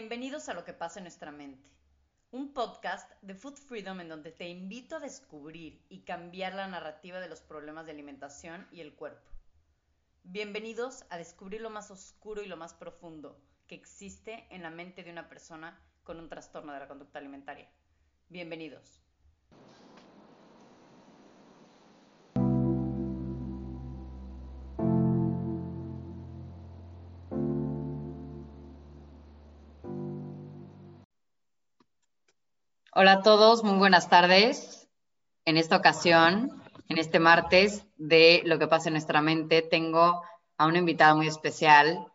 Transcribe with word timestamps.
Bienvenidos 0.00 0.48
a 0.48 0.54
Lo 0.54 0.64
que 0.64 0.72
pasa 0.72 1.00
en 1.00 1.06
nuestra 1.06 1.32
mente, 1.32 1.68
un 2.30 2.54
podcast 2.54 3.10
de 3.20 3.34
Food 3.34 3.56
Freedom 3.56 4.00
en 4.00 4.08
donde 4.08 4.30
te 4.30 4.48
invito 4.48 4.94
a 4.94 5.00
descubrir 5.00 5.84
y 5.88 6.02
cambiar 6.02 6.54
la 6.54 6.68
narrativa 6.68 7.18
de 7.18 7.28
los 7.28 7.40
problemas 7.40 7.84
de 7.84 7.90
alimentación 7.90 8.68
y 8.70 8.80
el 8.80 8.94
cuerpo. 8.94 9.28
Bienvenidos 10.22 11.04
a 11.10 11.18
descubrir 11.18 11.62
lo 11.62 11.70
más 11.70 11.90
oscuro 11.90 12.42
y 12.42 12.46
lo 12.46 12.56
más 12.56 12.74
profundo 12.74 13.42
que 13.66 13.74
existe 13.74 14.46
en 14.50 14.62
la 14.62 14.70
mente 14.70 15.02
de 15.02 15.10
una 15.10 15.28
persona 15.28 15.76
con 16.04 16.20
un 16.20 16.28
trastorno 16.28 16.72
de 16.72 16.78
la 16.78 16.86
conducta 16.86 17.18
alimentaria. 17.18 17.68
Bienvenidos. 18.28 19.07
Hola 33.00 33.12
a 33.12 33.22
todos, 33.22 33.62
muy 33.62 33.78
buenas 33.78 34.10
tardes. 34.10 34.88
En 35.44 35.56
esta 35.56 35.76
ocasión, 35.76 36.60
en 36.88 36.98
este 36.98 37.20
martes 37.20 37.86
de 37.96 38.42
Lo 38.44 38.58
que 38.58 38.66
pasa 38.66 38.88
en 38.88 38.94
nuestra 38.94 39.22
mente, 39.22 39.62
tengo 39.62 40.20
a 40.56 40.66
una 40.66 40.78
invitada 40.78 41.14
muy 41.14 41.28
especial. 41.28 42.08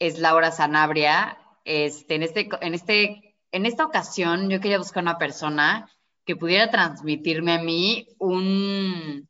Es 0.00 0.18
Laura 0.18 0.50
Sanabria. 0.50 1.38
Este, 1.64 2.16
en, 2.16 2.24
este, 2.24 2.48
este, 2.62 3.36
en 3.52 3.64
esta 3.64 3.84
ocasión 3.84 4.50
yo 4.50 4.60
quería 4.60 4.78
buscar 4.78 5.04
una 5.04 5.18
persona 5.18 5.88
que 6.24 6.34
pudiera 6.34 6.68
transmitirme 6.68 7.52
a 7.52 7.62
mí 7.62 8.08
un 8.18 9.28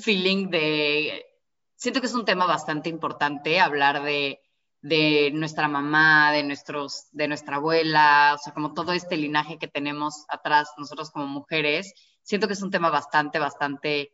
feeling 0.00 0.48
de... 0.48 1.26
Siento 1.74 2.00
que 2.00 2.06
es 2.06 2.14
un 2.14 2.24
tema 2.24 2.46
bastante 2.46 2.88
importante 2.88 3.58
hablar 3.58 4.04
de 4.04 4.40
de 4.82 5.30
nuestra 5.32 5.68
mamá, 5.68 6.32
de, 6.32 6.42
nuestros, 6.42 7.06
de 7.12 7.28
nuestra 7.28 7.56
abuela, 7.56 8.34
o 8.34 8.38
sea, 8.38 8.52
como 8.52 8.74
todo 8.74 8.92
este 8.92 9.16
linaje 9.16 9.58
que 9.58 9.68
tenemos 9.68 10.24
atrás 10.28 10.68
nosotros 10.76 11.10
como 11.10 11.26
mujeres, 11.26 11.94
siento 12.22 12.48
que 12.48 12.54
es 12.54 12.62
un 12.62 12.72
tema 12.72 12.90
bastante, 12.90 13.38
bastante, 13.38 14.12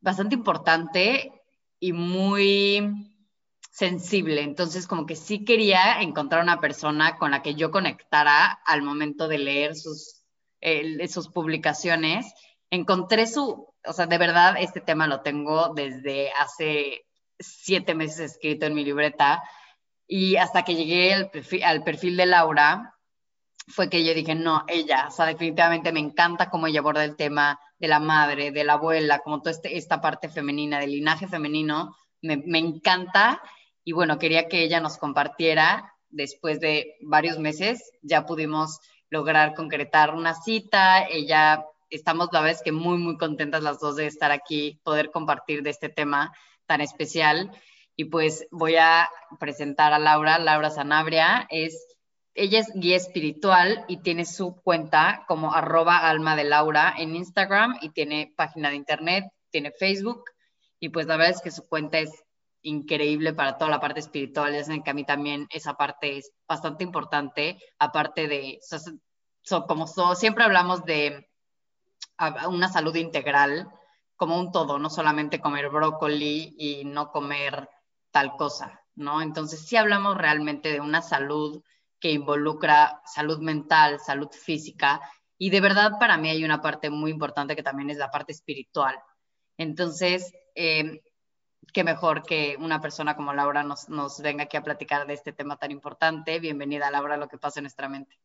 bastante 0.00 0.36
importante 0.36 1.32
y 1.80 1.92
muy 1.92 3.12
sensible. 3.72 4.42
Entonces, 4.42 4.86
como 4.86 5.06
que 5.06 5.16
sí 5.16 5.44
quería 5.44 6.00
encontrar 6.00 6.42
una 6.42 6.60
persona 6.60 7.18
con 7.18 7.32
la 7.32 7.42
que 7.42 7.56
yo 7.56 7.72
conectara 7.72 8.60
al 8.64 8.82
momento 8.82 9.26
de 9.26 9.38
leer 9.38 9.74
sus, 9.74 10.22
sus 11.08 11.28
publicaciones. 11.28 12.32
Encontré 12.70 13.26
su, 13.26 13.74
o 13.84 13.92
sea, 13.92 14.06
de 14.06 14.18
verdad, 14.18 14.54
este 14.58 14.80
tema 14.80 15.08
lo 15.08 15.20
tengo 15.22 15.74
desde 15.74 16.30
hace 16.32 17.05
siete 17.38 17.94
meses 17.94 18.32
escrito 18.32 18.66
en 18.66 18.74
mi 18.74 18.84
libreta 18.84 19.42
y 20.06 20.36
hasta 20.36 20.64
que 20.64 20.76
llegué 20.76 21.14
al 21.64 21.82
perfil, 21.82 22.16
de 22.16 22.26
Laura 22.26 22.94
fue 23.68 23.90
que 23.90 24.04
yo 24.04 24.14
dije, 24.14 24.34
no, 24.36 24.64
ella, 24.68 25.06
o 25.08 25.10
sea, 25.10 25.26
definitivamente 25.26 25.92
me 25.92 25.98
encanta 25.98 26.50
cómo 26.50 26.68
ella 26.68 26.80
aborda 26.80 27.04
el 27.04 27.16
tema 27.16 27.58
de 27.78 27.88
la 27.88 27.98
madre, 27.98 28.52
de 28.52 28.62
la 28.62 28.74
abuela, 28.74 29.18
como 29.18 29.40
toda 29.40 29.50
este, 29.50 29.76
esta 29.76 30.00
parte 30.00 30.28
femenina, 30.28 30.78
del 30.78 30.92
linaje 30.92 31.26
femenino, 31.26 31.96
me, 32.22 32.36
me 32.36 32.58
encanta. 32.58 33.42
Y 33.82 33.92
bueno, 33.92 34.18
quería 34.18 34.46
que 34.46 34.62
ella 34.62 34.80
nos 34.80 34.98
compartiera 34.98 35.92
después 36.10 36.60
de 36.60 36.94
varios 37.02 37.38
meses, 37.40 37.90
ya 38.02 38.24
pudimos 38.24 38.78
lograr 39.10 39.54
concretar 39.54 40.14
una 40.14 40.34
cita, 40.34 41.04
ella, 41.08 41.64
estamos 41.90 42.28
la 42.32 42.40
vez 42.40 42.62
que 42.62 42.72
muy, 42.72 42.98
muy 42.98 43.16
contentas 43.16 43.62
las 43.62 43.80
dos 43.80 43.96
de 43.96 44.06
estar 44.06 44.30
aquí, 44.30 44.80
poder 44.84 45.10
compartir 45.10 45.62
de 45.62 45.70
este 45.70 45.88
tema 45.88 46.32
tan 46.66 46.80
especial. 46.80 47.50
Y 47.96 48.06
pues 48.06 48.46
voy 48.50 48.76
a 48.76 49.08
presentar 49.40 49.92
a 49.92 49.98
Laura, 49.98 50.38
Laura 50.38 50.70
Sanabria, 50.70 51.46
es, 51.50 51.96
ella 52.34 52.60
es 52.60 52.70
guía 52.74 52.96
espiritual 52.96 53.84
y 53.88 53.98
tiene 53.98 54.26
su 54.26 54.60
cuenta 54.62 55.24
como 55.26 55.54
arroba 55.54 55.98
alma 56.08 56.36
de 56.36 56.44
Laura 56.44 56.94
en 56.98 57.16
Instagram 57.16 57.78
y 57.80 57.90
tiene 57.90 58.34
página 58.36 58.68
de 58.68 58.76
internet, 58.76 59.24
tiene 59.50 59.72
Facebook. 59.72 60.24
Y 60.78 60.90
pues 60.90 61.06
la 61.06 61.16
verdad 61.16 61.36
es 61.36 61.42
que 61.42 61.50
su 61.50 61.66
cuenta 61.66 61.98
es 61.98 62.10
increíble 62.66 63.32
para 63.32 63.56
toda 63.56 63.70
la 63.70 63.80
parte 63.80 64.00
espiritual, 64.00 64.52
ya 64.52 64.64
saben 64.64 64.82
que 64.82 64.90
a 64.90 64.94
mí 64.94 65.04
también 65.04 65.46
esa 65.50 65.74
parte 65.74 66.18
es 66.18 66.32
bastante 66.48 66.84
importante, 66.84 67.58
aparte 67.78 68.26
de, 68.26 68.58
como 69.68 69.86
siempre 70.14 70.44
hablamos 70.44 70.84
de 70.84 71.28
una 72.48 72.68
salud 72.68 72.94
integral, 72.96 73.68
como 74.16 74.38
un 74.40 74.50
todo, 74.50 74.78
no 74.78 74.90
solamente 74.90 75.40
comer 75.40 75.68
brócoli 75.68 76.54
y 76.58 76.84
no 76.84 77.10
comer 77.10 77.68
tal 78.10 78.36
cosa, 78.36 78.82
¿no? 78.94 79.20
Entonces 79.20 79.66
sí 79.66 79.76
hablamos 79.76 80.16
realmente 80.16 80.72
de 80.72 80.80
una 80.80 81.02
salud 81.02 81.62
que 82.00 82.12
involucra 82.12 83.02
salud 83.04 83.38
mental, 83.40 84.00
salud 84.00 84.28
física, 84.30 85.00
y 85.38 85.50
de 85.50 85.60
verdad 85.60 85.92
para 86.00 86.16
mí 86.16 86.30
hay 86.30 86.44
una 86.44 86.62
parte 86.62 86.90
muy 86.90 87.10
importante 87.10 87.56
que 87.56 87.62
también 87.62 87.90
es 87.90 87.98
la 87.98 88.10
parte 88.10 88.32
espiritual. 88.32 88.96
Entonces, 89.58 90.32
eh, 90.54 91.02
qué 91.72 91.84
mejor 91.84 92.22
que 92.22 92.56
una 92.58 92.80
persona 92.80 93.16
como 93.16 93.34
Laura 93.34 93.62
nos, 93.62 93.88
nos 93.88 94.20
venga 94.20 94.44
aquí 94.44 94.56
a 94.56 94.62
platicar 94.62 95.06
de 95.06 95.14
este 95.14 95.32
tema 95.32 95.56
tan 95.58 95.70
importante. 95.70 96.40
Bienvenida, 96.40 96.90
Laura, 96.90 97.14
a 97.14 97.18
lo 97.18 97.28
que 97.28 97.38
pasa 97.38 97.60
en 97.60 97.64
nuestra 97.64 97.88
mente. 97.88 98.18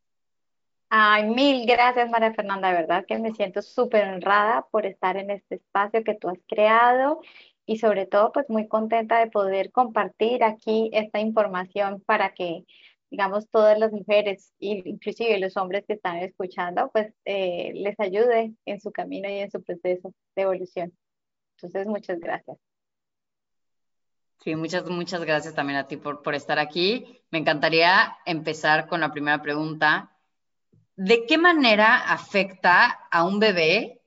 Ay, 0.94 1.24
mil 1.24 1.64
gracias, 1.64 2.10
María 2.10 2.34
Fernanda. 2.34 2.68
De 2.68 2.74
verdad 2.74 3.06
que 3.08 3.18
me 3.18 3.32
siento 3.32 3.62
súper 3.62 4.06
honrada 4.08 4.66
por 4.70 4.84
estar 4.84 5.16
en 5.16 5.30
este 5.30 5.54
espacio 5.54 6.04
que 6.04 6.14
tú 6.14 6.28
has 6.28 6.38
creado 6.46 7.22
y 7.64 7.78
sobre 7.78 8.04
todo, 8.04 8.30
pues 8.30 8.50
muy 8.50 8.68
contenta 8.68 9.18
de 9.18 9.30
poder 9.30 9.72
compartir 9.72 10.44
aquí 10.44 10.90
esta 10.92 11.18
información 11.18 12.02
para 12.02 12.34
que, 12.34 12.66
digamos, 13.08 13.48
todas 13.48 13.78
las 13.78 13.90
mujeres, 13.90 14.52
inclusive 14.58 15.38
los 15.38 15.56
hombres 15.56 15.86
que 15.86 15.94
están 15.94 16.18
escuchando, 16.18 16.90
pues 16.92 17.14
eh, 17.24 17.72
les 17.74 17.98
ayude 17.98 18.52
en 18.66 18.78
su 18.78 18.92
camino 18.92 19.30
y 19.30 19.38
en 19.38 19.50
su 19.50 19.62
proceso 19.62 20.12
de 20.36 20.42
evolución. 20.42 20.92
Entonces, 21.56 21.86
muchas 21.86 22.20
gracias. 22.20 22.58
Sí, 24.40 24.54
muchas, 24.56 24.86
muchas 24.90 25.24
gracias 25.24 25.54
también 25.54 25.78
a 25.78 25.86
ti 25.86 25.96
por, 25.96 26.22
por 26.22 26.34
estar 26.34 26.58
aquí. 26.58 27.22
Me 27.30 27.38
encantaría 27.38 28.18
empezar 28.26 28.88
con 28.88 29.00
la 29.00 29.10
primera 29.10 29.40
pregunta 29.40 30.10
¿de 31.04 31.26
qué 31.26 31.36
manera 31.36 31.96
afecta 31.96 33.08
a 33.10 33.24
un 33.24 33.40
bebé 33.40 34.00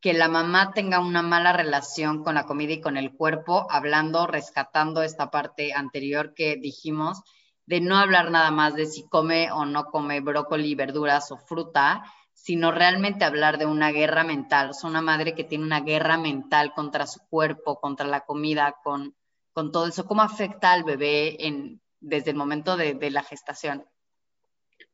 que 0.00 0.12
la 0.12 0.28
mamá 0.28 0.72
tenga 0.72 1.00
una 1.00 1.20
mala 1.20 1.52
relación 1.52 2.22
con 2.22 2.36
la 2.36 2.46
comida 2.46 2.74
y 2.74 2.80
con 2.80 2.96
el 2.96 3.12
cuerpo, 3.12 3.66
hablando, 3.68 4.24
rescatando 4.28 5.02
esta 5.02 5.32
parte 5.32 5.72
anterior 5.72 6.34
que 6.34 6.54
dijimos, 6.54 7.22
de 7.66 7.80
no 7.80 7.96
hablar 7.96 8.30
nada 8.30 8.52
más 8.52 8.76
de 8.76 8.86
si 8.86 9.08
come 9.08 9.50
o 9.50 9.64
no 9.64 9.86
come 9.86 10.20
brócoli, 10.20 10.76
verduras 10.76 11.32
o 11.32 11.38
fruta, 11.38 12.04
sino 12.34 12.70
realmente 12.70 13.24
hablar 13.24 13.58
de 13.58 13.66
una 13.66 13.90
guerra 13.90 14.22
mental, 14.22 14.70
o 14.70 14.74
sea, 14.74 14.90
una 14.90 15.02
madre 15.02 15.34
que 15.34 15.42
tiene 15.42 15.64
una 15.64 15.80
guerra 15.80 16.18
mental 16.18 16.72
contra 16.72 17.08
su 17.08 17.18
cuerpo, 17.28 17.80
contra 17.80 18.06
la 18.06 18.20
comida, 18.20 18.76
con, 18.84 19.16
con 19.52 19.72
todo 19.72 19.88
eso, 19.88 20.06
¿cómo 20.06 20.22
afecta 20.22 20.70
al 20.70 20.84
bebé 20.84 21.48
en, 21.48 21.82
desde 21.98 22.30
el 22.30 22.36
momento 22.36 22.76
de 22.76 23.10
la 23.10 23.24
gestación? 23.24 23.84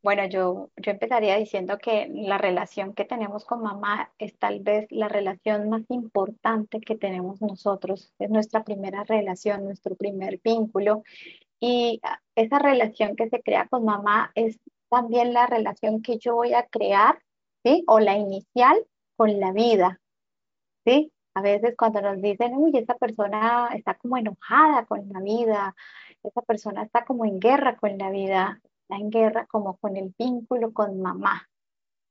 Bueno, 0.04 0.26
yo, 0.26 0.70
yo 0.76 0.92
empezaría 0.92 1.37
diciendo 1.37 1.78
que 1.78 2.09
la 2.12 2.37
relación 2.37 2.92
que 2.92 3.06
tenemos 3.06 3.47
con 3.47 3.62
mamá 3.62 4.12
es 4.19 4.38
tal 4.38 4.60
vez 4.60 4.87
la 4.91 5.09
relación 5.09 5.70
más 5.70 5.82
importante 5.88 6.78
que 6.81 6.94
tenemos 6.94 7.41
nosotros. 7.41 8.12
Es 8.19 8.28
nuestra 8.28 8.65
primera 8.65 9.04
relación, 9.04 9.65
nuestro 9.65 9.97
primer 9.97 10.41
vínculo. 10.44 11.04
Y 11.59 12.03
esa 12.34 12.59
relación 12.59 13.16
que 13.16 13.31
se 13.31 13.41
crea 13.41 13.66
con 13.66 13.87
mamá 13.87 14.31
es 14.34 14.60
también 14.91 15.32
la 15.32 15.47
relación 15.47 16.03
que 16.03 16.18
yo 16.18 16.34
voy 16.34 16.53
a 16.53 16.66
crear, 16.66 17.18
¿sí? 17.65 17.83
O 17.86 17.98
la 17.98 18.18
inicial 18.18 18.86
con 19.16 19.41
la 19.41 19.53
vida, 19.53 20.03
¿sí? 20.84 21.12
A 21.34 21.41
veces 21.41 21.77
cuando 21.78 22.03
nos 22.03 22.21
dicen, 22.21 22.54
uy, 22.57 22.72
esa 22.74 22.95
persona 22.97 23.71
está 23.74 23.95
como 23.95 24.18
enojada 24.18 24.84
con 24.84 25.09
la 25.09 25.21
vida, 25.21 25.74
esa 26.22 26.42
persona 26.42 26.83
está 26.83 27.07
como 27.07 27.24
en 27.24 27.41
guerra 27.41 27.78
con 27.78 27.97
la 27.97 28.10
vida, 28.10 28.60
en 28.89 29.10
guerra 29.10 29.47
como 29.47 29.77
con 29.77 29.97
el 29.97 30.15
vínculo 30.19 30.72
con 30.72 31.01
mamá. 31.01 31.48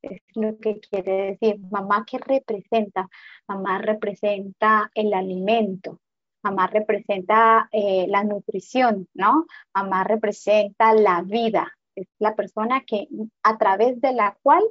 Es 0.02 0.20
lo 0.34 0.58
que 0.58 0.80
quiere 0.80 1.38
decir. 1.38 1.58
Mamá, 1.70 2.04
¿qué 2.06 2.18
representa? 2.18 3.08
Mamá 3.48 3.78
representa 3.78 4.90
el 4.94 5.14
alimento. 5.14 6.00
Mamá 6.42 6.66
representa 6.66 7.68
eh, 7.72 8.06
la 8.08 8.22
nutrición, 8.22 9.08
¿no? 9.14 9.46
Mamá 9.74 10.04
representa 10.04 10.92
la 10.92 11.22
vida. 11.22 11.72
Es 11.94 12.06
la 12.18 12.34
persona 12.34 12.82
que 12.86 13.08
a 13.42 13.56
través 13.56 14.00
de 14.00 14.12
la 14.12 14.36
cual 14.42 14.62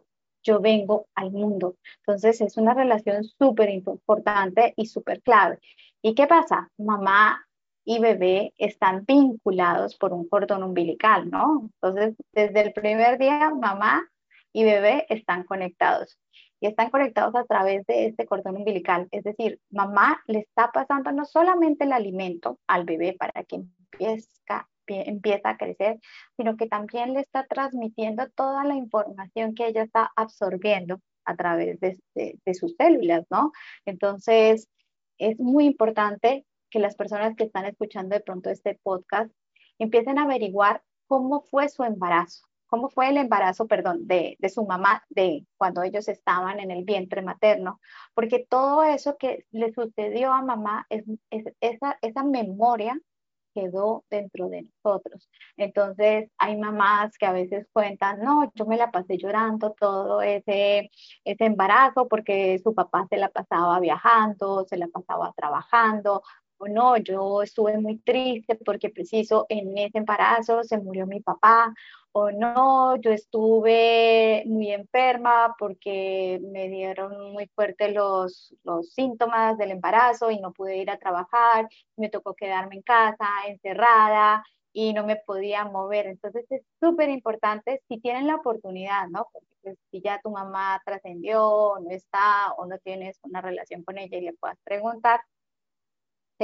yo 0.44 0.60
vengo 0.60 1.08
al 1.16 1.32
mundo. 1.32 1.78
Entonces 2.00 2.42
es 2.42 2.58
una 2.58 2.74
relación 2.74 3.24
súper 3.24 3.70
importante 3.70 4.74
y 4.76 4.86
súper 4.86 5.22
clave. 5.22 5.60
¿Y 6.02 6.14
qué 6.14 6.28
pasa? 6.28 6.70
Mamá 6.78 7.44
y 7.86 8.00
bebé 8.00 8.54
están 8.58 9.06
vinculados 9.06 9.96
por 9.98 10.14
un 10.14 10.28
cordón 10.28 10.64
umbilical, 10.64 11.30
¿no? 11.30 11.70
Entonces, 11.82 12.16
desde 12.32 12.62
el 12.62 12.74
primer 12.74 13.18
día, 13.18 13.50
mamá 13.50 14.08
y 14.54 14.64
bebé 14.64 15.06
están 15.10 15.44
conectados 15.44 16.18
y 16.60 16.68
están 16.68 16.90
conectados 16.92 17.36
a 17.36 17.46
través 17.46 17.86
de 17.88 18.06
este 18.08 18.26
cordón 18.26 18.58
umbilical. 18.58 19.08
Es 19.12 19.24
decir, 19.24 19.60
mamá 19.70 20.24
le 20.28 20.40
está 20.40 20.72
pasando 20.72 21.12
no 21.12 21.26
solamente 21.26 21.84
el 21.84 21.92
alimento 21.92 22.60
al 22.68 22.86
bebé 22.86 23.16
para 23.20 23.44
que 23.44 23.58
empiece 23.58 24.30
empieza 24.88 25.50
a 25.50 25.58
crecer, 25.58 26.00
sino 26.38 26.58
que 26.58 26.68
también 26.68 27.14
le 27.14 27.22
está 27.22 27.46
transmitiendo 27.46 28.30
toda 28.32 28.66
la 28.66 28.76
información 28.76 29.56
que 29.56 29.68
ella 29.68 29.84
está 29.84 30.12
absorbiendo 30.16 31.00
a 31.26 31.36
través 31.36 31.80
de, 31.80 32.00
de 32.14 32.54
sus 32.54 32.76
células, 32.78 33.26
¿no? 33.30 33.52
Entonces, 33.86 34.68
es 35.18 35.40
muy 35.40 35.66
importante 35.66 36.46
que 36.74 36.80
las 36.80 36.96
personas 36.96 37.36
que 37.36 37.44
están 37.44 37.66
escuchando 37.66 38.16
de 38.16 38.22
pronto 38.22 38.50
este 38.50 38.80
podcast 38.82 39.32
empiecen 39.78 40.18
a 40.18 40.24
averiguar 40.24 40.82
cómo 41.06 41.42
fue 41.42 41.70
su 41.70 41.84
embarazo, 41.84 42.48
cómo 42.66 42.90
fue 42.90 43.10
el 43.10 43.18
embarazo, 43.18 43.68
perdón, 43.68 44.08
de, 44.08 44.36
su 44.52 44.66
mamá, 44.66 45.04
de 45.10 45.46
cuando 45.56 45.84
ellos 45.84 46.08
estaban 46.08 46.60
en 46.60 46.72
el 46.72 46.84
vientre 46.84 47.22
materno, 47.22 47.80
porque 48.16 48.48
todo 48.50 48.84
eso 48.84 49.18
que 49.18 49.46
le 49.52 49.72
sucedió 49.72 50.34
a 50.34 50.42
mamá, 50.42 50.88
es, 50.90 51.04
esa, 51.62 52.00
esa 52.02 52.24
memoria 52.24 53.00
quedó 53.54 54.04
dentro 54.10 54.50
de 54.50 54.64
nosotros. 54.64 55.30
Entonces, 55.58 56.32
hay 56.40 56.58
mamás 56.58 57.18
que 57.20 57.26
a 57.28 57.32
veces 57.32 57.68
cuentan, 57.72 58.20
no, 58.22 58.52
yo 58.56 58.66
me 58.66 58.78
la 58.78 58.90
pasé 58.92 59.18
llorando 59.18 59.76
todo 59.80 60.22
ese, 60.24 60.90
ese 61.24 61.46
embarazo 61.46 62.08
porque 62.08 62.60
su 62.64 62.74
papá 62.74 63.06
se 63.10 63.18
la 63.18 63.30
pasaba 63.30 63.80
viajando, 63.80 64.66
se 64.68 64.78
la 64.78 64.88
pasaba 64.88 65.34
trabajando, 65.36 66.24
o 66.64 66.68
no, 66.68 66.98
yo 66.98 67.42
estuve 67.42 67.78
muy 67.78 67.98
triste 68.00 68.56
porque 68.56 68.90
preciso 68.90 69.46
en 69.50 69.78
ese 69.78 69.98
embarazo 69.98 70.64
se 70.64 70.78
murió 70.78 71.06
mi 71.06 71.20
papá, 71.20 71.74
o 72.14 72.32
no, 72.32 72.96
yo 72.98 73.12
estuve 73.12 74.44
muy 74.46 74.72
enferma 74.72 75.56
porque 75.58 76.40
me 76.44 76.70
dieron 76.70 77.34
muy 77.34 77.48
fuerte 77.56 77.92
los, 77.92 78.56
los 78.64 78.94
síntomas 78.94 79.58
del 79.58 79.72
embarazo 79.72 80.30
y 80.30 80.40
no 80.40 80.54
pude 80.54 80.78
ir 80.78 80.92
a 80.92 81.00
trabajar, 81.00 81.68
me 81.98 82.10
tocó 82.10 82.36
quedarme 82.36 82.76
en 82.76 82.82
casa, 82.84 83.28
encerrada 83.48 84.44
y 84.74 84.94
no 84.94 85.06
me 85.06 85.16
podía 85.16 85.66
mover. 85.66 86.06
Entonces 86.06 86.46
es 86.52 86.62
súper 86.80 87.10
importante 87.10 87.82
si 87.88 88.00
tienen 88.00 88.28
la 88.28 88.36
oportunidad, 88.36 89.08
¿no? 89.10 89.28
Porque 89.34 89.48
pues, 89.64 89.78
si 89.90 90.02
ya 90.02 90.20
tu 90.22 90.30
mamá 90.30 90.82
trascendió, 90.86 91.80
no 91.82 91.90
está 91.90 92.54
o 92.58 92.66
no 92.68 92.78
tienes 92.80 93.20
una 93.24 93.42
relación 93.42 93.84
con 93.84 93.98
ella 93.98 94.18
y 94.18 94.22
le 94.22 94.34
puedas 94.34 94.60
preguntar, 94.64 95.22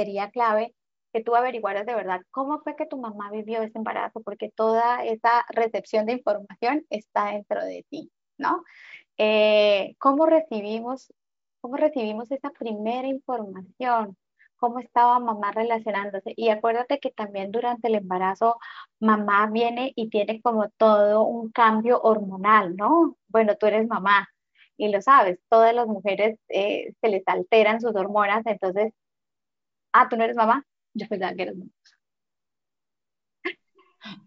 sería 0.00 0.30
clave 0.30 0.74
que 1.12 1.22
tú 1.22 1.34
averiguaras 1.36 1.86
de 1.86 1.94
verdad 1.94 2.22
cómo 2.30 2.60
fue 2.60 2.76
que 2.76 2.86
tu 2.86 2.98
mamá 2.98 3.30
vivió 3.30 3.62
ese 3.62 3.78
embarazo, 3.78 4.20
porque 4.22 4.50
toda 4.50 5.04
esa 5.04 5.44
recepción 5.50 6.06
de 6.06 6.14
información 6.14 6.86
está 6.90 7.26
dentro 7.32 7.64
de 7.64 7.84
ti, 7.90 8.10
¿no? 8.38 8.64
Eh, 9.18 9.96
¿Cómo 9.98 10.26
recibimos, 10.26 11.12
cómo 11.60 11.76
recibimos 11.76 12.30
esa 12.30 12.50
primera 12.50 13.08
información? 13.08 14.16
¿Cómo 14.56 14.78
estaba 14.78 15.18
mamá 15.18 15.52
relacionándose? 15.52 16.32
Y 16.36 16.50
acuérdate 16.50 17.00
que 17.00 17.10
también 17.10 17.50
durante 17.50 17.88
el 17.88 17.96
embarazo 17.96 18.58
mamá 19.00 19.48
viene 19.50 19.92
y 19.96 20.10
tiene 20.10 20.40
como 20.42 20.70
todo 20.70 21.24
un 21.24 21.50
cambio 21.50 22.00
hormonal, 22.02 22.76
¿no? 22.76 23.16
Bueno, 23.28 23.56
tú 23.56 23.66
eres 23.66 23.86
mamá 23.88 24.28
y 24.80 24.88
lo 24.90 25.02
sabes, 25.02 25.38
todas 25.50 25.74
las 25.74 25.86
mujeres 25.86 26.38
eh, 26.48 26.94
se 27.02 27.08
les 27.08 27.22
alteran 27.26 27.80
sus 27.82 27.94
hormonas, 27.94 28.42
entonces, 28.46 28.94
ah, 29.92 30.08
tú 30.08 30.16
no 30.16 30.24
eres 30.24 30.36
mamá, 30.36 30.64
yo 30.94 31.06
pensaba 31.08 31.34
que 31.34 31.42
eras 31.42 31.56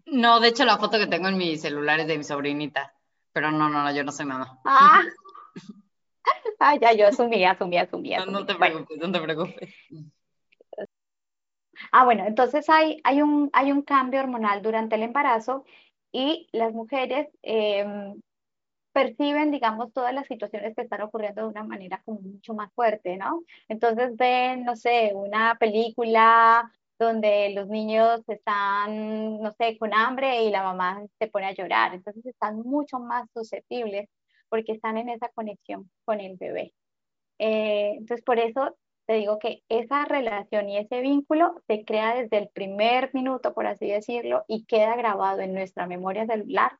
No, 0.06 0.40
de 0.40 0.48
hecho 0.48 0.64
la 0.64 0.78
foto 0.78 0.98
que 0.98 1.06
tengo 1.06 1.28
en 1.28 1.36
mi 1.36 1.56
celular 1.56 2.00
es 2.00 2.06
de 2.06 2.18
mi 2.18 2.24
sobrinita, 2.24 2.94
pero 3.32 3.50
no, 3.50 3.68
no, 3.68 3.82
no, 3.82 3.94
yo 3.94 4.04
no 4.04 4.12
soy 4.12 4.26
mamá. 4.26 4.60
Ah, 4.64 5.02
ah 6.60 6.76
ya, 6.76 6.92
yo 6.92 7.08
asumí, 7.08 7.44
asumí, 7.44 7.78
asumí. 7.78 8.16
No, 8.16 8.26
no 8.26 8.46
te 8.46 8.54
preocupes, 8.54 8.98
no 8.98 9.12
te 9.12 9.20
preocupes. 9.20 9.74
Ah, 11.92 12.04
bueno, 12.04 12.24
entonces 12.26 12.68
hay, 12.68 13.00
hay, 13.04 13.22
un, 13.22 13.50
hay 13.52 13.72
un 13.72 13.82
cambio 13.82 14.20
hormonal 14.20 14.62
durante 14.62 14.94
el 14.96 15.02
embarazo 15.02 15.64
y 16.12 16.48
las 16.52 16.72
mujeres 16.72 17.28
em, 17.42 18.20
perciben, 18.94 19.50
digamos, 19.50 19.92
todas 19.92 20.14
las 20.14 20.26
situaciones 20.28 20.74
que 20.76 20.82
están 20.82 21.02
ocurriendo 21.02 21.42
de 21.42 21.48
una 21.48 21.64
manera 21.64 22.00
como 22.04 22.20
mucho 22.20 22.54
más 22.54 22.72
fuerte, 22.74 23.16
¿no? 23.16 23.42
Entonces 23.68 24.16
ven, 24.16 24.64
no 24.64 24.76
sé, 24.76 25.12
una 25.14 25.56
película 25.58 26.70
donde 26.98 27.50
los 27.54 27.68
niños 27.68 28.22
están, 28.28 29.40
no 29.40 29.52
sé, 29.52 29.76
con 29.78 29.92
hambre 29.94 30.44
y 30.44 30.50
la 30.50 30.62
mamá 30.62 31.02
se 31.18 31.28
pone 31.28 31.46
a 31.46 31.54
llorar. 31.54 31.94
Entonces 31.94 32.24
están 32.26 32.60
mucho 32.60 32.98
más 33.00 33.28
susceptibles 33.34 34.08
porque 34.48 34.72
están 34.72 34.96
en 34.98 35.08
esa 35.10 35.28
conexión 35.30 35.90
con 36.04 36.20
el 36.20 36.36
bebé. 36.36 36.72
Eh, 37.38 37.94
entonces 37.98 38.24
por 38.24 38.38
eso 38.38 38.76
te 39.06 39.14
digo 39.14 39.38
que 39.40 39.62
esa 39.68 40.04
relación 40.04 40.68
y 40.68 40.78
ese 40.78 41.00
vínculo 41.00 41.54
se 41.66 41.84
crea 41.84 42.14
desde 42.14 42.38
el 42.38 42.48
primer 42.50 43.10
minuto, 43.14 43.54
por 43.54 43.66
así 43.66 43.88
decirlo, 43.88 44.44
y 44.48 44.64
queda 44.66 44.96
grabado 44.96 45.40
en 45.40 45.52
nuestra 45.54 45.86
memoria 45.86 46.26
celular 46.26 46.78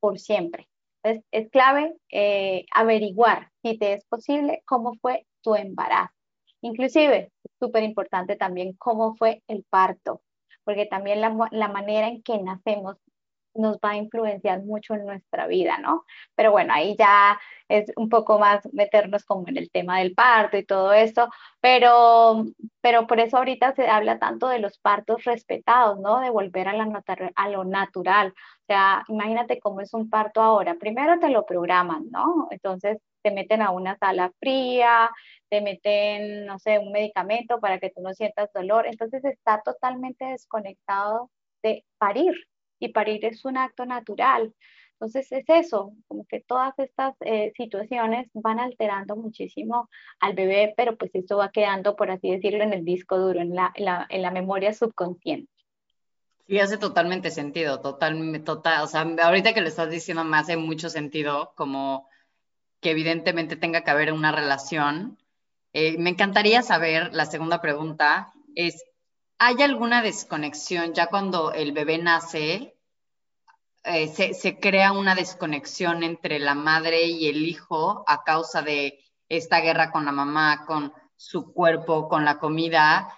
por 0.00 0.18
siempre. 0.18 0.68
Entonces, 1.02 1.24
es 1.32 1.50
clave 1.50 1.94
eh, 2.10 2.64
averiguar 2.74 3.50
si 3.62 3.78
te 3.78 3.94
es 3.94 4.04
posible 4.04 4.62
cómo 4.66 4.94
fue 5.00 5.26
tu 5.42 5.54
embarazo. 5.54 6.14
Inclusive, 6.60 7.32
es 7.44 7.52
súper 7.58 7.82
importante 7.82 8.36
también 8.36 8.74
cómo 8.74 9.16
fue 9.16 9.42
el 9.48 9.64
parto, 9.68 10.22
porque 10.64 10.86
también 10.86 11.20
la, 11.20 11.48
la 11.50 11.68
manera 11.68 12.08
en 12.08 12.22
que 12.22 12.38
nacemos 12.38 12.96
nos 13.54 13.76
va 13.78 13.90
a 13.90 13.96
influenciar 13.96 14.62
mucho 14.62 14.94
en 14.94 15.06
nuestra 15.06 15.46
vida, 15.46 15.78
¿no? 15.78 16.04
Pero 16.34 16.52
bueno, 16.52 16.72
ahí 16.74 16.96
ya 16.98 17.38
es 17.68 17.90
un 17.96 18.08
poco 18.08 18.38
más 18.38 18.68
meternos 18.72 19.24
como 19.24 19.48
en 19.48 19.56
el 19.56 19.70
tema 19.70 19.98
del 19.98 20.14
parto 20.14 20.56
y 20.56 20.64
todo 20.64 20.92
eso, 20.92 21.28
pero, 21.60 22.44
pero 22.80 23.06
por 23.06 23.20
eso 23.20 23.38
ahorita 23.38 23.74
se 23.74 23.88
habla 23.88 24.18
tanto 24.18 24.48
de 24.48 24.58
los 24.58 24.78
partos 24.78 25.24
respetados, 25.24 25.98
¿no? 26.00 26.20
De 26.20 26.30
volver 26.30 26.68
a, 26.68 26.74
la 26.74 27.02
a 27.34 27.48
lo 27.48 27.64
natural. 27.64 28.28
O 28.62 28.64
sea, 28.66 29.04
imagínate 29.08 29.60
cómo 29.60 29.80
es 29.80 29.94
un 29.94 30.10
parto 30.10 30.40
ahora. 30.42 30.74
Primero 30.78 31.18
te 31.18 31.30
lo 31.30 31.46
programan, 31.46 32.10
¿no? 32.10 32.48
Entonces 32.50 32.98
te 33.22 33.30
meten 33.30 33.62
a 33.62 33.70
una 33.70 33.96
sala 33.96 34.32
fría, 34.40 35.10
te 35.48 35.60
meten, 35.60 36.46
no 36.46 36.58
sé, 36.58 36.78
un 36.78 36.92
medicamento 36.92 37.60
para 37.60 37.78
que 37.78 37.90
tú 37.90 38.02
no 38.02 38.12
sientas 38.14 38.50
dolor. 38.52 38.86
Entonces 38.86 39.24
está 39.24 39.62
totalmente 39.62 40.24
desconectado 40.26 41.30
de 41.62 41.84
parir, 41.98 42.34
y 42.82 42.88
parir 42.88 43.24
es 43.24 43.44
un 43.44 43.56
acto 43.56 43.86
natural. 43.86 44.52
Entonces 45.02 45.32
es 45.32 45.44
eso, 45.48 45.94
como 46.06 46.24
que 46.26 46.40
todas 46.46 46.78
estas 46.78 47.16
eh, 47.22 47.52
situaciones 47.56 48.28
van 48.34 48.60
alterando 48.60 49.16
muchísimo 49.16 49.90
al 50.20 50.34
bebé, 50.34 50.74
pero 50.76 50.96
pues 50.96 51.10
esto 51.14 51.38
va 51.38 51.50
quedando, 51.50 51.96
por 51.96 52.12
así 52.12 52.30
decirlo, 52.30 52.62
en 52.62 52.72
el 52.72 52.84
disco 52.84 53.18
duro, 53.18 53.40
en 53.40 53.52
la, 53.52 53.72
en 53.74 54.22
la, 54.22 54.30
memoria 54.30 54.72
subconsciente. 54.72 55.50
Sí, 56.46 56.60
hace 56.60 56.78
totalmente 56.78 57.32
sentido, 57.32 57.80
total, 57.80 58.44
total, 58.44 58.84
o 58.84 58.86
sea, 58.86 59.00
ahorita 59.00 59.52
que 59.52 59.60
lo 59.60 59.66
estás 59.66 59.90
diciendo 59.90 60.22
me 60.22 60.36
hace 60.36 60.56
mucho 60.56 60.88
sentido, 60.88 61.52
como 61.56 62.08
que 62.80 62.92
evidentemente 62.92 63.56
tenga 63.56 63.82
que 63.82 63.90
haber 63.90 64.12
una 64.12 64.30
relación. 64.30 65.18
Eh, 65.72 65.98
me 65.98 66.10
encantaría 66.10 66.62
saber, 66.62 67.12
la 67.12 67.26
segunda 67.26 67.60
pregunta 67.60 68.32
es, 68.54 68.84
¿hay 69.38 69.60
alguna 69.62 70.00
desconexión 70.00 70.94
ya 70.94 71.08
cuando 71.08 71.52
el 71.52 71.72
bebé 71.72 71.98
nace? 71.98 72.76
Eh, 73.84 74.08
se, 74.08 74.60
crea 74.60 74.92
una 74.92 75.16
desconexión 75.16 76.04
entre 76.04 76.38
la 76.38 76.54
madre 76.54 77.06
y 77.06 77.28
el 77.28 77.44
hijo 77.44 78.04
a 78.06 78.22
causa 78.22 78.62
de 78.62 79.00
esta 79.28 79.60
guerra 79.60 79.90
con 79.90 80.04
la 80.04 80.12
mamá, 80.12 80.64
con 80.66 80.92
su 81.16 81.52
cuerpo, 81.52 82.08
con 82.08 82.24
la 82.24 82.38
comida. 82.38 83.12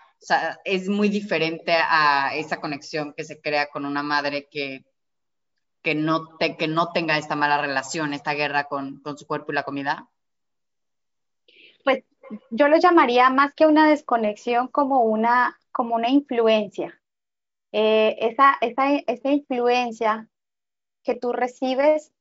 Es 0.65 0.89
muy 0.89 1.11
diferente 1.11 1.75
a 1.77 2.35
esa 2.35 2.61
conexión 2.63 3.13
que 3.13 3.25
se 3.25 3.43
crea 3.43 3.69
con 3.69 3.85
una 3.85 4.03
madre 4.03 4.49
que, 4.51 4.87
que, 5.83 5.95
no, 5.95 6.39
que 6.39 6.67
no 6.67 6.93
tenga 6.93 7.19
esta 7.19 7.37
mala 7.37 7.61
relación, 7.61 8.15
esta 8.15 8.33
guerra 8.33 8.65
con, 8.65 9.03
su 9.19 9.27
cuerpo 9.27 9.53
y 9.53 9.57
la 9.57 9.65
comida. 9.65 10.09
Pues 11.85 12.05
yo 12.51 12.69
lo 12.69 12.79
llamaría 12.79 13.29
más 13.29 13.53
que 13.53 13.67
una 13.67 13.87
desconexión 13.87 14.69
como 14.69 15.03
una, 15.03 15.59
como 15.73 15.95
una 15.95 16.09
influencia. 16.09 16.99
Eh, 17.71 18.17
esa, 18.21 18.57
esa, 18.63 18.95
esa 19.07 19.31
influencia 19.31 20.27
que 21.05 21.15
tú 21.15 21.33
recibes 21.33 22.13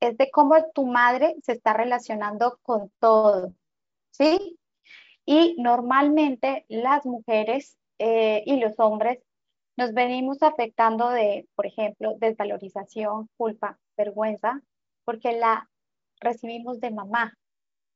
es 0.00 0.16
de 0.18 0.30
cómo 0.30 0.56
tu 0.74 0.86
madre 0.86 1.36
se 1.42 1.52
está 1.52 1.72
relacionando 1.74 2.58
con 2.62 2.90
todo, 2.98 3.54
¿sí? 4.10 4.58
Y 5.24 5.56
normalmente 5.58 6.64
las 6.68 7.06
mujeres 7.06 7.76
eh, 7.98 8.42
y 8.46 8.60
los 8.60 8.74
hombres 8.78 9.20
nos 9.76 9.92
venimos 9.92 10.42
afectando 10.42 11.10
de, 11.10 11.48
por 11.54 11.66
ejemplo, 11.66 12.14
desvalorización, 12.18 13.28
culpa, 13.36 13.78
vergüenza, 13.96 14.62
porque 15.04 15.32
la 15.32 15.68
recibimos 16.20 16.80
de 16.80 16.90
mamá, 16.90 17.34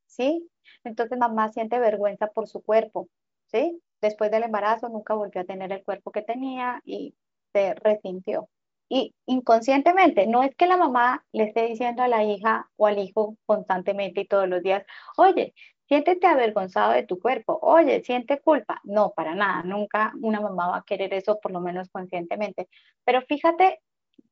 ¿sí? 0.06 0.48
Entonces 0.84 1.18
mamá 1.18 1.50
siente 1.52 1.78
vergüenza 1.78 2.28
por 2.28 2.48
su 2.48 2.62
cuerpo, 2.62 3.08
¿sí? 3.46 3.80
Después 4.00 4.30
del 4.30 4.44
embarazo 4.44 4.88
nunca 4.88 5.14
volvió 5.14 5.42
a 5.42 5.44
tener 5.44 5.72
el 5.72 5.84
cuerpo 5.84 6.12
que 6.12 6.22
tenía 6.22 6.80
y 6.84 7.14
se 7.52 7.74
resintió. 7.74 8.48
Y 8.90 9.14
inconscientemente, 9.26 10.26
no 10.26 10.42
es 10.42 10.54
que 10.56 10.66
la 10.66 10.76
mamá 10.76 11.24
le 11.32 11.44
esté 11.44 11.66
diciendo 11.66 12.02
a 12.02 12.08
la 12.08 12.24
hija 12.24 12.68
o 12.76 12.86
al 12.86 12.98
hijo 12.98 13.36
constantemente 13.46 14.22
y 14.22 14.26
todos 14.26 14.48
los 14.48 14.62
días, 14.62 14.84
oye, 15.16 15.54
Siéntete 15.90 16.28
avergonzado 16.28 16.92
de 16.92 17.02
tu 17.02 17.18
cuerpo. 17.18 17.58
Oye, 17.62 18.00
siente 18.04 18.40
culpa. 18.40 18.80
No, 18.84 19.10
para 19.10 19.34
nada. 19.34 19.64
Nunca 19.64 20.12
una 20.22 20.40
mamá 20.40 20.68
va 20.68 20.76
a 20.78 20.84
querer 20.84 21.12
eso, 21.14 21.40
por 21.40 21.50
lo 21.50 21.60
menos 21.60 21.88
conscientemente. 21.90 22.68
Pero 23.04 23.22
fíjate, 23.22 23.80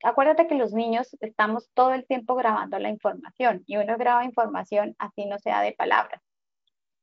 acuérdate 0.04 0.46
que 0.46 0.54
los 0.54 0.72
niños 0.72 1.16
estamos 1.20 1.68
todo 1.74 1.94
el 1.94 2.06
tiempo 2.06 2.36
grabando 2.36 2.78
la 2.78 2.90
información 2.90 3.64
y 3.66 3.76
uno 3.76 3.96
graba 3.98 4.24
información 4.24 4.94
así 5.00 5.26
no 5.26 5.38
sea 5.40 5.60
de 5.62 5.72
palabras. 5.72 6.22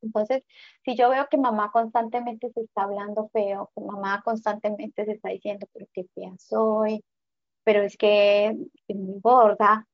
Entonces, 0.01 0.43
si 0.85 0.95
yo 0.95 1.09
veo 1.09 1.27
que 1.29 1.37
mamá 1.37 1.71
constantemente 1.71 2.49
se 2.51 2.61
está 2.61 2.83
hablando 2.83 3.29
feo, 3.33 3.71
que 3.75 3.81
mamá 3.81 4.21
constantemente 4.23 5.05
se 5.05 5.13
está 5.13 5.29
diciendo, 5.29 5.67
pero 5.73 5.87
qué 5.93 6.05
fea 6.15 6.31
soy, 6.39 7.03
pero 7.65 7.83
es 7.83 7.97
que 7.97 8.55
es 8.87 8.95
muy 8.95 9.19
gorda, 9.19 9.85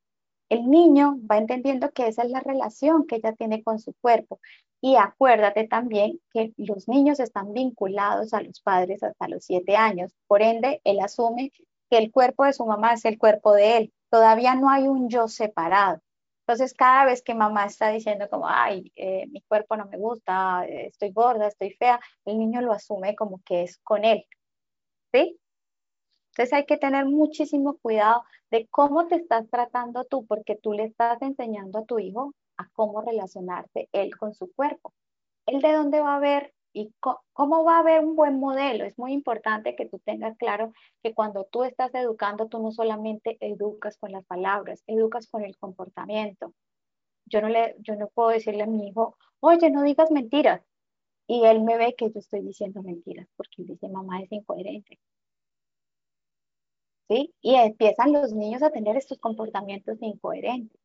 el 0.50 0.70
niño 0.70 1.16
va 1.32 1.38
entendiendo 1.38 1.92
que 1.92 2.08
esa 2.08 2.24
es 2.24 2.30
la 2.30 2.42
relación 2.42 3.08
que 3.08 3.16
ella 3.16 3.34
tiene 3.34 3.64
con 3.64 3.80
su 3.80 3.94
cuerpo. 4.02 4.40
Y 4.82 4.98
acuérdate 4.98 5.68
también 5.68 6.20
que 6.34 6.54
los 6.58 6.88
niños 6.90 7.20
están 7.20 7.54
vinculados 7.54 8.34
a 8.34 8.42
los 8.42 8.60
padres 8.62 9.02
hasta 9.02 9.28
los 9.30 9.46
siete 9.46 9.78
años. 9.78 10.12
Por 10.28 10.42
ende, 10.42 10.82
él 10.84 11.00
asume 11.00 11.52
que 11.90 11.98
el 11.98 12.12
cuerpo 12.12 12.46
de 12.46 12.54
su 12.54 12.66
mamá 12.66 12.94
es 12.94 13.06
el 13.06 13.18
cuerpo 13.18 13.54
de 13.54 13.78
él. 13.78 13.94
Todavía 14.10 14.56
no 14.56 14.70
hay 14.70 14.88
un 14.88 15.10
yo 15.10 15.28
separado. 15.30 16.02
Entonces, 16.42 16.74
cada 16.74 17.06
vez 17.06 17.22
que 17.22 17.34
mamá 17.34 17.66
está 17.66 17.90
diciendo 17.90 18.28
como, 18.30 18.48
ay, 18.50 18.92
eh, 18.98 19.28
mi 19.28 19.42
cuerpo 19.42 19.78
no 19.78 19.86
me 19.86 19.98
gusta, 19.98 20.66
estoy 20.68 21.12
gorda, 21.12 21.48
estoy 21.48 21.72
fea, 21.72 22.00
el 22.26 22.38
niño 22.40 22.62
lo 22.62 22.74
asume 22.74 23.16
como 23.16 23.42
que 23.46 23.64
es 23.64 23.78
con 23.84 24.04
él. 24.04 24.26
¿Sí? 25.14 25.41
Entonces 26.32 26.54
hay 26.54 26.66
que 26.66 26.78
tener 26.78 27.06
muchísimo 27.06 27.78
cuidado 27.82 28.24
de 28.52 28.68
cómo 28.70 29.08
te 29.08 29.16
estás 29.16 29.50
tratando 29.50 30.06
tú, 30.06 30.26
porque 30.26 30.56
tú 30.56 30.74
le 30.74 30.86
estás 30.86 31.22
enseñando 31.22 31.80
a 31.80 31.86
tu 31.86 32.00
hijo 32.00 32.34
a 32.58 32.70
cómo 32.74 33.02
relacionarse 33.02 33.90
él 33.92 34.16
con 34.18 34.34
su 34.34 34.52
cuerpo. 34.54 34.94
Él 35.46 35.62
de 35.62 35.74
dónde 35.74 36.00
va 36.02 36.16
a 36.16 36.20
ver 36.20 36.54
y 36.74 36.94
cómo 37.34 37.64
va 37.66 37.78
a 37.78 37.80
haber 37.80 38.04
un 38.06 38.16
buen 38.16 38.40
modelo. 38.40 38.86
Es 38.86 38.98
muy 38.98 39.14
importante 39.14 39.76
que 39.76 39.88
tú 39.88 40.00
tengas 40.00 40.38
claro 40.38 40.74
que 41.04 41.14
cuando 41.14 41.46
tú 41.46 41.64
estás 41.64 41.94
educando, 41.96 42.48
tú 42.48 42.60
no 42.60 42.72
solamente 42.72 43.38
educas 43.42 43.98
con 43.98 44.12
las 44.14 44.26
palabras, 44.26 44.84
educas 44.88 45.28
con 45.28 45.44
el 45.44 45.58
comportamiento. 45.58 46.54
Yo 47.26 47.42
no, 47.42 47.50
le, 47.50 47.76
yo 47.80 47.96
no 47.96 48.08
puedo 48.10 48.30
decirle 48.30 48.64
a 48.64 48.68
mi 48.68 48.88
hijo, 48.90 49.18
oye, 49.42 49.70
no 49.72 49.84
digas 49.84 50.12
mentiras. 50.12 50.62
Y 51.28 51.46
él 51.46 51.62
me 51.64 51.78
ve 51.78 51.96
que 51.98 52.12
yo 52.12 52.20
estoy 52.20 52.42
diciendo 52.42 52.84
mentiras, 52.84 53.28
porque 53.38 53.64
dice, 53.64 53.90
mamá 53.90 54.22
es 54.22 54.32
incoherente. 54.32 55.00
Y 57.42 57.56
empiezan 57.56 58.14
los 58.14 58.34
niños 58.34 58.64
a 58.64 58.72
tener 58.72 58.96
estos 58.96 59.20
comportamientos 59.20 59.98
incoherentes. 60.02 60.80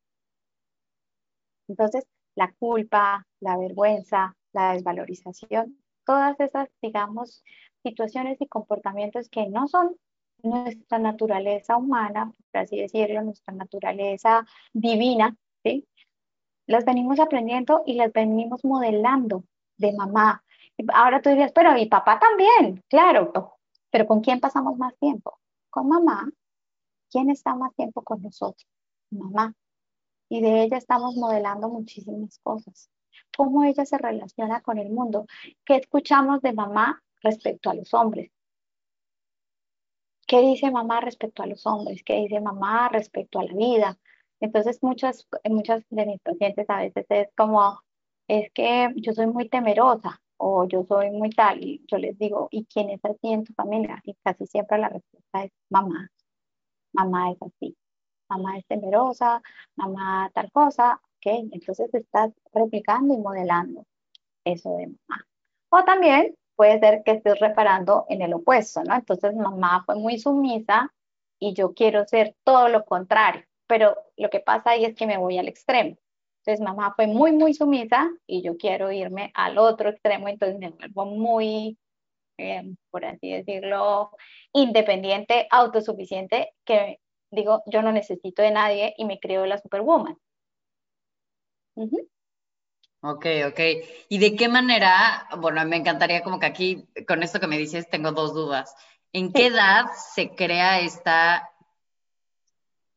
Entonces, 1.67 2.05
la 2.35 2.53
culpa, 2.59 3.25
la 3.39 3.57
vergüenza, 3.57 4.35
la 4.53 4.73
desvalorización, 4.73 5.77
todas 6.05 6.39
esas, 6.39 6.69
digamos, 6.81 7.43
situaciones 7.83 8.41
y 8.41 8.47
comportamientos 8.47 9.29
que 9.29 9.47
no 9.47 9.67
son 9.67 9.95
nuestra 10.43 10.99
naturaleza 10.99 11.77
humana, 11.77 12.31
por 12.51 12.61
así 12.61 12.79
decirlo, 12.79 13.21
nuestra 13.23 13.53
naturaleza 13.53 14.45
divina, 14.73 15.35
¿sí? 15.63 15.87
Las 16.67 16.85
venimos 16.85 17.19
aprendiendo 17.19 17.83
y 17.85 17.95
las 17.95 18.11
venimos 18.11 18.63
modelando 18.63 19.43
de 19.77 19.93
mamá. 19.93 20.43
Ahora 20.93 21.21
tú 21.21 21.29
dirías, 21.29 21.51
pero 21.53 21.73
mi 21.73 21.85
papá 21.87 22.19
también, 22.19 22.83
claro, 22.89 23.31
pero 23.89 24.05
¿con 24.05 24.21
quién 24.21 24.39
pasamos 24.39 24.77
más 24.77 24.95
tiempo? 24.97 25.39
Mamá, 25.83 26.29
¿quién 27.09 27.29
está 27.29 27.55
más 27.55 27.73
tiempo 27.75 28.01
con 28.03 28.21
nosotros? 28.21 28.67
Mamá. 29.11 29.53
Y 30.29 30.41
de 30.41 30.63
ella 30.63 30.77
estamos 30.77 31.15
modelando 31.15 31.69
muchísimas 31.69 32.39
cosas. 32.39 32.89
Cómo 33.35 33.63
ella 33.63 33.85
se 33.85 33.97
relaciona 33.97 34.61
con 34.61 34.77
el 34.77 34.89
mundo. 34.89 35.25
¿Qué 35.65 35.77
escuchamos 35.77 36.41
de 36.41 36.53
mamá 36.53 37.01
respecto 37.21 37.69
a 37.69 37.75
los 37.75 37.93
hombres? 37.93 38.31
¿Qué 40.27 40.41
dice 40.41 40.69
mamá 40.71 40.99
respecto 40.99 41.43
a 41.43 41.47
los 41.47 41.65
hombres? 41.65 42.03
¿Qué 42.03 42.15
dice 42.15 42.41
mamá 42.41 42.89
respecto 42.89 43.39
a 43.39 43.45
la 43.45 43.53
vida? 43.53 43.97
Entonces, 44.41 44.83
muchas, 44.83 45.27
muchas 45.45 45.83
de 45.89 46.05
mis 46.05 46.19
pacientes 46.19 46.69
a 46.69 46.79
veces 46.79 47.05
es 47.09 47.29
como, 47.35 47.81
es 48.27 48.51
que 48.51 48.89
yo 48.97 49.13
soy 49.13 49.27
muy 49.27 49.47
temerosa 49.49 50.21
o 50.37 50.67
yo 50.67 50.83
soy 50.85 51.11
muy 51.11 51.29
tal, 51.31 51.63
y 51.63 51.83
yo 51.87 51.97
les 51.97 52.17
digo, 52.17 52.47
¿y 52.51 52.65
quién 52.65 52.89
es 52.89 53.03
así 53.03 53.33
en 53.33 53.43
tu 53.43 53.53
familia? 53.53 54.01
Y 54.03 54.15
casi 54.23 54.45
siempre 54.47 54.77
la 54.77 54.89
respuesta 54.89 55.43
es 55.43 55.51
mamá. 55.69 56.09
Mamá 56.93 57.31
es 57.31 57.37
así. 57.41 57.75
Mamá 58.29 58.57
es 58.57 58.65
temerosa, 58.67 59.41
mamá 59.75 60.29
tal 60.33 60.51
cosa, 60.51 61.01
¿ok? 61.17 61.49
Entonces 61.51 61.93
estás 61.93 62.31
replicando 62.53 63.13
y 63.13 63.17
modelando 63.17 63.85
eso 64.43 64.75
de 64.77 64.87
mamá. 64.87 65.25
O 65.69 65.83
también 65.83 66.35
puede 66.55 66.79
ser 66.79 67.03
que 67.03 67.11
estés 67.11 67.39
reparando 67.39 68.05
en 68.09 68.21
el 68.21 68.33
opuesto, 68.33 68.83
¿no? 68.83 68.95
Entonces 68.95 69.35
mamá 69.35 69.83
fue 69.85 69.95
muy 69.95 70.19
sumisa 70.19 70.93
y 71.39 71.53
yo 71.53 71.73
quiero 71.73 72.05
ser 72.07 72.35
todo 72.43 72.67
lo 72.69 72.83
contrario, 72.85 73.43
pero 73.67 73.95
lo 74.17 74.29
que 74.29 74.39
pasa 74.39 74.71
ahí 74.71 74.85
es 74.85 74.95
que 74.95 75.07
me 75.07 75.17
voy 75.17 75.37
al 75.37 75.47
extremo. 75.47 75.97
Entonces 76.47 76.63
mamá 76.63 76.93
fue 76.95 77.07
muy, 77.07 77.33
muy 77.33 77.53
sumisa 77.53 78.09
y 78.25 78.41
yo 78.41 78.55
quiero 78.55 78.89
irme 78.89 79.31
al 79.33 79.57
otro 79.57 79.89
extremo, 79.89 80.29
entonces 80.29 80.57
me 80.57 80.69
vuelvo 80.69 81.05
muy, 81.05 81.77
eh, 82.37 82.73
por 82.89 83.03
así 83.03 83.29
decirlo, 83.33 84.11
independiente, 84.53 85.45
autosuficiente, 85.51 86.53
que 86.63 87.01
digo, 87.31 87.63
yo 87.65 87.81
no 87.81 87.91
necesito 87.91 88.41
de 88.41 88.51
nadie 88.51 88.93
y 88.97 89.03
me 89.03 89.19
creo 89.19 89.45
la 89.45 89.57
superwoman. 89.57 90.15
Ok, 93.01 93.25
ok. 93.49 93.59
¿Y 94.07 94.17
de 94.17 94.37
qué 94.37 94.47
manera, 94.47 95.27
bueno, 95.39 95.65
me 95.65 95.75
encantaría 95.75 96.23
como 96.23 96.39
que 96.39 96.45
aquí, 96.45 96.87
con 97.05 97.23
esto 97.23 97.41
que 97.41 97.47
me 97.47 97.57
dices, 97.57 97.89
tengo 97.89 98.13
dos 98.13 98.33
dudas. 98.33 98.73
¿En 99.11 99.33
qué 99.33 99.47
edad 99.47 99.87
se 100.13 100.33
crea 100.33 100.79
esta 100.79 101.51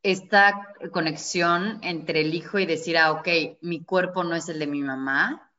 esta 0.02 0.74
conexión 0.92 1.78
entre 1.82 2.22
el 2.22 2.34
hijo 2.34 2.58
y 2.58 2.66
decir, 2.66 2.96
ah, 2.96 3.12
ok, 3.12 3.28
mi 3.60 3.84
cuerpo 3.84 4.24
no 4.24 4.34
es 4.34 4.48
el 4.48 4.58
de 4.58 4.66
mi 4.66 4.82
mamá. 4.82 5.52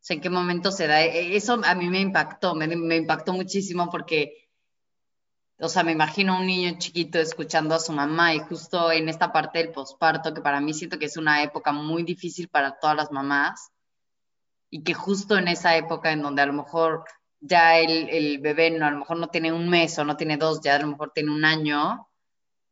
O 0.00 0.02
sea, 0.02 0.14
¿en 0.14 0.20
qué 0.22 0.30
momento 0.30 0.70
se 0.70 0.86
da? 0.86 1.02
E, 1.02 1.36
eso 1.36 1.60
a 1.64 1.74
mí 1.74 1.90
me 1.90 2.00
impactó, 2.00 2.54
me, 2.54 2.96
impactó 2.96 3.32
muchísimo 3.32 3.90
porque, 3.90 4.48
o 5.58 5.68
sea, 5.68 5.82
me 5.82 5.92
imagino 5.92 6.38
un 6.38 6.46
niño 6.46 6.76
chiquito 6.78 7.18
escuchando 7.18 7.74
a 7.74 7.80
su 7.80 7.92
mamá 7.92 8.34
y 8.34 8.38
justo 8.38 8.92
en 8.92 9.08
esta 9.08 9.32
parte 9.32 9.58
del 9.58 9.72
posparto, 9.72 10.32
que 10.32 10.40
para 10.40 10.60
mí 10.60 10.72
siento 10.72 10.98
que 10.98 11.06
es 11.06 11.16
una 11.16 11.42
época 11.42 11.72
muy 11.72 12.04
difícil 12.04 12.48
para 12.48 12.78
todas 12.78 12.96
las 12.96 13.10
mamás 13.10 13.72
y 14.70 14.82
que 14.84 14.94
justo 14.94 15.36
en 15.36 15.48
esa 15.48 15.76
época 15.76 16.12
en 16.12 16.22
donde 16.22 16.42
a 16.42 16.46
lo 16.46 16.52
mejor 16.52 17.04
ya 17.40 17.78
el, 17.78 18.08
el 18.08 18.38
bebé 18.38 18.70
no, 18.70 18.86
a 18.86 18.90
lo 18.90 18.98
mejor 18.98 19.18
no 19.18 19.28
tiene 19.28 19.52
un 19.52 19.68
mes 19.68 19.98
o 19.98 20.04
no 20.04 20.16
tiene 20.16 20.36
dos, 20.36 20.60
ya 20.62 20.76
a 20.76 20.78
lo 20.78 20.86
mejor 20.88 21.10
tiene 21.12 21.32
un 21.32 21.44
año, 21.44 22.09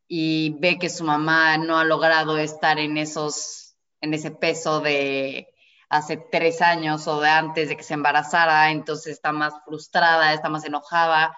y 0.09 0.57
ve 0.59 0.79
que 0.79 0.89
su 0.89 1.05
mamá 1.05 1.59
no 1.59 1.79
ha 1.79 1.85
logrado 1.85 2.39
estar 2.39 2.79
en 2.79 2.97
esos, 2.97 3.77
en 4.01 4.15
ese 4.15 4.31
peso 4.31 4.81
de 4.81 5.49
hace 5.91 6.17
tres 6.17 6.63
años 6.63 7.07
o 7.07 7.21
de 7.21 7.29
antes 7.29 7.69
de 7.69 7.77
que 7.77 7.83
se 7.83 7.95
embarazara, 7.95 8.71
entonces 8.71 9.13
está 9.13 9.33
más 9.33 9.55
frustrada, 9.65 10.33
está 10.33 10.49
más 10.49 10.65
enojada 10.65 11.37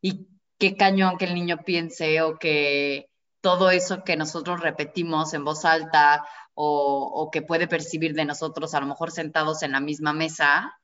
y 0.00 0.26
qué 0.58 0.76
cañón 0.76 1.18
que 1.18 1.26
el 1.26 1.34
niño 1.34 1.58
piense 1.64 2.20
o 2.22 2.38
que 2.38 3.10
todo 3.40 3.70
eso 3.70 4.04
que 4.04 4.16
nosotros 4.16 4.60
repetimos 4.60 5.32
en 5.34 5.44
voz 5.44 5.64
alta 5.64 6.26
o, 6.60 7.30
que 7.30 7.40
puede 7.40 7.68
percibir 7.68 8.14
de 8.14 8.24
nosotros, 8.24 8.74
a 8.74 8.80
lo 8.80 8.86
mejor 8.86 9.12
sentados 9.12 9.62
en 9.62 9.70
la 9.70 9.78
misma 9.78 10.12
mesa, 10.12 10.76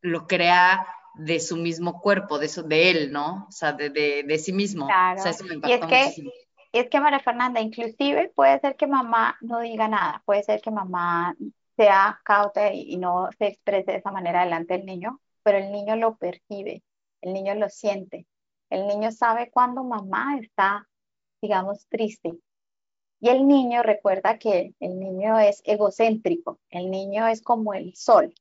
lo 0.00 0.28
crea 0.28 0.86
de 1.16 1.40
su 1.40 1.56
mismo 1.56 2.00
cuerpo, 2.00 2.38
de, 2.38 2.48
de 2.66 2.90
él, 2.90 3.12
¿no? 3.12 3.46
O 3.48 3.50
sea, 3.50 3.72
de, 3.72 3.90
de, 3.90 4.38
sí 4.38 4.52
mismo. 4.52 4.86
Claro. 4.86 5.20
y 5.66 5.72
es 5.72 5.80
que, 5.86 6.32
es 6.72 6.88
que 6.90 7.00
María 7.00 7.20
Fernanda, 7.20 7.60
inclusive 7.60 8.30
puede 8.34 8.60
ser 8.60 8.76
que 8.76 8.86
mamá 8.86 9.36
no 9.40 9.60
diga 9.60 9.88
nada, 9.88 10.22
puede 10.26 10.42
ser 10.42 10.60
que 10.60 10.70
mamá 10.70 11.34
sea 11.76 12.20
cauta 12.24 12.72
y, 12.72 12.96
no 12.98 13.30
se 13.38 13.48
exprese 13.48 13.92
de 13.92 13.98
esa 13.98 14.10
manera 14.12 14.44
delante 14.44 14.74
del 14.74 14.86
niño, 14.86 15.20
pero 15.42 15.58
el 15.58 15.72
niño 15.72 15.96
lo 15.96 16.16
percibe, 16.16 16.82
el 17.22 17.32
niño 17.32 17.54
lo 17.54 17.68
siente, 17.68 18.26
el 18.70 18.86
niño 18.86 19.12
sabe 19.12 19.50
cuando 19.50 19.84
mamá 19.84 20.38
está, 20.40 20.88
digamos, 21.40 21.86
triste. 21.88 22.34
Y 23.20 23.30
el 23.30 23.48
niño 23.48 23.82
recuerda 23.82 24.38
que 24.38 24.74
el 24.80 24.98
niño 25.00 25.38
es 25.40 25.62
egocéntrico, 25.64 26.60
el 26.70 26.90
niño 26.90 27.26
es 27.28 27.42
como 27.42 27.74
el 27.74 27.94
sol, 27.96 28.34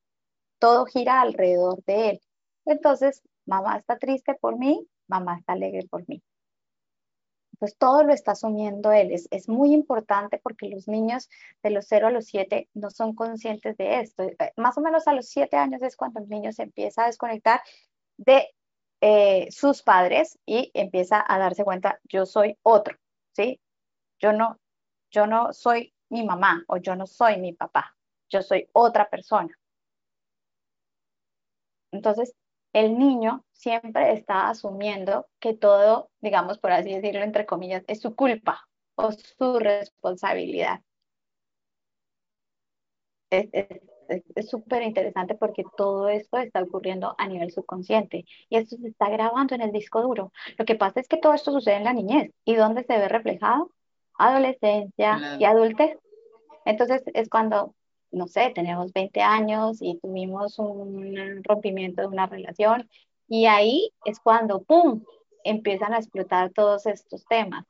todo 0.60 0.86
gira 0.86 1.22
alrededor 1.22 1.84
de 1.86 2.10
él. 2.12 2.22
Entonces, 2.66 3.24
mamá 3.46 3.78
está 3.78 3.98
triste 3.98 4.36
por 4.36 4.58
mí, 4.58 4.88
mamá 5.08 5.38
está 5.40 5.54
alegre 5.54 5.88
por 5.90 6.08
mí 6.10 6.22
pues 7.60 7.78
todo 7.78 8.04
lo 8.04 8.14
está 8.14 8.32
asumiendo 8.34 8.92
él. 8.92 9.12
Es, 9.12 9.50
muy 9.50 9.74
importante 9.74 10.40
porque 10.40 10.70
los 10.70 10.88
niños 10.88 11.30
de 11.64 11.72
los 11.72 11.86
0 11.88 12.08
a 12.08 12.12
los 12.12 12.26
7 12.26 12.70
no 12.74 12.92
son 12.92 13.16
conscientes 13.16 13.78
de 13.78 14.00
esto. 14.02 14.24
Eh, 14.24 14.36
más 14.58 14.78
o 14.78 14.82
menos 14.82 15.08
a 15.08 15.14
los 15.14 15.28
7 15.28 15.58
años 15.58 15.82
es 15.82 15.96
cuando 15.96 16.20
el 16.20 16.30
niño 16.30 16.52
se 16.52 16.64
empieza 16.64 17.04
a 17.04 17.08
desconectar 17.08 17.62
de 18.18 18.50
eh, 19.02 19.48
sus 19.52 19.84
padres 19.84 20.40
y 20.46 20.72
empieza 20.74 21.24
a 21.28 21.38
darse 21.40 21.64
cuenta, 21.64 22.00
yo 22.06 22.26
soy 22.26 22.58
otro, 22.64 22.98
¿sí? 23.34 23.62
Yo 24.20 24.34
no, 24.34 24.60
yo 25.12 25.28
no 25.28 25.54
soy 25.54 25.94
mi 26.10 26.26
mamá 26.26 26.64
o 26.68 26.78
yo 26.78 26.96
no 26.96 27.06
soy 27.08 27.38
mi 27.38 27.54
papá, 27.54 27.96
yo 28.30 28.42
soy 28.42 28.68
otra 28.74 29.10
persona. 29.10 29.56
Entonces, 31.92 32.34
el 32.80 32.98
niño 33.00 33.44
siempre 33.54 34.14
está 34.14 34.50
asumiendo 34.50 35.28
que 35.40 35.54
todo, 35.56 36.12
digamos, 36.22 36.60
por 36.60 36.72
así 36.72 36.94
decirlo, 36.94 37.22
entre 37.24 37.46
comillas, 37.48 37.84
es 37.88 38.02
su 38.02 38.16
culpa 38.16 38.68
o 38.96 39.12
su 39.12 39.60
responsabilidad. 39.60 40.82
Es 43.30 44.50
súper 44.50 44.84
interesante 44.84 45.36
porque 45.36 45.64
todo 45.76 46.08
esto 46.08 46.38
está 46.38 46.62
ocurriendo 46.62 47.16
a 47.18 47.28
nivel 47.28 47.52
subconsciente 47.52 48.26
y 48.48 48.58
esto 48.58 48.78
se 48.78 48.88
está 48.90 49.10
grabando 49.10 49.56
en 49.56 49.62
el 49.62 49.72
disco 49.72 50.02
duro. 50.02 50.32
Lo 50.58 50.66
que 50.66 50.76
pasa 50.76 51.00
es 51.00 51.08
que 51.08 51.18
todo 51.18 51.34
esto 51.34 51.52
sucede 51.52 51.78
en 51.78 51.84
la 51.84 51.94
niñez 51.94 52.32
y 52.46 52.56
¿dónde 52.56 52.84
se 52.84 52.98
ve 52.98 53.08
reflejado? 53.10 53.72
Adolescencia 54.20 55.38
y 55.40 55.46
adultez. 55.46 55.98
Entonces 56.64 57.04
es 57.14 57.28
cuando 57.28 57.74
no 58.12 58.28
sé, 58.28 58.52
tenemos 58.54 58.94
20 58.94 59.22
años 59.22 59.78
y 59.82 60.00
tuvimos 60.00 60.60
un 60.60 61.44
rompimiento 61.44 62.02
de 62.02 62.08
una 62.08 62.26
relación 62.26 62.90
y 63.28 63.46
ahí 63.46 63.92
es 64.06 64.20
cuando, 64.20 64.64
¡pum!, 64.64 65.04
empiezan 65.44 65.94
a 65.94 65.98
explotar 65.98 66.52
todos 66.52 66.86
estos 66.86 67.26
temas. 67.26 67.66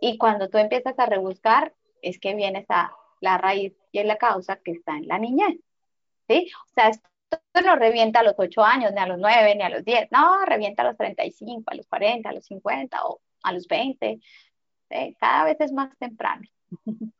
Y 0.00 0.18
cuando 0.18 0.48
tú 0.48 0.58
empiezas 0.58 0.98
a 0.98 1.06
rebuscar, 1.06 1.74
es 2.02 2.18
que 2.18 2.34
viene 2.34 2.60
esa, 2.60 2.92
la 3.20 3.38
raíz 3.38 3.74
y 3.92 4.02
la 4.02 4.16
causa 4.16 4.56
que 4.56 4.72
está 4.72 4.96
en 4.96 5.08
la 5.08 5.18
niñez. 5.18 5.58
¿Sí? 6.28 6.50
O 6.70 6.72
sea, 6.74 6.88
esto 6.88 7.08
no 7.64 7.76
revienta 7.76 8.20
a 8.20 8.22
los 8.22 8.34
8 8.38 8.62
años, 8.62 8.92
ni 8.92 9.00
a 9.00 9.06
los 9.06 9.18
9, 9.18 9.54
ni 9.56 9.62
a 9.62 9.70
los 9.70 9.84
10. 9.84 10.08
No, 10.12 10.44
revienta 10.44 10.82
a 10.82 10.86
los 10.86 10.96
35, 10.96 11.64
a 11.66 11.74
los 11.74 11.86
40, 11.86 12.28
a 12.28 12.32
los 12.32 12.44
50 12.46 13.06
o 13.06 13.20
a 13.42 13.52
los 13.52 13.66
20. 13.66 14.20
Cada 15.18 15.44
vez 15.44 15.56
es 15.60 15.72
más 15.72 15.96
temprano. 15.98 16.42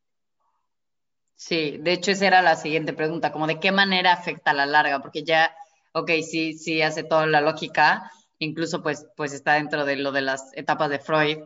Sí, 1.39 1.77
de 1.79 1.93
hecho 1.93 2.11
esa 2.11 2.27
era 2.27 2.43
la 2.43 2.57
siguiente 2.57 2.93
pregunta, 2.93 3.31
como 3.31 3.47
de 3.47 3.61
qué 3.61 3.71
manera 3.71 4.13
afecta 4.13 4.51
a 4.51 4.55
la 4.55 4.67
larga, 4.67 5.01
porque 5.01 5.23
ya, 5.23 5.55
ok, 5.93 6.11
sí, 6.29 6.55
sí 6.55 6.83
hace 6.83 7.05
toda 7.05 7.27
la 7.29 7.41
lógica, 7.41 8.11
incluso 8.41 8.83
pues, 8.83 9.07
pues 9.17 9.33
está 9.33 9.55
dentro 9.55 9.85
de 9.85 9.95
lo 9.95 10.11
de 10.11 10.23
las 10.23 10.51
etapas 10.57 10.91
de 10.91 10.99
Freud, 10.99 11.39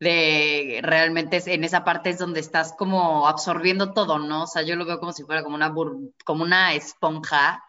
de 0.00 0.80
realmente 0.82 1.40
en 1.46 1.62
esa 1.62 1.84
parte 1.84 2.10
es 2.10 2.18
donde 2.18 2.40
estás 2.40 2.74
como 2.76 3.28
absorbiendo 3.28 3.92
todo, 3.92 4.18
¿no? 4.18 4.42
O 4.42 4.46
sea, 4.48 4.62
yo 4.62 4.74
lo 4.74 4.84
veo 4.84 4.98
como 4.98 5.12
si 5.12 5.22
fuera 5.22 5.44
como 5.44 5.54
una, 5.54 5.72
como 6.24 6.42
una 6.42 6.74
esponja 6.74 7.62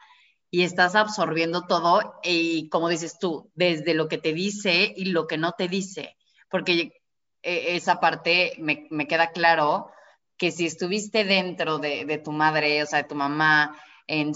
y 0.50 0.64
estás 0.64 0.96
absorbiendo 0.96 1.68
todo 1.68 2.16
y 2.24 2.70
como 2.70 2.90
dices 2.90 3.20
tú, 3.20 3.52
desde 3.54 3.94
lo 3.94 4.08
que 4.08 4.18
te 4.18 4.34
dice 4.34 4.94
y 4.98 5.06
lo 5.06 5.28
que 5.28 5.38
no 5.38 5.52
te 5.52 5.68
dice, 5.68 6.18
porque 6.50 7.04
eh, 7.44 7.76
esa 7.76 8.00
parte 8.00 8.54
me, 8.58 8.88
me 8.90 9.06
queda 9.08 9.32
claro 9.32 9.92
que 10.38 10.52
si 10.52 10.66
estuviste 10.66 11.24
dentro 11.24 11.80
de, 11.80 12.22
tu 12.24 12.32
madre, 12.32 12.84
o 12.84 12.86
sea, 12.86 13.02
de 13.02 13.10
tu 13.10 13.16
mamá, 13.16 13.76
en, 14.06 14.34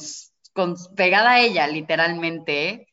pegada 0.96 1.31
a 1.31 1.39
ella 1.39 1.67
literalmente, 1.67 2.88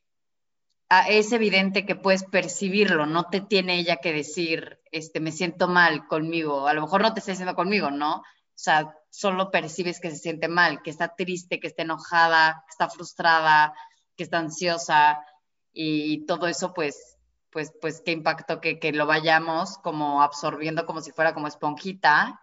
es 1.09 1.33
evidente 1.33 1.85
que 1.85 1.97
puedes 1.97 2.25
percibirlo, 2.25 3.07
no 3.07 3.25
te 3.25 3.41
tiene 3.41 3.79
ella 3.79 3.97
que 3.97 4.13
decir, 4.13 4.81
este, 4.91 5.21
me 5.21 5.33
siento 5.33 5.69
mal 5.69 6.07
conmigo, 6.07 6.69
a 6.69 6.75
lo 6.75 6.83
mejor 6.83 7.03
no 7.03 7.13
te 7.13 7.21
está 7.21 7.33
diciendo 7.33 7.55
conmigo, 7.55 7.91
¿no? 7.91 8.17
O 8.17 8.61
sea, 8.61 8.95
solo 9.11 9.51
percibes 9.51 10.01
que 10.01 10.11
se 10.11 10.17
siente 10.17 10.49
mal, 10.49 10.83
que 10.83 10.91
está 10.91 11.15
triste, 11.15 11.61
que 11.61 11.67
está 11.67 11.83
enojada, 11.83 12.65
que 12.67 12.71
está 12.71 12.89
frustrada, 12.89 13.75
que 14.17 14.25
está 14.25 14.39
ansiosa 14.39 15.21
y, 15.73 16.27
todo 16.27 16.47
eso, 16.47 16.73
pues, 16.75 17.17
pues, 17.51 17.73
pues 17.81 18.03
qué 18.05 18.13
impacto 18.13 18.61
que, 18.61 18.79
que 18.79 18.93
lo 18.93 19.07
vayamos 19.07 19.79
como 19.79 20.23
absorbiendo 20.23 20.87
como 20.87 21.01
si 21.01 21.13
fuera 21.13 21.35
como 21.35 21.47
esponjita 21.47 22.41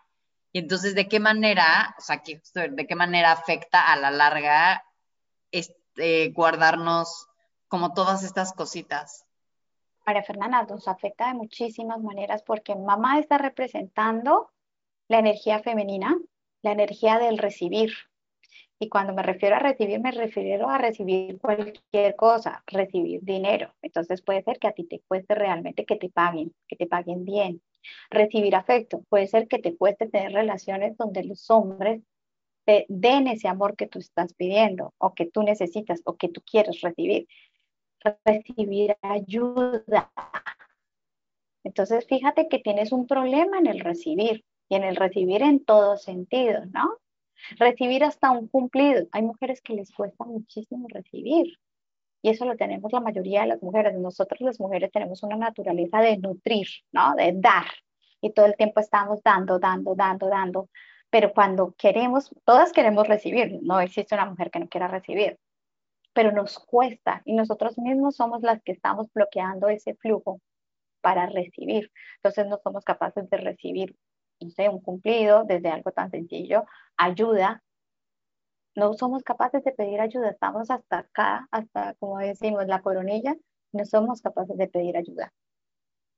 y 0.56 0.60
entonces, 0.60 0.96
¿de 0.96 1.10
qué 1.10 1.20
manera, 1.20 1.94
o 2.00 2.02
sea, 2.02 2.24
de 2.24 2.88
qué 2.88 2.96
manera 2.96 3.34
afecta 3.34 3.92
a 3.92 3.98
la 3.98 4.10
larga 4.10 4.86
este, 5.52 6.30
guardarnos 6.30 7.28
como 7.68 7.94
todas 7.94 8.24
estas 8.24 8.54
cositas? 8.54 9.26
María 10.06 10.24
Fernanda, 10.24 10.66
nos 10.70 10.88
afecta 10.88 11.28
de 11.28 11.34
muchísimas 11.34 12.02
maneras 12.02 12.42
porque 12.42 12.74
mamá 12.74 13.20
está 13.20 13.38
representando 13.38 14.50
la 15.10 15.20
energía 15.20 15.60
femenina, 15.60 16.18
la 16.62 16.72
energía 16.72 17.20
del 17.20 17.38
recibir. 17.38 17.92
Y 18.80 18.88
cuando 18.88 19.14
me 19.14 19.24
refiero 19.24 19.58
a 19.58 19.60
recibir, 19.60 20.00
me 20.00 20.12
refiero 20.12 20.70
a 20.70 20.78
recibir 20.78 21.38
cualquier 21.38 22.16
cosa, 22.16 22.64
recibir 22.68 23.20
dinero. 23.24 23.74
Entonces 23.82 24.22
puede 24.22 24.42
ser 24.42 24.58
que 24.60 24.70
a 24.70 24.72
ti 24.72 24.86
te 24.86 25.02
cueste 25.06 25.36
realmente 25.36 25.84
que 25.84 25.98
te 25.98 26.10
paguen, 26.10 26.56
que 26.66 26.78
te 26.78 26.88
paguen 26.88 27.26
bien, 27.26 27.62
recibir 28.10 28.56
afecto. 28.56 29.04
Puede 29.10 29.28
ser 29.28 29.48
que 29.48 29.60
te 29.60 29.76
cueste 29.76 30.08
tener 30.08 30.34
relaciones 30.34 30.98
donde 30.98 31.24
los 31.24 31.50
hombres 31.50 32.02
te 32.66 32.86
den 32.90 33.28
ese 33.28 33.48
amor 33.48 33.76
que 33.76 33.88
tú 33.88 34.00
estás 34.00 34.34
pidiendo 34.34 34.94
o 34.98 35.14
que 35.14 35.26
tú 35.26 35.44
necesitas 35.44 36.02
o 36.06 36.18
que 36.18 36.30
tú 36.30 36.42
quieres 36.42 36.82
recibir. 36.82 37.28
Recibir 38.24 38.98
ayuda. 39.02 40.12
Entonces, 41.64 42.06
fíjate 42.08 42.48
que 42.48 42.60
tienes 42.60 42.92
un 42.92 43.08
problema 43.08 43.58
en 43.60 43.68
el 43.68 43.80
recibir 43.80 44.46
y 44.70 44.76
en 44.76 44.84
el 44.84 44.96
recibir 44.96 45.42
en 45.42 45.64
todos 45.64 46.04
sentidos, 46.04 46.68
¿no? 46.72 46.98
Recibir 47.58 48.04
hasta 48.04 48.32
un 48.32 48.48
cumplido. 48.48 49.08
Hay 49.12 49.22
mujeres 49.22 49.62
que 49.62 49.74
les 49.74 49.92
cuesta 49.92 50.26
muchísimo 50.26 50.88
recibir. 50.90 51.58
Y 52.26 52.30
eso 52.30 52.44
lo 52.46 52.58
tenemos 52.58 52.92
la 52.92 53.02
mayoría 53.02 53.42
de 53.42 53.48
las 53.50 53.62
mujeres. 53.62 53.94
Nosotros 54.00 54.42
las 54.42 54.60
mujeres 54.60 54.92
tenemos 54.92 55.22
una 55.22 55.36
naturaleza 55.36 56.00
de 56.00 56.18
nutrir, 56.18 56.66
¿no? 56.92 57.14
De 57.14 57.34
dar. 57.36 57.68
Y 58.20 58.32
todo 58.32 58.48
el 58.48 58.56
tiempo 58.56 58.80
estamos 58.80 59.22
dando, 59.22 59.60
dando, 59.60 59.94
dando, 59.94 60.28
dando. 60.28 60.70
Pero 61.12 61.32
cuando 61.34 61.76
queremos, 61.78 62.32
todas 62.44 62.74
queremos 62.74 63.08
recibir. 63.08 63.60
No 63.62 63.80
existe 63.80 64.16
una 64.16 64.26
mujer 64.26 64.50
que 64.50 64.60
no 64.60 64.68
quiera 64.68 64.88
recibir. 64.88 65.38
Pero 66.14 66.32
nos 66.32 66.58
cuesta 66.58 67.22
y 67.26 67.34
nosotros 67.34 67.78
mismos 67.78 68.16
somos 68.16 68.42
las 68.42 68.60
que 68.64 68.72
estamos 68.72 69.06
bloqueando 69.14 69.70
ese 69.70 69.94
flujo 69.94 70.42
para 71.02 71.28
recibir. 71.28 71.92
Entonces 72.16 72.48
no 72.48 72.58
somos 72.64 72.84
capaces 72.84 73.30
de 73.30 73.38
recibir, 73.38 73.96
no 74.40 74.50
sé, 74.50 74.68
un 74.68 74.82
cumplido 74.82 75.44
desde 75.44 75.70
algo 75.70 75.92
tan 75.92 76.10
sencillo, 76.10 76.66
ayuda, 76.98 77.62
no 78.76 78.94
somos 78.94 79.24
capaces 79.24 79.64
de 79.64 79.72
pedir 79.72 80.02
ayuda, 80.02 80.30
estamos 80.30 80.70
hasta 80.70 81.00
acá, 81.00 81.48
hasta 81.52 81.96
como 81.96 82.20
decimos, 82.20 82.68
la 82.68 82.82
coronilla, 82.82 83.36
no 83.72 83.86
somos 83.86 84.22
capaces 84.22 84.58
de 84.58 84.68
pedir 84.68 84.98
ayuda. 84.98 85.34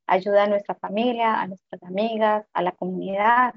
Ayuda 0.08 0.44
a 0.44 0.48
nuestra 0.48 0.76
familia, 0.76 1.42
a 1.42 1.48
nuestras 1.48 1.84
amigas, 1.84 2.46
a 2.54 2.62
la 2.62 2.72
comunidad. 2.72 3.54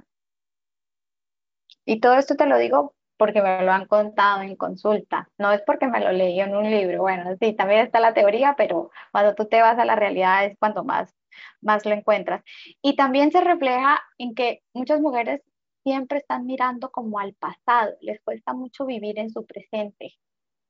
Y 1.84 2.00
todo 2.00 2.14
esto 2.14 2.36
te 2.36 2.46
lo 2.46 2.58
digo 2.58 2.94
porque 3.16 3.42
me 3.42 3.62
lo 3.64 3.72
han 3.72 3.86
contado 3.86 4.42
en 4.42 4.56
consulta, 4.56 5.28
no 5.36 5.52
es 5.52 5.60
porque 5.66 5.86
me 5.86 6.00
lo 6.00 6.10
leí 6.12 6.40
en 6.40 6.56
un 6.56 6.70
libro. 6.70 7.02
Bueno, 7.02 7.36
sí, 7.40 7.52
también 7.52 7.80
está 7.80 8.00
la 8.00 8.14
teoría, 8.14 8.54
pero 8.56 8.90
cuando 9.12 9.34
tú 9.34 9.46
te 9.46 9.60
vas 9.60 9.78
a 9.78 9.84
la 9.84 9.94
realidad 9.94 10.46
es 10.46 10.56
cuando 10.58 10.84
más, 10.84 11.14
más 11.60 11.84
lo 11.84 11.92
encuentras. 11.92 12.42
Y 12.82 12.96
también 12.96 13.30
se 13.30 13.42
refleja 13.42 14.00
en 14.18 14.34
que 14.34 14.62
muchas 14.72 15.00
mujeres 15.00 15.42
siempre 15.82 16.18
están 16.18 16.46
mirando 16.46 16.90
como 16.90 17.18
al 17.18 17.34
pasado, 17.34 17.96
les 18.00 18.20
cuesta 18.22 18.52
mucho 18.52 18.86
vivir 18.86 19.18
en 19.18 19.30
su 19.30 19.44
presente. 19.46 20.14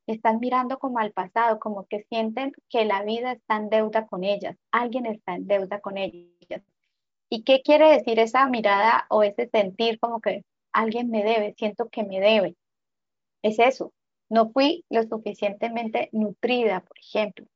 Están 0.07 0.41
mirando 0.41 0.79
como 0.79 0.99
al 0.99 1.13
pasado, 1.13 1.61
como 1.61 1.87
que 1.87 2.05
sienten 2.09 2.53
que 2.69 2.85
la 2.85 3.03
vida 3.05 3.33
está 3.33 3.57
en 3.57 3.69
deuda 3.71 4.07
con 4.07 4.25
ellas, 4.25 4.57
alguien 4.73 5.07
está 5.07 5.35
en 5.35 5.47
deuda 5.47 5.81
con 5.81 5.99
ellas. 5.99 6.63
¿Y 7.29 7.45
qué 7.45 7.63
quiere 7.63 7.91
decir 7.91 8.19
esa 8.19 8.49
mirada 8.49 9.07
o 9.09 9.23
ese 9.23 9.49
sentir 9.49 10.01
como 10.01 10.21
que 10.21 10.45
alguien 10.73 11.11
me 11.11 11.23
debe, 11.23 11.55
siento 11.57 11.89
que 11.89 12.03
me 12.05 12.21
debe? 12.21 12.57
Es 13.43 13.59
eso, 13.59 13.93
no 14.29 14.51
fui 14.51 14.85
lo 14.91 15.03
suficientemente 15.05 16.09
nutrida, 16.13 16.81
por 16.81 16.99
ejemplo. 16.99 17.47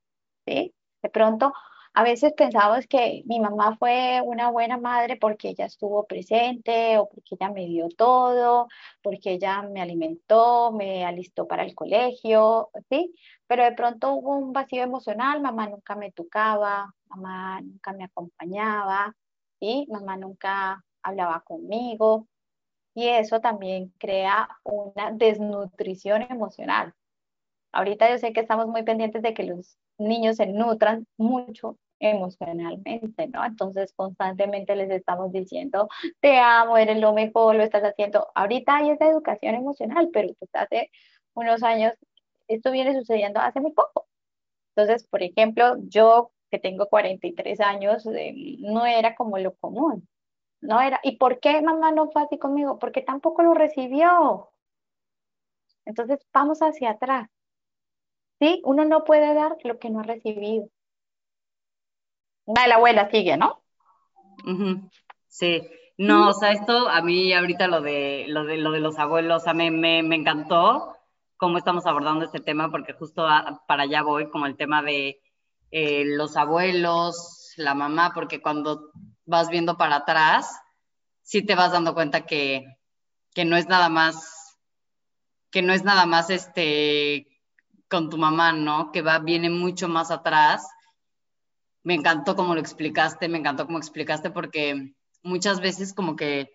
¿sí? 0.47 0.75
De 1.03 1.09
pronto 1.11 1.53
a 1.95 2.03
veces 2.03 2.33
pensamos 2.37 2.87
que 2.89 3.23
mi 3.27 3.39
mamá 3.41 3.77
fue 3.79 4.21
una 4.25 4.51
buena 4.51 4.79
madre 4.79 5.17
porque 5.17 5.51
ella 5.51 5.67
estuvo 5.67 6.05
presente 6.07 6.99
o 6.99 7.09
porque 7.09 7.37
ella 7.37 7.51
me 7.53 7.67
dio 7.67 7.89
todo, 7.89 8.67
porque 9.01 9.33
ella 9.35 9.63
me 9.63 9.81
alimentó, 9.81 10.73
me 10.73 11.05
alistó 11.05 11.47
para 11.47 11.65
el 11.65 11.75
colegio, 11.77 12.71
¿sí? 12.91 13.15
Pero 13.47 13.65
de 13.65 13.73
pronto 13.73 14.13
hubo 14.15 14.37
un 14.37 14.53
vacío 14.53 14.83
emocional, 14.83 15.41
mamá 15.41 15.69
nunca 15.69 15.95
me 15.95 16.11
tocaba, 16.11 16.93
mamá 17.09 17.61
nunca 17.61 17.93
me 17.93 18.05
acompañaba, 18.05 19.15
¿sí? 19.61 19.87
Mamá 19.89 20.17
nunca 20.17 20.85
hablaba 21.03 21.43
conmigo 21.43 22.27
y 22.95 23.09
eso 23.09 23.41
también 23.41 23.93
crea 23.99 24.49
una 24.65 25.13
desnutrición 25.13 26.23
emocional. 26.23 26.95
Ahorita 27.73 28.11
yo 28.11 28.19
sé 28.19 28.33
que 28.33 28.41
estamos 28.41 28.67
muy 28.69 28.83
pendientes 28.85 29.23
de 29.23 29.35
que 29.35 29.45
los 29.45 29.79
niños 29.99 30.37
se 30.37 30.47
nutran 30.47 31.07
mucho 31.17 31.79
emocionalmente, 32.11 33.29
¿no? 33.29 33.45
Entonces 33.45 33.93
constantemente 33.95 34.77
les 34.77 34.91
estamos 34.91 35.33
diciendo, 35.33 35.89
te 36.21 36.39
amo, 36.39 36.79
eres 36.79 36.99
lo 36.99 37.13
mejor, 37.13 37.57
lo 37.57 37.63
estás 37.63 37.83
haciendo. 37.85 38.29
Ahorita 38.35 38.77
hay 38.77 38.91
esa 38.91 39.07
educación 39.09 39.55
emocional, 39.57 40.11
pero 40.13 40.29
pues 40.39 40.51
hace 40.55 40.91
unos 41.35 41.63
años 41.63 41.95
esto 42.49 42.71
viene 42.73 42.95
sucediendo 42.95 43.41
hace 43.41 43.61
muy 43.61 43.73
poco. 43.73 44.09
Entonces, 44.77 45.07
por 45.09 45.23
ejemplo, 45.23 45.77
yo 45.89 46.33
que 46.51 46.59
tengo 46.59 46.89
43 46.89 47.61
años, 47.61 48.07
eh, 48.07 48.35
no 48.61 48.87
era 48.87 49.15
como 49.17 49.39
lo 49.39 49.55
común, 49.57 50.09
no 50.61 50.81
era. 50.81 51.01
¿Y 51.03 51.17
por 51.19 51.41
qué 51.41 51.63
mamá 51.63 51.93
no 51.93 52.11
fue 52.11 52.23
así 52.23 52.39
conmigo? 52.39 52.79
Porque 52.79 53.03
tampoco 53.03 53.43
lo 53.43 53.55
recibió. 53.55 54.51
Entonces, 55.87 56.21
vamos 56.33 56.61
hacia 56.61 56.91
atrás. 56.93 57.29
¿sí? 58.41 58.63
Uno 58.65 58.85
no 58.85 59.05
puede 59.05 59.35
dar 59.35 59.57
lo 59.65 59.79
que 59.79 59.91
no 59.91 60.01
ha 60.01 60.03
recibido. 60.05 60.69
La 62.47 62.75
abuela 62.77 63.09
sigue, 63.11 63.37
¿no? 63.37 63.63
Sí. 65.29 65.63
No, 65.97 66.31
o 66.31 66.33
sea, 66.33 66.53
esto 66.53 66.89
a 66.89 67.03
mí 67.03 67.33
ahorita 67.33 67.69
lo 67.69 67.81
de 67.81 68.27
lo 68.29 68.45
de, 68.45 68.57
lo 68.57 68.73
de 68.73 68.81
los 68.81 68.99
abuelos, 68.99 69.43
o 69.43 69.45
sea, 69.45 69.55
me, 69.55 69.71
me, 69.71 70.03
me 70.03 70.17
encantó 70.17 70.97
cómo 71.37 71.59
estamos 71.59 71.87
abordando 71.87 72.25
este 72.25 72.41
tema, 72.41 72.71
porque 72.71 72.95
justo 72.95 73.27
para 73.69 73.85
allá 73.85 74.03
voy, 74.03 74.29
como 74.29 74.47
el 74.47 74.57
tema 74.57 74.83
de 74.83 75.21
eh, 75.71 76.05
los 76.05 76.37
abuelos, 76.37 77.53
la 77.57 77.75
mamá, 77.75 78.13
porque 78.15 78.41
cuando 78.43 78.91
vas 79.25 79.49
viendo 79.49 79.77
para 79.77 79.97
atrás, 79.97 80.61
sí 81.23 81.43
te 81.45 81.55
vas 81.55 81.73
dando 81.73 81.95
cuenta 81.95 82.27
que, 82.27 82.65
que 83.35 83.45
no 83.45 83.57
es 83.57 83.69
nada 83.69 83.89
más, 83.89 84.59
que 85.51 85.63
no 85.63 85.73
es 85.73 85.85
nada 85.85 86.07
más 86.07 86.31
este 86.31 87.29
con 87.89 88.11
tu 88.11 88.19
mamá, 88.19 88.53
¿no? 88.53 88.91
Que 88.91 89.03
va, 89.03 89.19
viene 89.19 89.51
mucho 89.51 89.89
más 89.89 90.11
atrás. 90.11 90.67
Me 91.85 91.95
encantó 91.95 92.35
cómo 92.35 92.55
lo 92.55 92.61
explicaste, 92.61 93.29
me 93.29 93.39
encantó 93.39 93.67
cómo 93.67 93.79
explicaste 93.79 94.31
porque 94.31 94.95
muchas 95.23 95.61
veces 95.61 95.95
como 95.95 96.17
que 96.17 96.51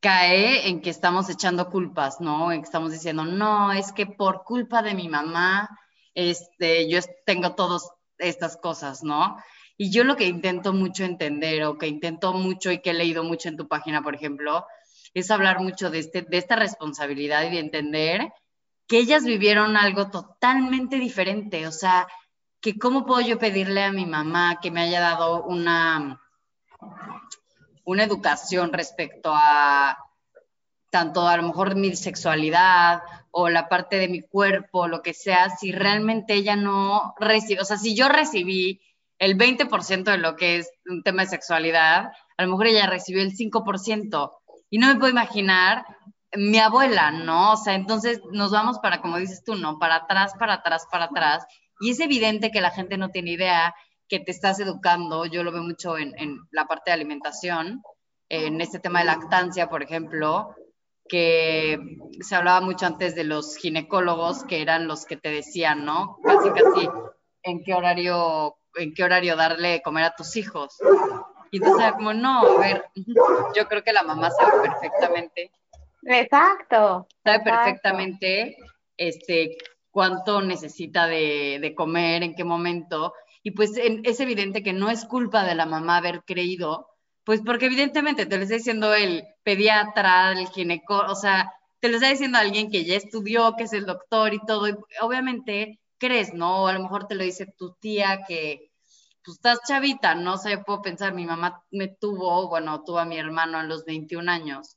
cae 0.00 0.68
en 0.68 0.80
que 0.80 0.90
estamos 0.90 1.30
echando 1.30 1.70
culpas, 1.70 2.20
¿no? 2.20 2.52
En 2.52 2.60
que 2.60 2.66
estamos 2.66 2.92
diciendo, 2.92 3.24
no, 3.24 3.72
es 3.72 3.92
que 3.92 4.06
por 4.06 4.44
culpa 4.44 4.82
de 4.82 4.94
mi 4.94 5.08
mamá, 5.08 5.68
este, 6.14 6.88
yo 6.90 7.00
tengo 7.24 7.54
todas 7.54 7.88
estas 8.18 8.56
cosas, 8.56 9.02
¿no? 9.02 9.36
Y 9.76 9.90
yo 9.90 10.04
lo 10.04 10.16
que 10.16 10.26
intento 10.26 10.72
mucho 10.72 11.04
entender 11.04 11.64
o 11.64 11.78
que 11.78 11.86
intento 11.86 12.32
mucho 12.32 12.70
y 12.70 12.80
que 12.80 12.90
he 12.90 12.94
leído 12.94 13.24
mucho 13.24 13.48
en 13.48 13.56
tu 13.56 13.68
página, 13.68 14.02
por 14.02 14.14
ejemplo, 14.14 14.66
es 15.14 15.30
hablar 15.30 15.60
mucho 15.60 15.90
de, 15.90 16.00
este, 16.00 16.22
de 16.22 16.38
esta 16.38 16.56
responsabilidad 16.56 17.44
y 17.44 17.50
de 17.50 17.58
entender 17.58 18.32
que 18.86 18.98
ellas 18.98 19.24
vivieron 19.24 19.76
algo 19.76 20.10
totalmente 20.10 20.96
diferente, 20.96 21.66
o 21.66 21.72
sea, 21.72 22.06
que 22.62 22.78
cómo 22.78 23.04
puedo 23.04 23.20
yo 23.20 23.38
pedirle 23.38 23.82
a 23.82 23.92
mi 23.92 24.06
mamá 24.06 24.60
que 24.62 24.70
me 24.70 24.82
haya 24.82 25.00
dado 25.00 25.42
una, 25.42 26.22
una 27.84 28.04
educación 28.04 28.72
respecto 28.72 29.32
a 29.34 29.98
tanto 30.90 31.26
a 31.26 31.36
lo 31.36 31.42
mejor 31.42 31.74
mi 31.74 31.96
sexualidad 31.96 33.02
o 33.30 33.48
la 33.48 33.68
parte 33.68 33.96
de 33.96 34.08
mi 34.08 34.20
cuerpo, 34.20 34.88
lo 34.88 35.02
que 35.02 35.14
sea, 35.14 35.50
si 35.50 35.72
realmente 35.72 36.34
ella 36.34 36.54
no 36.54 37.14
recibe, 37.18 37.62
o 37.62 37.64
sea, 37.64 37.78
si 37.78 37.96
yo 37.96 38.08
recibí 38.08 38.80
el 39.18 39.38
20% 39.38 40.04
de 40.04 40.18
lo 40.18 40.36
que 40.36 40.58
es 40.58 40.70
un 40.84 41.02
tema 41.02 41.22
de 41.22 41.30
sexualidad, 41.30 42.12
a 42.36 42.42
lo 42.42 42.50
mejor 42.50 42.66
ella 42.66 42.86
recibió 42.86 43.22
el 43.22 43.34
5%. 43.36 44.32
Y 44.68 44.78
no 44.78 44.88
me 44.88 44.96
puedo 44.96 45.12
imaginar 45.12 45.84
mi 46.34 46.58
abuela, 46.58 47.10
¿no? 47.10 47.52
O 47.52 47.56
sea, 47.56 47.74
entonces 47.74 48.20
nos 48.32 48.50
vamos 48.50 48.78
para, 48.80 49.00
como 49.00 49.18
dices 49.18 49.44
tú, 49.44 49.54
¿no? 49.54 49.78
Para 49.78 49.96
atrás, 49.96 50.34
para 50.38 50.54
atrás, 50.54 50.86
para 50.90 51.04
atrás. 51.06 51.46
Y 51.82 51.90
es 51.90 52.00
evidente 52.00 52.50
que 52.52 52.60
la 52.60 52.70
gente 52.70 52.96
no 52.96 53.10
tiene 53.10 53.32
idea 53.32 53.74
que 54.08 54.20
te 54.20 54.30
estás 54.30 54.60
educando, 54.60 55.26
yo 55.26 55.42
lo 55.42 55.50
veo 55.52 55.62
mucho 55.62 55.98
en, 55.98 56.14
la 56.52 56.66
parte 56.66 56.90
de 56.90 56.94
alimentación, 56.94 57.82
en 58.28 58.60
este 58.60 58.78
tema 58.78 59.00
de 59.00 59.06
lactancia, 59.06 59.68
por 59.68 59.82
ejemplo, 59.82 60.54
que 61.08 61.78
se 62.20 62.36
hablaba 62.36 62.60
mucho 62.60 62.86
antes 62.86 63.14
de 63.14 63.24
los 63.24 63.56
ginecólogos, 63.56 64.44
que 64.44 64.62
eran 64.62 64.86
los 64.86 65.06
que 65.06 65.16
te 65.16 65.30
decían, 65.30 65.84
¿no? 65.84 66.18
Casi, 66.22 66.50
casi, 66.50 66.88
en 67.42 67.64
qué 67.64 67.74
horario, 67.74 68.56
en 68.76 68.94
qué 68.94 69.02
horario 69.02 69.34
darle 69.34 69.82
comer 69.82 70.04
a 70.04 70.14
tus 70.14 70.36
hijos. 70.36 70.78
Y 71.50 71.56
entonces 71.56 71.82
era 71.82 71.94
como, 71.94 72.14
no, 72.14 72.42
a 72.42 72.58
ver, 72.60 72.84
yo 73.56 73.66
creo 73.66 73.82
que 73.82 73.92
la 73.92 74.04
mamá 74.04 74.30
sabe 74.30 74.68
perfectamente. 74.68 75.50
Exacto. 76.04 77.08
Sabe 77.24 77.40
perfectamente 77.40 78.56
este, 78.96 79.56
cuánto 79.92 80.42
necesita 80.42 81.06
de, 81.06 81.58
de 81.60 81.74
comer, 81.76 82.24
en 82.24 82.34
qué 82.34 82.42
momento. 82.42 83.14
Y 83.44 83.52
pues 83.52 83.72
es 83.76 84.20
evidente 84.20 84.64
que 84.64 84.72
no 84.72 84.90
es 84.90 85.04
culpa 85.04 85.44
de 85.44 85.54
la 85.54 85.66
mamá 85.66 85.98
haber 85.98 86.24
creído, 86.24 86.88
pues 87.24 87.40
porque 87.44 87.66
evidentemente 87.66 88.26
te 88.26 88.36
lo 88.36 88.42
está 88.42 88.56
diciendo 88.56 88.94
el 88.94 89.24
pediatra, 89.44 90.32
el 90.32 90.48
ginecólogo, 90.48 91.12
o 91.12 91.16
sea, 91.16 91.52
te 91.80 91.88
lo 91.88 91.96
está 91.96 92.08
diciendo 92.08 92.38
alguien 92.38 92.70
que 92.70 92.84
ya 92.84 92.96
estudió, 92.96 93.54
que 93.56 93.64
es 93.64 93.72
el 93.72 93.86
doctor 93.86 94.34
y 94.34 94.40
todo, 94.46 94.68
y 94.68 94.74
obviamente 95.00 95.80
crees, 95.98 96.34
¿no? 96.34 96.62
O 96.62 96.66
a 96.66 96.72
lo 96.72 96.82
mejor 96.82 97.06
te 97.06 97.14
lo 97.14 97.24
dice 97.24 97.46
tu 97.58 97.74
tía 97.74 98.24
que, 98.26 98.70
pues 99.24 99.36
estás 99.36 99.60
chavita, 99.66 100.14
no 100.14 100.36
sé, 100.38 100.58
puedo 100.58 100.82
pensar, 100.82 101.14
mi 101.14 101.24
mamá 101.26 101.64
me 101.70 101.88
tuvo, 101.88 102.48
bueno, 102.48 102.82
tuvo 102.84 102.98
a 102.98 103.04
mi 103.04 103.18
hermano 103.18 103.58
a 103.58 103.64
los 103.64 103.84
21 103.84 104.30
años. 104.30 104.76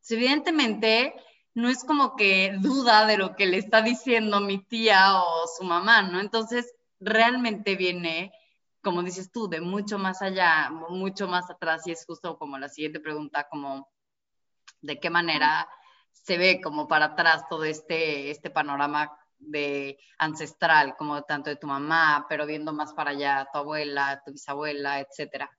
Pues, 0.00 0.10
evidentemente, 0.12 1.14
no 1.56 1.70
es 1.70 1.84
como 1.84 2.16
que 2.16 2.54
duda 2.60 3.06
de 3.06 3.16
lo 3.16 3.34
que 3.34 3.46
le 3.46 3.56
está 3.56 3.80
diciendo 3.80 4.40
mi 4.40 4.58
tía 4.58 5.22
o 5.22 5.46
su 5.46 5.64
mamá, 5.64 6.02
¿no? 6.02 6.20
Entonces, 6.20 6.70
realmente 7.00 7.76
viene, 7.76 8.30
como 8.82 9.02
dices 9.02 9.32
tú, 9.32 9.48
de 9.48 9.62
mucho 9.62 9.98
más 9.98 10.20
allá, 10.20 10.70
mucho 10.90 11.26
más 11.28 11.48
atrás, 11.48 11.86
y 11.86 11.92
es 11.92 12.04
justo 12.04 12.36
como 12.36 12.58
la 12.58 12.68
siguiente 12.68 13.00
pregunta, 13.00 13.48
como 13.50 13.88
de 14.82 15.00
qué 15.00 15.08
manera 15.08 15.66
se 16.12 16.36
ve 16.36 16.60
como 16.62 16.86
para 16.88 17.06
atrás 17.06 17.48
todo 17.48 17.64
este, 17.64 18.30
este 18.30 18.50
panorama 18.50 19.18
de 19.38 19.98
ancestral, 20.18 20.94
como 20.98 21.22
tanto 21.22 21.48
de 21.48 21.56
tu 21.56 21.66
mamá, 21.66 22.26
pero 22.28 22.44
viendo 22.44 22.74
más 22.74 22.92
para 22.92 23.12
allá, 23.12 23.48
tu 23.50 23.58
abuela, 23.60 24.20
tu 24.26 24.32
bisabuela, 24.32 25.00
etcétera. 25.00 25.50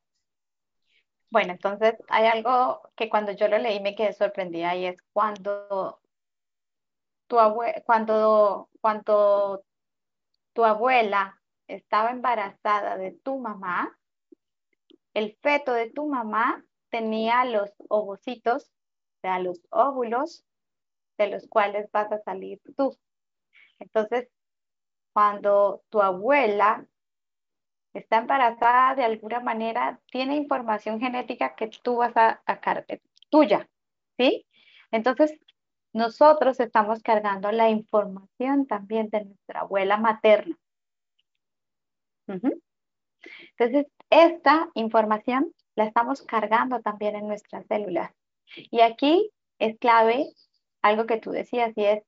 Bueno, 1.30 1.54
entonces 1.54 1.96
hay 2.10 2.26
algo 2.28 2.82
que 2.96 3.10
cuando 3.10 3.32
yo 3.34 3.48
lo 3.48 3.58
leí 3.58 3.80
me 3.82 3.96
quedé 3.96 4.14
sorprendida 4.14 4.76
y 4.76 4.86
es 4.86 4.98
cuando 5.14 6.00
tu 7.28 7.40
abuela, 7.40 7.82
cuando, 7.86 8.70
cuando 8.82 9.64
tu 10.54 10.66
abuela 10.66 11.40
estaba 11.68 12.12
embarazada 12.12 12.98
de 12.98 13.12
tu 13.12 13.40
mamá, 13.40 13.98
el 15.14 15.38
feto 15.42 15.74
de 15.74 15.90
tu 15.92 16.08
mamá 16.08 16.64
tenía 16.90 17.44
los 17.44 17.72
ovocitos, 17.90 18.66
o 18.66 19.20
sea, 19.22 19.40
los 19.40 19.60
óvulos 19.70 20.46
de 21.18 21.28
los 21.28 21.48
cuales 21.48 21.90
vas 21.92 22.12
a 22.12 22.20
salir 22.20 22.62
tú. 22.78 22.98
Entonces, 23.80 24.30
cuando 25.14 25.84
tu 25.90 26.02
abuela 26.02 26.88
está 27.94 28.18
embarazada 28.18 28.96
de 28.96 29.04
alguna 29.04 29.40
manera, 29.40 30.00
tiene 30.12 30.36
información 30.36 31.00
genética 31.00 31.56
que 31.56 31.68
tú 31.68 31.98
vas 31.98 32.16
a, 32.16 32.42
a 32.46 32.86
tuya, 33.30 33.68
¿sí? 34.18 34.46
Entonces, 34.92 35.40
nosotros 35.94 36.60
estamos 36.60 37.02
cargando 37.02 37.52
la 37.52 37.70
información 37.70 38.68
también 38.68 39.10
de 39.10 39.26
nuestra 39.26 39.62
abuela 39.62 39.98
materna. 39.98 40.56
Entonces, 43.58 43.88
esta 44.10 44.70
información 44.76 45.54
la 45.76 45.86
estamos 45.86 46.22
cargando 46.22 46.82
también 46.82 47.16
en 47.16 47.28
nuestras 47.28 47.66
células. 47.68 48.12
Y 48.56 48.82
aquí 48.82 49.32
es 49.60 49.78
clave 49.80 50.28
algo 50.82 51.06
que 51.06 51.18
tú 51.18 51.32
decías 51.32 51.74
y 51.76 51.84
es, 51.86 52.04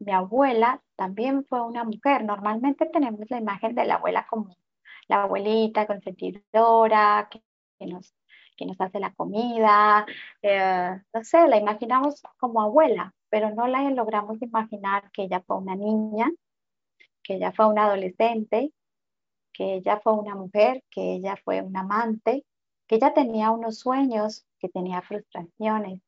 mi 0.00 0.12
abuela 0.12 0.82
también 0.96 1.44
fue 1.44 1.60
una 1.62 1.84
mujer. 1.84 2.24
Normalmente 2.24 2.86
tenemos 2.86 3.30
la 3.30 3.38
imagen 3.38 3.74
de 3.74 3.84
la 3.84 3.94
abuela 3.94 4.26
como 4.28 4.56
la 5.08 5.24
abuelita 5.24 5.86
consentidora, 5.86 7.28
que, 7.30 7.86
nos, 7.86 8.14
que 8.56 8.66
nos 8.66 8.80
hace 8.80 9.00
la 9.00 9.14
comida, 9.14 10.06
eh, 10.42 11.00
no 11.12 11.24
sé, 11.24 11.48
la 11.48 11.56
imaginamos 11.56 12.22
como 12.38 12.62
abuela, 12.62 13.14
pero 13.30 13.50
no 13.54 13.66
la 13.66 13.82
logramos 13.90 14.40
imaginar 14.42 15.10
que 15.12 15.24
ella 15.24 15.42
fue 15.46 15.56
una 15.56 15.74
niña, 15.76 16.30
que 17.22 17.34
ella 17.34 17.52
fue 17.52 17.66
una 17.66 17.86
adolescente, 17.86 18.72
que 19.52 19.74
ella 19.74 20.00
fue 20.02 20.12
una 20.12 20.34
mujer, 20.34 20.84
que 20.90 21.14
ella 21.14 21.36
fue 21.44 21.62
un 21.62 21.76
amante, 21.76 22.44
que 22.86 22.96
ella 22.96 23.12
tenía 23.12 23.50
unos 23.50 23.78
sueños, 23.78 24.46
que 24.58 24.68
tenía 24.68 25.02
frustraciones. 25.02 26.00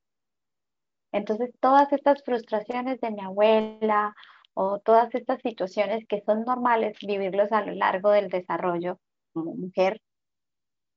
Entonces, 1.12 1.50
todas 1.60 1.92
estas 1.92 2.22
frustraciones 2.22 3.00
de 3.00 3.10
mi 3.10 3.20
abuela 3.20 4.14
o 4.54 4.78
todas 4.80 5.14
estas 5.14 5.40
situaciones 5.42 6.06
que 6.06 6.22
son 6.26 6.44
normales 6.44 6.98
vivirlos 7.00 7.52
a 7.52 7.64
lo 7.64 7.72
largo 7.74 8.10
del 8.10 8.28
desarrollo 8.28 8.98
como 9.32 9.54
mujer, 9.54 10.00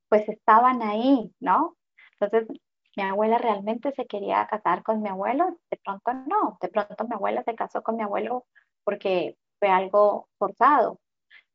pues 0.10 0.28
estaban 0.30 0.82
ahí, 0.82 1.34
¿no? 1.40 1.76
Entonces, 2.20 2.48
mi 2.96 3.04
abuela 3.04 3.38
realmente 3.38 3.92
se 3.94 4.06
quería 4.06 4.46
casar 4.48 4.84
con 4.84 5.02
mi 5.02 5.10
abuelo, 5.10 5.58
de 5.72 5.78
pronto 5.84 6.14
no, 6.14 6.58
de 6.62 6.70
pronto 6.70 7.08
mi 7.08 7.16
abuela 7.16 7.44
se 7.44 7.56
casó 7.56 7.82
con 7.82 7.96
mi 7.98 8.04
abuelo 8.04 8.46
porque 8.84 9.38
fue 9.60 9.70
algo 9.70 10.30
forzado. 10.38 11.00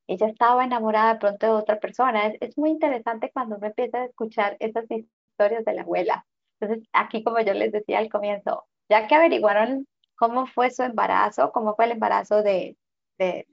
Ella 0.09 0.27
estaba 0.29 0.65
enamorada 0.65 1.15
de 1.15 1.21
pronto 1.21 1.47
de 1.47 1.53
otra 1.53 1.79
persona. 1.81 2.27
Es, 2.29 2.39
es 2.41 2.59
muy 2.59 2.71
interesante 2.71 3.31
cuando 3.33 3.57
uno 3.57 3.67
empieza 3.67 3.99
a 3.99 4.07
escuchar 4.07 4.57
esas 4.61 4.87
historias 4.91 5.65
de 5.65 5.75
la 5.75 5.83
abuela. 5.83 6.27
Entonces, 6.61 6.89
aquí 6.93 7.23
como 7.23 7.41
yo 7.41 7.55
les 7.55 7.73
decía 7.73 7.99
al 7.99 8.11
comienzo, 8.11 8.67
ya 8.89 9.07
que 9.07 9.15
averiguaron 9.15 9.87
cómo 10.19 10.47
fue 10.47 10.71
su 10.71 10.83
embarazo, 10.83 11.53
cómo 11.53 11.75
fue 11.77 11.87
el 11.87 11.93
embarazo 11.93 12.43
de, 12.43 12.77
de, 13.19 13.47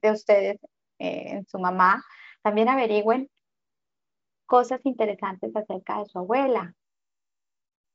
de, 0.00 0.10
ustedes 0.12 0.58
eh, 0.98 1.24
en 1.30 1.46
su 1.46 1.58
mamá, 1.58 2.04
también 2.42 2.68
averigüen 2.68 3.30
cosas 4.46 4.80
interesantes 4.84 5.54
acerca 5.56 6.00
de 6.00 6.06
su 6.06 6.18
abuela, 6.18 6.74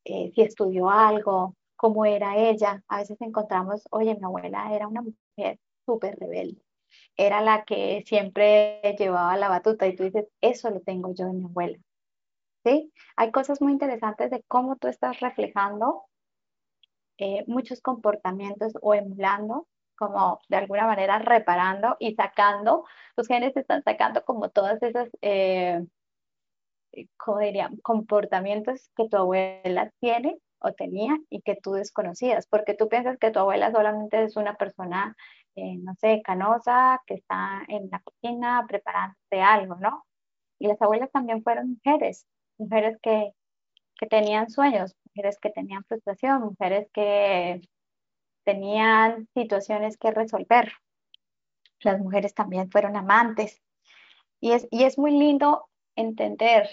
eh, 0.05 0.31
si 0.33 0.41
estudió 0.41 0.89
algo, 0.89 1.55
cómo 1.75 2.05
era 2.05 2.37
ella. 2.37 2.83
A 2.87 2.99
veces 2.99 3.17
encontramos, 3.21 3.83
oye, 3.91 4.15
mi 4.15 4.23
abuela 4.25 4.73
era 4.73 4.87
una 4.87 5.03
mujer 5.03 5.59
súper 5.85 6.17
rebelde. 6.19 6.61
era 7.17 7.41
la 7.41 7.65
que 7.65 8.03
siempre 8.07 8.81
llevaba 8.97 9.37
la 9.37 9.49
batuta 9.49 9.87
y 9.87 9.95
tú 9.95 10.03
dices, 10.03 10.27
eso 10.41 10.69
lo 10.71 10.81
tengo 10.81 11.13
yo 11.13 11.25
de 11.27 11.33
mi 11.33 11.45
abuela. 11.45 11.77
¿Sí? 12.65 12.91
Hay 13.15 13.31
cosas 13.31 13.61
muy 13.61 13.71
interesantes 13.73 14.31
de 14.31 14.43
cómo 14.47 14.75
tú 14.77 14.87
estás 14.87 15.19
reflejando 15.19 16.05
eh, 17.17 17.43
muchos 17.47 17.81
comportamientos 17.81 18.73
o 18.81 18.93
emulando, 18.93 19.67
como 19.95 20.39
de 20.49 20.57
alguna 20.57 20.85
manera 20.85 21.19
reparando 21.19 21.97
y 21.99 22.15
sacando, 22.15 22.85
los 23.15 23.27
genes 23.27 23.55
están 23.57 23.83
sacando 23.83 24.23
como 24.25 24.49
todas 24.49 24.81
esas, 24.83 25.09
eh, 25.21 25.85
¿cómo 27.17 27.39
diría? 27.39 27.69
comportamientos 27.83 28.89
que 28.95 29.07
tu 29.09 29.17
abuela 29.17 29.91
tiene 29.99 30.37
o 30.59 30.73
tenía 30.73 31.17
y 31.29 31.41
que 31.41 31.55
tú 31.55 31.73
desconocías, 31.73 32.47
porque 32.47 32.73
tú 32.73 32.89
piensas 32.89 33.17
que 33.19 33.31
tu 33.31 33.39
abuela 33.39 33.71
solamente 33.71 34.23
es 34.23 34.35
una 34.37 34.55
persona, 34.55 35.15
eh, 35.55 35.77
no 35.77 35.95
sé, 35.95 36.21
canosa, 36.23 37.01
que 37.05 37.15
está 37.15 37.63
en 37.67 37.89
la 37.91 37.99
cocina 38.01 38.65
preparándote 38.67 39.41
algo, 39.41 39.75
¿no? 39.75 40.05
Y 40.59 40.67
las 40.67 40.81
abuelas 40.81 41.11
también 41.11 41.43
fueron 41.43 41.71
mujeres, 41.83 42.25
mujeres 42.57 42.97
que, 43.01 43.31
que 43.99 44.07
tenían 44.07 44.49
sueños, 44.49 44.95
mujeres 45.17 45.39
que 45.39 45.49
tenían 45.49 45.83
frustración, 45.85 46.41
mujeres 46.43 46.87
que 46.93 47.61
tenían 48.45 49.27
situaciones 49.33 49.97
que 49.97 50.11
resolver. 50.11 50.71
Las 51.79 51.99
mujeres 51.99 52.33
también 52.33 52.69
fueron 52.69 52.95
amantes. 52.95 53.61
Y 54.39 54.51
es, 54.51 54.67
y 54.69 54.83
es 54.83 54.97
muy 54.97 55.11
lindo 55.11 55.67
entender 55.95 56.69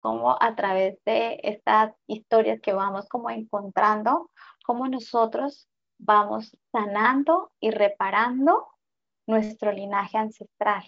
cómo 0.00 0.36
a 0.38 0.54
través 0.54 1.02
de 1.04 1.40
estas 1.42 1.94
historias 2.06 2.60
que 2.60 2.74
vamos 2.74 3.08
como 3.08 3.30
encontrando, 3.30 4.30
cómo 4.66 4.86
nosotros 4.86 5.68
vamos 5.98 6.56
sanando 6.72 7.52
y 7.58 7.70
reparando 7.70 8.68
nuestro 9.26 9.72
linaje 9.72 10.18
ancestral, 10.18 10.84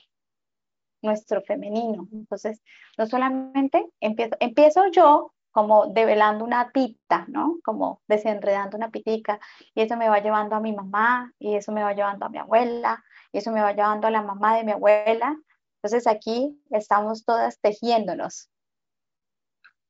nuestro 1.01 1.41
femenino. 1.43 2.09
Entonces, 2.13 2.63
no 2.99 3.07
solamente 3.07 3.87
empiezo, 4.01 4.37
empiezo 4.41 4.91
yo 4.91 5.34
como 5.55 5.87
develando 5.87 6.45
una 6.45 6.73
pita, 6.73 7.27
¿no? 7.29 7.61
Como 7.65 8.03
desenredando 8.09 8.77
una 8.77 8.91
pitica, 8.91 9.39
y 9.75 9.83
eso 9.83 9.97
me 9.97 10.09
va 10.09 10.19
llevando 10.21 10.57
a 10.57 10.61
mi 10.61 10.73
mamá, 10.73 11.33
y 11.39 11.55
eso 11.55 11.71
me 11.73 11.85
va 11.85 11.95
llevando 11.95 12.27
a 12.27 12.29
mi 12.29 12.39
abuela, 12.39 13.05
y 13.33 13.39
eso 13.39 13.53
me 13.53 13.63
va 13.63 13.73
llevando 13.73 14.09
a 14.09 14.11
la 14.11 14.23
mamá 14.23 14.57
de 14.57 14.65
mi 14.65 14.73
abuela. 14.73 15.37
Entonces 15.77 16.09
aquí 16.09 16.61
estamos 16.71 17.25
todas 17.25 17.61
tejiéndonos, 17.61 18.51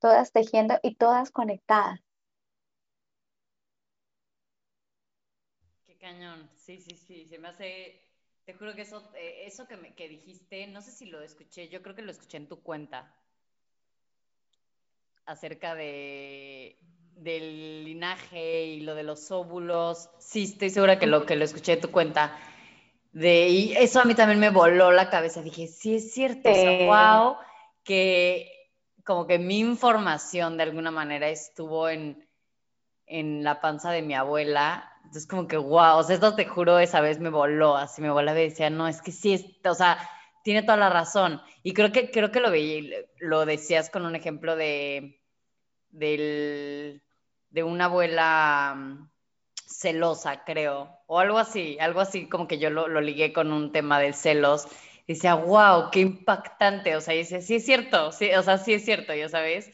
todas 0.00 0.32
tejiendo 0.32 0.78
y 0.82 0.96
todas 0.96 1.30
conectadas. 1.30 2.00
Qué 5.86 5.96
cañón, 5.96 6.50
sí, 6.56 6.78
sí, 6.78 6.94
sí, 6.96 7.26
se 7.26 7.38
me 7.38 7.48
hace, 7.48 8.02
te 8.44 8.52
juro 8.52 8.74
que 8.74 8.82
eso, 8.82 9.02
eh, 9.14 9.44
eso 9.46 9.66
que, 9.66 9.78
me, 9.78 9.94
que 9.94 10.08
dijiste, 10.10 10.66
no 10.66 10.82
sé 10.82 10.90
si 10.90 11.06
lo 11.06 11.22
escuché, 11.22 11.70
yo 11.70 11.80
creo 11.82 11.94
que 11.94 12.02
lo 12.02 12.10
escuché 12.10 12.36
en 12.36 12.48
tu 12.48 12.62
cuenta, 12.62 13.14
acerca 15.26 15.74
de 15.74 16.78
del 17.16 17.84
linaje 17.84 18.64
y 18.66 18.80
lo 18.80 18.94
de 18.94 19.04
los 19.04 19.30
óvulos, 19.30 20.10
sí, 20.18 20.44
estoy 20.44 20.70
segura 20.70 20.98
que 20.98 21.06
lo 21.06 21.24
que 21.26 21.36
lo 21.36 21.44
escuché 21.44 21.76
de 21.76 21.82
tu 21.82 21.90
cuenta. 21.90 22.36
De, 23.12 23.48
y 23.48 23.72
eso 23.74 24.00
a 24.00 24.04
mí 24.04 24.14
también 24.14 24.40
me 24.40 24.50
voló 24.50 24.90
la 24.90 25.08
cabeza. 25.08 25.40
Dije, 25.40 25.68
sí 25.68 25.96
es 25.96 26.12
cierto, 26.12 26.50
wow, 26.50 27.36
que 27.84 28.50
como 29.04 29.26
que 29.26 29.38
mi 29.38 29.60
información 29.60 30.56
de 30.56 30.64
alguna 30.64 30.90
manera 30.90 31.28
estuvo 31.28 31.88
en, 31.88 32.28
en 33.06 33.44
la 33.44 33.60
panza 33.60 33.90
de 33.92 34.02
mi 34.02 34.14
abuela. 34.14 34.90
Entonces, 35.04 35.26
como 35.28 35.46
que, 35.46 35.56
wow, 35.56 35.98
o 35.98 36.02
sea, 36.02 36.14
esto 36.14 36.34
te 36.34 36.46
juro, 36.46 36.78
esa 36.78 37.00
vez 37.00 37.20
me 37.20 37.28
voló, 37.28 37.76
así 37.76 38.02
me 38.02 38.10
volaba 38.10 38.40
y 38.40 38.48
decía, 38.48 38.70
no, 38.70 38.88
es 38.88 39.00
que 39.00 39.12
sí, 39.12 39.34
es, 39.34 39.44
o 39.64 39.74
sea, 39.74 39.98
tiene 40.44 40.62
toda 40.62 40.76
la 40.76 40.90
razón. 40.90 41.40
Y 41.64 41.72
creo 41.72 41.90
que, 41.90 42.10
creo 42.10 42.30
que 42.30 42.38
lo, 42.38 42.50
lo 43.18 43.46
decías 43.46 43.90
con 43.90 44.04
un 44.04 44.14
ejemplo 44.14 44.54
de, 44.54 45.20
de 45.90 47.62
una 47.64 47.86
abuela 47.86 48.74
mm, 48.76 49.10
celosa, 49.66 50.44
creo, 50.44 51.00
o 51.06 51.18
algo 51.18 51.38
así, 51.38 51.78
algo 51.80 52.00
así 52.00 52.28
como 52.28 52.46
que 52.46 52.58
yo 52.58 52.70
lo, 52.70 52.88
lo 52.88 53.00
ligué 53.00 53.32
con 53.32 53.52
un 53.52 53.72
tema 53.72 53.98
del 53.98 54.14
celos 54.14 54.68
y 55.06 55.14
decía, 55.14 55.34
wow, 55.34 55.90
qué 55.90 56.00
impactante, 56.00 56.94
o 56.94 57.00
sea, 57.00 57.14
dice, 57.14 57.40
sí 57.42 57.56
es 57.56 57.64
cierto, 57.64 58.12
sí, 58.12 58.30
o 58.34 58.42
sea, 58.42 58.58
sí 58.58 58.74
es 58.74 58.84
cierto, 58.84 59.14
ya 59.14 59.28
sabes. 59.28 59.70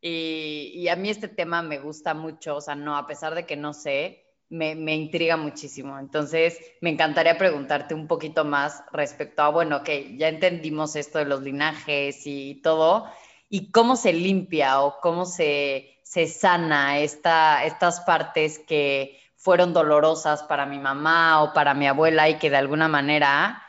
Y, 0.00 0.72
y, 0.74 0.88
a 0.88 0.96
mí 0.96 1.08
este 1.08 1.28
tema 1.28 1.62
me 1.62 1.78
gusta 1.78 2.14
mucho, 2.14 2.56
o 2.56 2.60
sea, 2.60 2.74
no, 2.74 2.96
a 2.96 3.06
pesar 3.06 3.34
de 3.34 3.46
que 3.46 3.56
no 3.56 3.72
sé, 3.72 4.23
me, 4.48 4.74
me, 4.74 4.94
intriga 4.94 5.36
muchísimo. 5.36 5.98
Entonces, 5.98 6.58
me 6.80 6.90
encantaría 6.90 7.38
preguntarte 7.38 7.94
un 7.94 8.06
poquito 8.06 8.44
más 8.44 8.82
respecto 8.92 9.42
a, 9.42 9.48
bueno, 9.48 9.78
ok, 9.78 9.88
ya 10.16 10.28
entendimos 10.28 10.96
esto 10.96 11.18
de 11.18 11.24
los 11.24 11.42
linajes 11.42 12.22
y 12.26 12.60
todo, 12.62 13.10
y 13.48 13.70
cómo 13.70 13.96
se 13.96 14.12
limpia 14.12 14.80
o 14.80 15.00
cómo 15.00 15.26
se, 15.26 15.98
se 16.02 16.26
sana 16.26 16.98
esta, 16.98 17.64
estas 17.64 18.00
partes 18.00 18.58
que 18.58 19.20
fueron 19.36 19.72
dolorosas 19.72 20.42
para 20.44 20.66
mi 20.66 20.78
mamá 20.78 21.42
o 21.42 21.52
para 21.52 21.74
mi 21.74 21.86
abuela 21.86 22.28
y 22.28 22.38
que 22.38 22.50
de 22.50 22.56
alguna 22.56 22.88
manera 22.88 23.62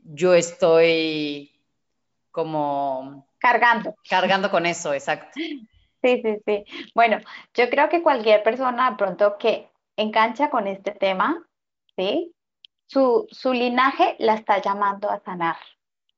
yo 0.00 0.34
estoy 0.34 1.52
como... 2.30 3.26
Cargando. 3.38 3.94
Cargando 4.08 4.50
con 4.50 4.66
eso, 4.66 4.92
exacto. 4.92 5.30
Sí, 5.34 6.22
sí, 6.22 6.36
sí. 6.44 6.64
Bueno, 6.94 7.18
yo 7.54 7.68
creo 7.68 7.88
que 7.88 8.02
cualquier 8.02 8.42
persona 8.42 8.90
de 8.90 8.96
pronto 8.96 9.36
que 9.38 9.68
engancha 9.96 10.50
con 10.50 10.66
este 10.66 10.92
tema, 10.92 11.46
¿sí? 11.96 12.34
Su, 12.86 13.26
su 13.30 13.52
linaje 13.52 14.16
la 14.18 14.34
está 14.34 14.60
llamando 14.60 15.10
a 15.10 15.20
sanar. 15.20 15.56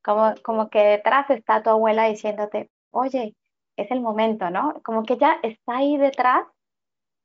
Como, 0.03 0.33
como 0.43 0.69
que 0.69 0.79
detrás 0.79 1.29
está 1.29 1.63
tu 1.63 1.69
abuela 1.71 2.05
diciéndote, 2.05 2.69
oye, 2.91 3.35
es 3.75 3.91
el 3.91 4.01
momento, 4.01 4.49
¿no? 4.49 4.81
Como 4.83 5.03
que 5.03 5.17
ya 5.17 5.39
está 5.43 5.77
ahí 5.77 5.97
detrás 5.97 6.43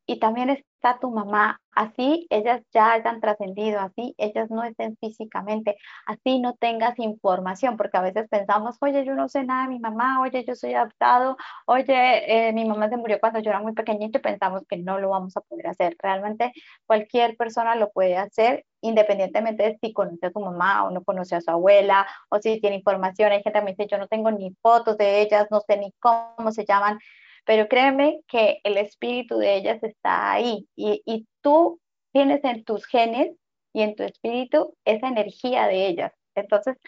y 0.06 0.18
también 0.18 0.50
está 0.50 0.98
tu 1.00 1.10
mamá 1.10 1.60
así 1.74 2.26
ellas 2.30 2.62
ya 2.72 2.92
hayan 2.92 3.20
trascendido, 3.20 3.80
así 3.80 4.14
ellas 4.18 4.50
no 4.50 4.64
estén 4.64 4.96
físicamente, 4.98 5.76
así 6.06 6.38
no 6.38 6.54
tengas 6.54 6.98
información, 6.98 7.76
porque 7.76 7.96
a 7.98 8.02
veces 8.02 8.28
pensamos, 8.28 8.76
oye, 8.80 9.04
yo 9.04 9.14
no 9.14 9.28
sé 9.28 9.44
nada 9.44 9.64
de 9.64 9.70
mi 9.70 9.78
mamá, 9.80 10.20
oye, 10.22 10.44
yo 10.46 10.54
soy 10.54 10.74
adoptado, 10.74 11.36
oye, 11.66 12.48
eh, 12.48 12.52
mi 12.52 12.64
mamá 12.64 12.88
se 12.88 12.96
murió 12.96 13.18
cuando 13.20 13.40
yo 13.40 13.50
era 13.50 13.60
muy 13.60 13.72
pequeñito 13.72 14.18
y 14.18 14.22
pensamos 14.22 14.62
que 14.68 14.76
no 14.78 14.98
lo 14.98 15.10
vamos 15.10 15.36
a 15.36 15.40
poder 15.42 15.66
hacer. 15.68 15.96
Realmente 16.00 16.52
cualquier 16.86 17.36
persona 17.36 17.74
lo 17.76 17.90
puede 17.90 18.16
hacer 18.16 18.64
independientemente 18.80 19.62
de 19.62 19.78
si 19.80 19.92
conoce 19.92 20.26
a 20.26 20.30
su 20.30 20.40
mamá 20.40 20.84
o 20.84 20.90
no 20.90 21.02
conoce 21.02 21.36
a 21.36 21.40
su 21.40 21.50
abuela 21.50 22.06
o 22.28 22.38
si 22.38 22.60
tiene 22.60 22.76
información. 22.76 23.32
Hay 23.32 23.42
gente 23.42 23.58
que 23.58 23.64
me 23.64 23.70
dice, 23.72 23.86
yo 23.90 23.98
no 23.98 24.08
tengo 24.08 24.30
ni 24.30 24.54
fotos 24.62 24.98
de 24.98 25.22
ellas, 25.22 25.46
no 25.50 25.60
sé 25.66 25.78
ni 25.78 25.92
cómo 26.00 26.52
se 26.52 26.64
llaman 26.66 26.98
pero 27.44 27.68
créeme 27.68 28.20
que 28.28 28.60
el 28.64 28.76
espíritu 28.78 29.38
de 29.38 29.56
ellas 29.56 29.82
está 29.82 30.32
ahí 30.32 30.66
y, 30.76 31.26
tú 31.42 31.78
tienes 32.12 32.42
en 32.44 32.64
tus 32.64 32.86
genes 32.86 33.36
y 33.74 33.82
en 33.82 33.96
tu 33.96 34.02
espíritu 34.02 34.74
esa 34.86 35.08
energía 35.08 35.66
de 35.66 35.86
ellas. 35.88 36.12
Entonces, 36.34 36.78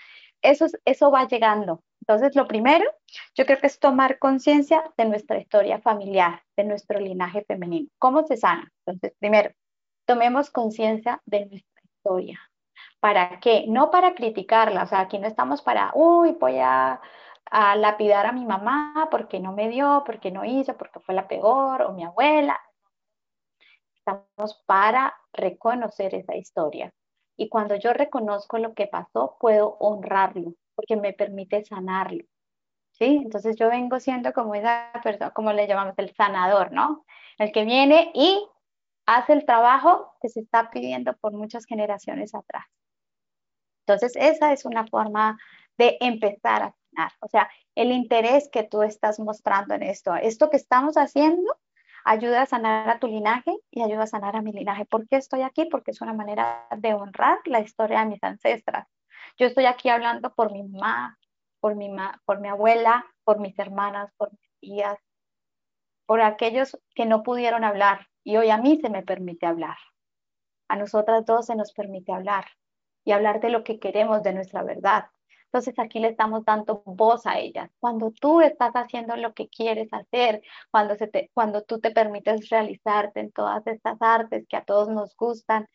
eso, 0.41 0.67
eso 0.87 1.11
va 1.11 1.29
llegando. 1.29 1.83
Entonces, 2.01 2.35
lo 2.37 2.47
primero, 2.47 2.85
yo 3.35 3.45
creo 3.45 3.59
que 3.59 3.67
es 3.67 3.79
tomar 3.79 4.19
conciencia 4.19 4.91
de 4.97 5.05
nuestra 5.05 5.39
historia 5.39 5.81
familiar, 5.81 6.43
de 6.57 6.65
nuestro 6.65 7.01
linaje 7.01 7.45
femenino. 7.45 7.89
¿Cómo 7.99 8.27
se 8.27 8.37
sana? 8.37 8.73
Entonces, 8.87 9.13
primero, 9.19 9.51
tomemos 10.07 10.51
conciencia 10.51 11.21
de 11.27 11.47
nuestra 11.47 11.83
historia. 11.83 12.41
¿Para 13.01 13.41
qué? 13.41 13.67
No 13.69 13.91
para 13.91 14.15
criticarla, 14.15 14.85
o 14.85 14.87
sea, 14.87 15.01
aquí 15.01 15.19
no 15.19 15.27
estamos 15.27 15.61
para, 15.63 15.93
uy, 15.95 16.33
voy 16.41 16.59
a 16.61 17.01
a 17.51 17.77
lapidar 17.77 18.27
a 18.27 18.33
mi 18.33 18.45
mamá 18.45 19.09
porque 19.11 19.41
no 19.41 19.53
me 19.53 19.69
dio, 19.69 20.03
porque 20.05 20.31
no 20.31 20.45
hizo, 20.45 20.77
porque 20.77 21.01
fue 21.01 21.15
la 21.15 21.29
peor, 21.29 21.83
o 21.83 21.93
mi 21.93 22.05
abuela. 22.05 22.61
Estamos 23.95 24.63
para 24.67 25.15
reconocer 25.33 26.15
esa 26.15 26.37
historia. 26.37 26.93
Y 27.37 27.49
cuando 27.49 27.77
yo 27.77 27.93
reconozco 27.93 28.59
lo 28.59 28.75
que 28.75 28.87
pasó, 28.87 29.37
puedo 29.41 29.77
honrarlo, 29.81 30.55
porque 30.75 30.97
me 30.97 31.13
permite 31.13 31.65
sanarlo. 31.65 32.25
¿Sí? 32.93 33.21
Entonces 33.23 33.57
yo 33.57 33.69
vengo 33.69 34.01
siendo 34.01 34.33
como 34.33 34.55
esa 34.55 34.91
persona, 35.03 35.31
como 35.31 35.53
le 35.53 35.67
llamamos 35.67 35.95
el 35.99 36.15
sanador, 36.15 36.73
¿no? 36.73 37.05
El 37.37 37.53
que 37.53 37.65
viene 37.65 38.11
y 38.15 38.43
hace 39.05 39.35
el 39.35 39.45
trabajo 39.45 40.15
que 40.23 40.31
se 40.31 40.41
está 40.41 40.71
pidiendo 40.71 41.15
por 41.19 41.33
muchas 41.33 41.67
generaciones 41.67 42.35
atrás. 42.35 42.65
Entonces 43.87 44.17
esa 44.17 44.53
es 44.53 44.65
una 44.65 44.87
forma 44.87 45.39
de 45.77 45.99
empezar 46.01 46.63
a 46.63 46.75
o 47.21 47.29
sea, 47.29 47.51
el 47.75 47.93
interés 47.93 48.49
que 48.51 48.65
tú 48.65 48.83
estás 48.83 49.19
mostrando 49.21 49.75
en 49.75 49.83
esto, 49.83 50.15
esto 50.15 50.51
que 50.51 50.57
estamos 50.57 50.97
haciendo, 50.97 51.57
ayuda 52.05 52.43
a 52.43 52.47
sanar 52.47 52.89
a 52.91 52.99
tu 53.01 53.09
linaje 53.09 53.53
y 53.71 53.83
ayuda 53.83 54.05
a 54.05 54.07
sanar 54.07 54.37
a 54.37 54.43
mi 54.43 54.53
linaje. 54.53 54.85
¿Por 54.87 55.09
qué 55.09 55.17
estoy 55.17 55.43
aquí? 55.43 55.67
Porque 55.67 55.91
es 55.93 56.01
una 56.01 56.13
manera 56.15 56.67
de 56.77 56.95
honrar 56.95 57.39
la 57.47 57.61
historia 57.61 58.01
de 58.01 58.07
mis 58.07 58.23
ancestras. 58.23 58.89
Yo 59.39 59.47
estoy 59.47 59.67
aquí 59.67 59.89
hablando 59.89 60.35
por 60.35 60.53
mi 60.53 60.63
mamá, 60.63 61.19
por 61.61 61.75
mi, 61.77 61.91
por 62.25 62.41
mi 62.41 62.49
abuela, 62.49 63.07
por 63.25 63.41
mis 63.41 63.59
hermanas, 63.59 64.13
por 64.17 64.31
mis 64.33 64.51
tías, 64.61 64.99
por 66.07 66.21
aquellos 66.21 66.79
que 66.95 67.07
no 67.07 67.23
pudieron 67.23 67.65
hablar 67.65 68.09
y 68.25 68.37
hoy 68.37 68.51
a 68.51 68.59
mí 68.59 68.79
se 68.81 68.91
me 68.91 69.03
permite 69.03 69.47
hablar. 69.47 69.77
A 70.69 70.77
nosotras 70.77 71.25
dos 71.27 71.47
se 71.47 71.57
nos 71.57 71.73
permite 71.73 72.13
hablar. 72.13 72.47
y 73.05 73.13
hablar 73.13 73.41
de 73.41 73.51
lo 73.51 73.65
que 73.65 73.79
queremos, 73.79 74.23
de 74.23 74.33
nuestra 74.35 74.63
verdad. 74.65 75.07
Entonces 75.47 75.79
aquí 75.79 76.01
le 76.01 76.09
estamos 76.09 76.45
dando 76.45 76.83
voz 76.85 77.27
a 77.27 77.39
ellas. 77.39 77.71
Cuando 77.81 78.11
tú 78.11 78.41
estás 78.41 78.73
haciendo 78.75 79.17
lo 79.17 79.33
que 79.35 79.49
quieres 79.49 79.89
hacer, 79.93 80.43
cuando, 80.71 80.97
se 80.97 81.07
te, 81.09 81.31
cuando 81.35 81.63
tú 81.63 81.81
te 81.81 81.91
permites 81.93 82.51
realizarte 82.51 83.21
en 83.21 83.33
todas 83.33 83.67
estas 83.67 83.97
artes 84.01 84.47
que 84.49 84.57
a 84.57 84.65
todos 84.65 84.89
nos 84.89 85.17
gustan, 85.17 85.67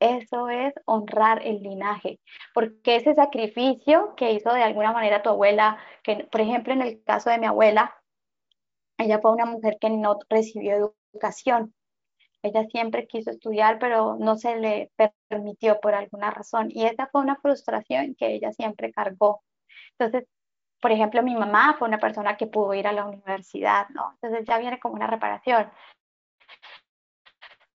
eso 0.00 0.48
es 0.48 0.74
honrar 0.86 1.40
el 1.46 1.62
linaje, 1.62 2.20
porque 2.52 2.96
ese 2.96 3.14
sacrificio 3.14 4.14
que 4.16 4.32
hizo 4.32 4.52
de 4.52 4.62
alguna 4.62 4.92
manera 4.92 5.22
tu 5.22 5.30
abuela, 5.30 5.78
que 6.02 6.28
por 6.30 6.40
ejemplo 6.40 6.72
en 6.72 6.82
el 6.82 7.02
caso 7.04 7.30
de 7.30 7.38
mi 7.38 7.46
abuela, 7.46 7.94
ella 8.98 9.20
fue 9.20 9.32
una 9.32 9.46
mujer 9.46 9.78
que 9.80 9.90
no 9.90 10.18
recibió 10.28 10.94
educación. 11.12 11.74
Ella 12.44 12.66
siempre 12.70 13.06
quiso 13.06 13.30
estudiar, 13.30 13.78
pero 13.78 14.16
no 14.20 14.36
se 14.36 14.56
le 14.56 14.92
permitió 15.28 15.80
por 15.80 15.94
alguna 15.94 16.30
razón. 16.30 16.68
Y 16.70 16.84
esa 16.84 17.08
fue 17.08 17.22
una 17.22 17.36
frustración 17.36 18.14
que 18.16 18.34
ella 18.34 18.52
siempre 18.52 18.92
cargó. 18.92 19.42
Entonces, 19.98 20.28
por 20.80 20.92
ejemplo, 20.92 21.22
mi 21.22 21.34
mamá 21.34 21.76
fue 21.78 21.88
una 21.88 21.98
persona 21.98 22.36
que 22.36 22.46
pudo 22.46 22.74
ir 22.74 22.86
a 22.86 22.92
la 22.92 23.06
universidad, 23.06 23.88
¿no? 23.90 24.12
Entonces 24.20 24.46
ya 24.46 24.58
viene 24.58 24.78
como 24.78 24.94
una 24.94 25.06
reparación. 25.06 25.70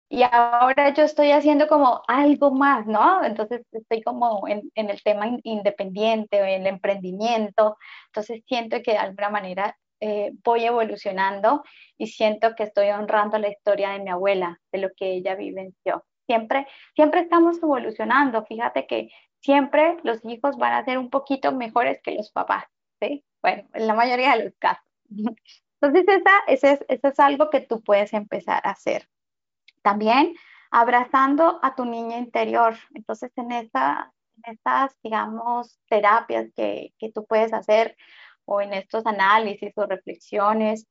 Y 0.09 0.23
ahora 0.23 0.93
yo 0.93 1.03
estoy 1.03 1.31
haciendo 1.31 1.67
como 1.67 2.01
algo 2.07 2.51
más, 2.51 2.85
¿no? 2.87 3.23
Entonces 3.23 3.61
estoy 3.71 4.01
como 4.01 4.47
en, 4.49 4.69
el 4.75 5.01
tema 5.03 5.27
independiente, 5.43 6.39
en 6.39 6.61
el 6.61 6.67
emprendimiento. 6.67 7.77
Entonces 8.07 8.43
siento 8.47 8.77
que 8.83 8.91
de 8.91 8.97
alguna 8.97 9.29
manera 9.29 9.77
eh, 9.99 10.31
voy 10.43 10.65
evolucionando 10.65 11.63
y 11.97 12.07
siento 12.07 12.55
que 12.55 12.63
estoy 12.63 12.89
honrando 12.89 13.37
la 13.39 13.49
historia 13.49 13.91
de 13.91 13.99
mi 13.99 14.09
abuela, 14.09 14.59
de 14.71 14.79
lo 14.79 14.89
que 14.95 15.13
ella 15.13 15.35
vivenció. 15.35 16.05
Siempre, 16.27 16.67
siempre 16.95 17.21
estamos 17.21 17.57
evolucionando. 17.61 18.45
Fíjate 18.45 18.85
que 18.85 19.09
siempre 19.41 19.97
los 20.03 20.23
hijos 20.25 20.57
van 20.57 20.73
a 20.73 20.85
ser 20.85 20.97
un 20.97 21.09
poquito 21.09 21.51
mejores 21.51 22.01
que 22.01 22.11
los 22.11 22.31
papás, 22.31 22.65
¿sí? 23.01 23.23
Bueno, 23.41 23.67
en 23.73 23.87
la 23.87 23.93
mayoría 23.93 24.35
de 24.35 24.45
los 24.45 24.53
casos. 24.59 24.85
Entonces, 25.81 26.05
esa, 26.07 26.71
es, 26.71 26.85
eso 26.87 27.07
es 27.07 27.19
algo 27.19 27.49
que 27.49 27.61
tú 27.61 27.81
puedes 27.81 28.13
empezar 28.13 28.61
a 28.65 28.71
hacer. 28.71 29.07
También 29.83 30.35
abrazando 30.71 31.59
a 31.61 31.75
tu 31.75 31.85
niña 31.85 32.17
interior. 32.17 32.75
Entonces, 32.93 33.31
en, 33.37 33.51
esa, 33.51 34.11
en 34.43 34.53
estas, 34.53 34.97
digamos, 35.03 35.79
terapias 35.87 36.47
que, 36.55 36.93
que 36.97 37.11
tú 37.11 37.25
puedes 37.25 37.53
hacer, 37.53 37.95
o 38.47 38.61
en 38.61 38.73
estos 38.73 39.05
análisis 39.05 39.73
o 39.77 39.85
reflexiones, 39.85 40.87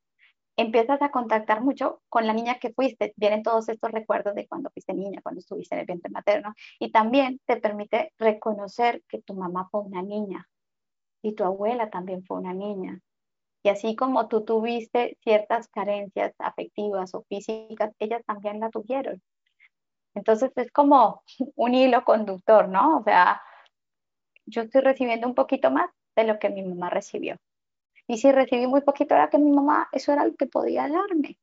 empiezas 0.56 1.00
a 1.02 1.10
contactar 1.10 1.62
mucho 1.62 2.02
con 2.08 2.26
la 2.26 2.32
niña 2.32 2.58
que 2.58 2.72
fuiste. 2.72 3.14
Vienen 3.16 3.42
todos 3.42 3.68
estos 3.68 3.90
recuerdos 3.90 4.34
de 4.34 4.46
cuando 4.46 4.70
fuiste 4.70 4.94
niña, 4.94 5.20
cuando 5.22 5.40
estuviste 5.40 5.74
en 5.74 5.80
el 5.80 5.86
vientre 5.86 6.10
materno. 6.10 6.54
Y 6.78 6.92
también 6.92 7.40
te 7.46 7.56
permite 7.56 8.12
reconocer 8.18 9.02
que 9.08 9.22
tu 9.22 9.34
mamá 9.34 9.68
fue 9.70 9.80
una 9.82 10.02
niña 10.02 10.48
y 11.22 11.34
tu 11.34 11.44
abuela 11.44 11.90
también 11.90 12.24
fue 12.24 12.38
una 12.38 12.54
niña. 12.54 13.00
Y 13.62 13.68
así 13.70 13.96
como 13.96 14.28
tú 14.28 14.44
tuviste 14.44 15.18
ciertas 15.22 15.68
carencias 15.68 16.34
afectivas 16.38 17.14
o 17.14 17.24
físicas, 17.28 17.92
ellas 17.98 18.22
también 18.26 18.60
la 18.60 18.70
tuvieron. 18.70 19.20
Entonces 20.14 20.52
es 20.56 20.70
como 20.72 21.22
un 21.56 21.74
hilo 21.74 22.04
conductor, 22.04 22.68
¿no? 22.68 22.98
O 22.98 23.02
sea, 23.02 23.42
yo 24.46 24.62
estoy 24.62 24.82
recibiendo 24.82 25.26
un 25.26 25.34
poquito 25.34 25.70
más 25.70 25.90
de 26.16 26.24
lo 26.24 26.38
que 26.38 26.50
mi 26.50 26.62
mamá 26.62 26.90
recibió. 26.90 27.36
Y 28.08 28.18
si 28.18 28.32
recibí 28.32 28.66
muy 28.66 28.80
poquito 28.80 29.14
era 29.14 29.30
que 29.30 29.38
mi 29.38 29.50
mamá, 29.50 29.88
eso 29.92 30.12
era 30.12 30.24
lo 30.24 30.34
que 30.34 30.46
podía 30.46 30.88
darme. 30.88 31.38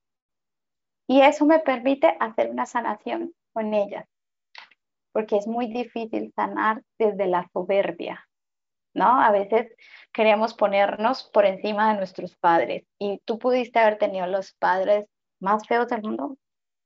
Y 1.08 1.22
eso 1.22 1.46
me 1.46 1.60
permite 1.60 2.16
hacer 2.20 2.50
una 2.50 2.66
sanación 2.66 3.34
con 3.52 3.74
ellas, 3.74 4.08
porque 5.12 5.38
es 5.38 5.48
muy 5.48 5.68
difícil 5.68 6.32
sanar 6.36 6.82
desde 6.98 7.28
la 7.28 7.48
soberbia, 7.54 8.28
¿no? 8.94 9.22
A 9.22 9.32
veces 9.32 9.76
queremos 10.14 10.54
ponernos 10.54 11.24
por 11.26 11.46
encima 11.46 11.92
de 11.92 11.98
nuestros 11.98 12.36
padres 12.38 12.86
y 12.98 13.20
tú 13.26 13.38
pudiste 13.38 13.80
haber 13.80 13.98
tenido 13.98 14.26
los 14.28 14.54
padres 14.54 15.06
más 15.40 15.68
feos 15.68 15.90
del 15.90 16.02
mundo, 16.02 16.38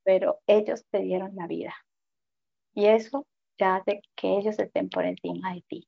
pero 0.04 0.40
ellos 0.48 0.84
te 0.90 1.00
dieron 1.00 1.36
la 1.36 1.46
vida. 1.48 1.76
Y 2.74 2.88
eso 2.88 3.26
ya 3.60 3.78
hace 3.78 4.02
que 4.16 4.38
ellos 4.38 4.58
estén 4.60 4.90
por 4.90 5.06
encima 5.06 5.54
de 5.54 5.64
ti. 5.68 5.88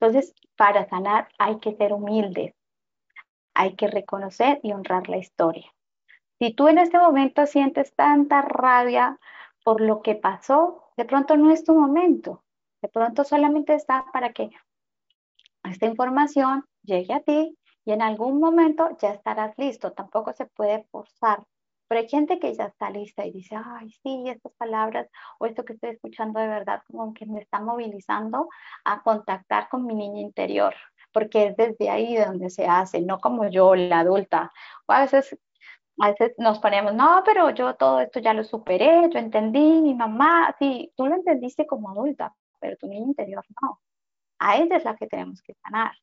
Entonces, 0.00 0.34
para 0.56 0.88
sanar 0.88 1.28
hay 1.38 1.58
que 1.58 1.74
ser 1.76 1.92
humildes, 1.92 2.54
hay 3.54 3.76
que 3.76 3.86
reconocer 3.86 4.58
y 4.62 4.72
honrar 4.72 5.08
la 5.10 5.18
historia. 5.18 5.70
Si 6.38 6.54
tú 6.54 6.68
en 6.68 6.78
este 6.78 6.98
momento 6.98 7.46
sientes 7.46 7.94
tanta 7.94 8.40
rabia 8.40 9.18
por 9.62 9.82
lo 9.82 10.00
que 10.00 10.14
pasó, 10.14 10.84
de 10.96 11.04
pronto 11.04 11.36
no 11.36 11.50
es 11.50 11.64
tu 11.64 11.74
momento. 11.74 12.42
De 12.80 12.88
pronto 12.88 13.24
solamente 13.24 13.74
está 13.74 14.06
para 14.10 14.32
que 14.32 14.50
esta 15.64 15.84
información 15.84 16.64
llegue 16.82 17.12
a 17.12 17.20
ti 17.20 17.58
y 17.84 17.92
en 17.92 18.00
algún 18.00 18.40
momento 18.40 18.96
ya 18.98 19.10
estarás 19.10 19.52
listo. 19.58 19.92
Tampoco 19.92 20.32
se 20.32 20.46
puede 20.46 20.84
forzar 20.84 21.44
pero 21.90 22.02
hay 22.02 22.08
gente 22.08 22.38
que 22.38 22.54
ya 22.54 22.66
está 22.66 22.88
lista 22.88 23.26
y 23.26 23.32
dice, 23.32 23.56
ay, 23.56 23.90
sí, 24.04 24.22
estas 24.28 24.52
palabras 24.52 25.08
o 25.40 25.46
esto 25.46 25.64
que 25.64 25.72
estoy 25.72 25.90
escuchando 25.90 26.38
de 26.38 26.46
verdad 26.46 26.82
como 26.86 27.12
que 27.12 27.26
me 27.26 27.40
está 27.40 27.58
movilizando 27.58 28.48
a 28.84 29.02
contactar 29.02 29.68
con 29.68 29.84
mi 29.86 29.96
niña 29.96 30.20
interior, 30.20 30.72
porque 31.12 31.48
es 31.48 31.56
desde 31.56 31.90
ahí 31.90 32.16
donde 32.16 32.48
se 32.48 32.64
hace, 32.64 33.00
no 33.00 33.18
como 33.18 33.48
yo, 33.50 33.74
la 33.74 34.00
adulta. 34.00 34.52
O 34.86 34.92
a 34.92 35.00
veces, 35.00 35.36
a 35.98 36.10
veces 36.10 36.32
nos 36.38 36.60
ponemos, 36.60 36.94
no, 36.94 37.24
pero 37.26 37.50
yo 37.50 37.74
todo 37.74 38.00
esto 38.00 38.20
ya 38.20 38.34
lo 38.34 38.44
superé, 38.44 39.10
yo 39.12 39.18
entendí, 39.18 39.82
mi 39.82 39.94
mamá, 39.94 40.54
sí, 40.60 40.92
tú 40.96 41.06
lo 41.06 41.16
entendiste 41.16 41.66
como 41.66 41.90
adulta, 41.90 42.32
pero 42.60 42.76
tu 42.76 42.86
niña 42.86 43.06
interior 43.06 43.44
no. 43.60 43.80
A 44.38 44.58
ella 44.58 44.76
es 44.76 44.84
la 44.84 44.94
que 44.94 45.08
tenemos 45.08 45.42
que 45.42 45.54
sanar. 45.54 45.94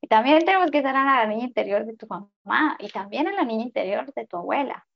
Y 0.00 0.06
también 0.06 0.44
tenemos 0.44 0.70
que 0.70 0.82
sanar 0.82 1.08
a 1.08 1.26
la 1.26 1.26
niña 1.26 1.46
interior 1.46 1.84
de 1.84 1.96
tu 1.96 2.06
mamá 2.06 2.76
y 2.78 2.88
también 2.90 3.26
a 3.26 3.32
la 3.32 3.44
niña 3.44 3.64
interior 3.64 4.12
de 4.14 4.26
tu 4.26 4.36
abuela. 4.36 4.86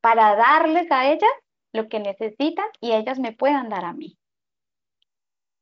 Para 0.00 0.36
darles 0.36 0.90
a 0.90 1.10
ellas 1.10 1.30
lo 1.72 1.88
que 1.88 2.00
necesitan 2.00 2.66
y 2.80 2.92
ellas 2.92 3.18
me 3.18 3.32
puedan 3.32 3.68
dar 3.68 3.84
a 3.84 3.92
mí. 3.92 4.18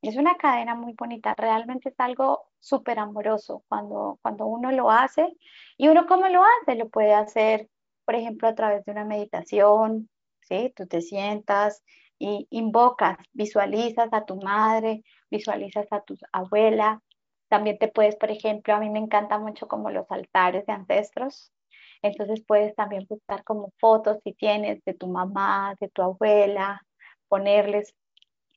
Es 0.02 0.16
una 0.16 0.36
cadena 0.36 0.74
muy 0.74 0.94
bonita, 0.94 1.34
realmente 1.36 1.90
es 1.90 1.94
algo 2.00 2.46
súper 2.58 2.98
amoroso 2.98 3.64
cuando, 3.68 4.18
cuando 4.22 4.46
uno 4.46 4.72
lo 4.72 4.90
hace. 4.90 5.36
¿Y 5.76 5.88
uno 5.88 6.06
cómo 6.06 6.26
lo 6.28 6.42
hace? 6.42 6.74
Lo 6.76 6.88
puede 6.88 7.12
hacer, 7.12 7.68
por 8.06 8.14
ejemplo, 8.14 8.48
a 8.48 8.54
través 8.54 8.84
de 8.84 8.92
una 8.92 9.04
meditación, 9.04 10.08
¿sí? 10.40 10.72
Tú 10.74 10.86
te 10.86 11.02
sientas 11.02 11.82
y 12.18 12.46
invocas, 12.50 13.18
visualizas 13.32 14.08
a 14.12 14.24
tu 14.24 14.36
madre, 14.36 15.02
visualizas 15.30 15.86
a 15.92 16.00
tu 16.02 16.16
abuela. 16.32 17.02
También 17.48 17.78
te 17.78 17.88
puedes, 17.88 18.16
por 18.16 18.30
ejemplo, 18.30 18.74
a 18.74 18.80
mí 18.80 18.88
me 18.90 19.00
encanta 19.00 19.38
mucho 19.38 19.68
como 19.68 19.90
los 19.90 20.10
altares 20.10 20.66
de 20.66 20.72
ancestros, 20.72 21.52
entonces 22.02 22.42
puedes 22.46 22.74
también 22.74 23.06
buscar 23.08 23.44
como 23.44 23.72
fotos 23.78 24.18
si 24.24 24.32
tienes 24.32 24.82
de 24.84 24.94
tu 24.94 25.08
mamá, 25.08 25.74
de 25.80 25.88
tu 25.88 26.02
abuela, 26.02 26.82
ponerles 27.28 27.94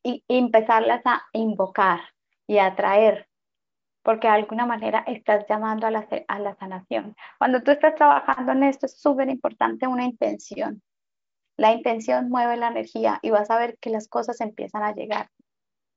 y, 0.03 0.23
empezarlas 0.27 1.01
a 1.05 1.23
invocar 1.33 2.01
y 2.47 2.57
a 2.57 2.67
atraer, 2.67 3.27
porque 4.03 4.27
de 4.27 4.33
alguna 4.33 4.65
manera 4.65 5.03
estás 5.07 5.45
llamando 5.49 5.87
a 5.87 5.91
la, 5.91 6.07
a 6.27 6.39
la 6.39 6.55
sanación. 6.55 7.15
Cuando 7.37 7.61
tú 7.63 7.71
estás 7.71 7.95
trabajando 7.95 8.51
en 8.53 8.63
esto 8.63 8.85
es 8.85 8.99
súper 8.99 9.29
importante 9.29 9.87
una 9.87 10.05
intención. 10.05 10.81
La 11.57 11.71
intención 11.71 12.29
mueve 12.29 12.57
la 12.57 12.69
energía 12.69 13.19
y 13.21 13.29
vas 13.29 13.49
a 13.51 13.57
ver 13.57 13.77
que 13.79 13.89
las 13.89 14.07
cosas 14.07 14.41
empiezan 14.41 14.83
a 14.83 14.93
llegar. 14.93 15.29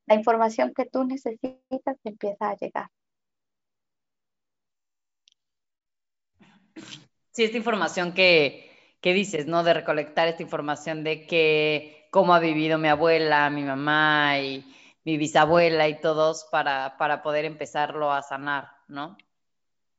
La 0.07 0.15
información 0.15 0.73
que 0.75 0.85
tú 0.87 1.05
necesitas 1.05 1.97
empieza 2.05 2.51
a 2.51 2.57
llegar. 2.57 2.89
Sí, 7.37 7.45
esta 7.45 7.59
información 7.59 8.15
que, 8.15 8.97
que 9.03 9.13
dices, 9.13 9.47
¿no? 9.47 9.63
De 9.63 9.75
recolectar 9.75 10.27
esta 10.27 10.43
información 10.43 11.05
de 11.05 11.27
que 11.27 12.09
cómo 12.11 12.35
ha 12.35 12.41
vivido 12.41 12.79
mi 12.79 12.89
abuela, 12.89 13.51
mi 13.51 13.63
mamá 13.63 14.39
y 14.39 14.65
mi 15.05 15.19
bisabuela 15.19 15.87
y 15.87 16.01
todos 16.01 16.49
para, 16.51 16.97
para 16.97 17.23
poder 17.23 17.45
empezarlo 17.45 18.11
a 18.11 18.23
sanar, 18.23 18.69
¿no? 18.89 19.19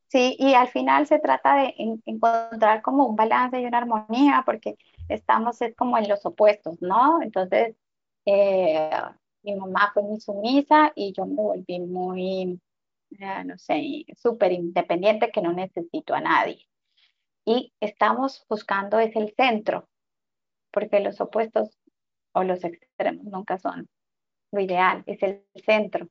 Sí, 0.07 0.35
y 0.39 0.55
al 0.55 0.69
final 0.69 1.05
se 1.05 1.19
trata 1.19 1.57
de 1.57 1.75
encontrar 2.05 2.81
como 2.81 3.05
un 3.05 3.15
balance 3.15 3.61
y 3.61 3.65
una 3.65 3.77
armonía, 3.77 4.41
porque 4.43 4.75
estamos 5.07 5.61
es 5.61 5.75
como 5.75 5.97
en 5.99 6.07
los 6.07 6.25
opuestos, 6.25 6.81
¿no? 6.81 7.21
Entonces, 7.21 7.75
eh, 8.25 8.89
mi 9.43 9.55
mamá 9.55 9.91
fue 9.93 10.01
muy 10.01 10.19
sumisa 10.19 10.91
y 10.95 11.13
yo 11.13 11.27
me 11.27 11.35
volví 11.35 11.79
muy, 11.81 12.59
eh, 13.11 13.43
no 13.45 13.57
sé, 13.59 14.05
súper 14.15 14.53
independiente 14.53 15.29
que 15.31 15.41
no 15.41 15.53
necesito 15.53 16.15
a 16.15 16.21
nadie 16.21 16.67
y 17.47 17.73
estamos 17.79 18.45
buscando 18.49 18.99
es 18.99 19.15
el 19.15 19.33
centro, 19.37 19.87
porque 20.69 20.99
los 20.99 21.21
opuestos 21.21 21.79
o 22.33 22.43
los 22.43 22.63
extremos 22.65 23.23
nunca 23.25 23.57
son 23.57 23.87
lo 24.51 24.59
ideal, 24.59 25.03
es 25.07 25.23
el 25.23 25.45
centro. 25.65 26.07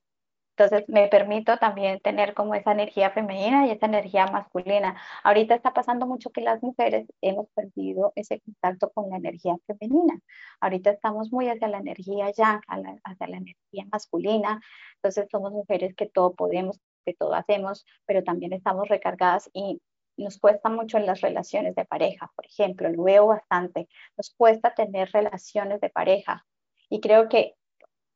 Entonces 0.56 0.88
me 0.88 1.08
permito 1.08 1.58
también 1.58 2.00
tener 2.00 2.32
como 2.32 2.54
esa 2.54 2.72
energía 2.72 3.10
femenina 3.10 3.66
y 3.66 3.70
esa 3.72 3.84
energía 3.84 4.26
masculina. 4.28 4.96
Ahorita 5.24 5.54
está 5.54 5.74
pasando 5.74 6.06
mucho 6.06 6.30
que 6.30 6.40
las 6.40 6.62
mujeres 6.62 7.06
hemos 7.20 7.48
perdido 7.54 8.12
ese 8.16 8.40
contacto 8.40 8.90
con 8.90 9.10
la 9.10 9.16
energía 9.18 9.56
femenina. 9.66 10.18
Ahorita 10.60 10.90
estamos 10.90 11.30
muy 11.30 11.48
hacia 11.50 11.68
la 11.68 11.78
energía 11.78 12.30
yang, 12.30 12.62
hacia 13.04 13.26
la 13.28 13.36
energía 13.36 13.84
masculina. 13.92 14.60
Entonces 14.96 15.26
somos 15.30 15.52
mujeres 15.52 15.94
que 15.94 16.06
todo 16.06 16.34
podemos, 16.34 16.80
que 17.04 17.12
todo 17.12 17.34
hacemos, 17.34 17.84
pero 18.06 18.24
también 18.24 18.54
estamos 18.54 18.88
recargadas 18.88 19.50
y 19.52 19.82
nos 20.16 20.38
cuesta 20.38 20.68
mucho 20.68 20.98
en 20.98 21.06
las 21.06 21.20
relaciones 21.20 21.74
de 21.74 21.84
pareja, 21.84 22.32
por 22.34 22.46
ejemplo, 22.46 22.88
lo 22.88 23.02
veo 23.02 23.26
bastante. 23.26 23.88
Nos 24.16 24.34
cuesta 24.36 24.74
tener 24.74 25.10
relaciones 25.12 25.80
de 25.80 25.90
pareja. 25.90 26.46
Y 26.88 27.00
creo 27.00 27.28
que 27.28 27.54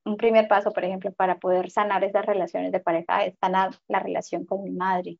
un 0.04 0.16
primer 0.16 0.48
paso, 0.48 0.72
por 0.72 0.84
ejemplo, 0.84 1.12
para 1.12 1.38
poder 1.38 1.70
sanar 1.70 2.04
esas 2.04 2.24
relaciones 2.24 2.72
de 2.72 2.80
pareja 2.80 3.24
es 3.24 3.36
sanar 3.38 3.74
la 3.88 4.00
relación 4.00 4.46
con 4.46 4.62
mi 4.64 4.70
madre, 4.70 5.18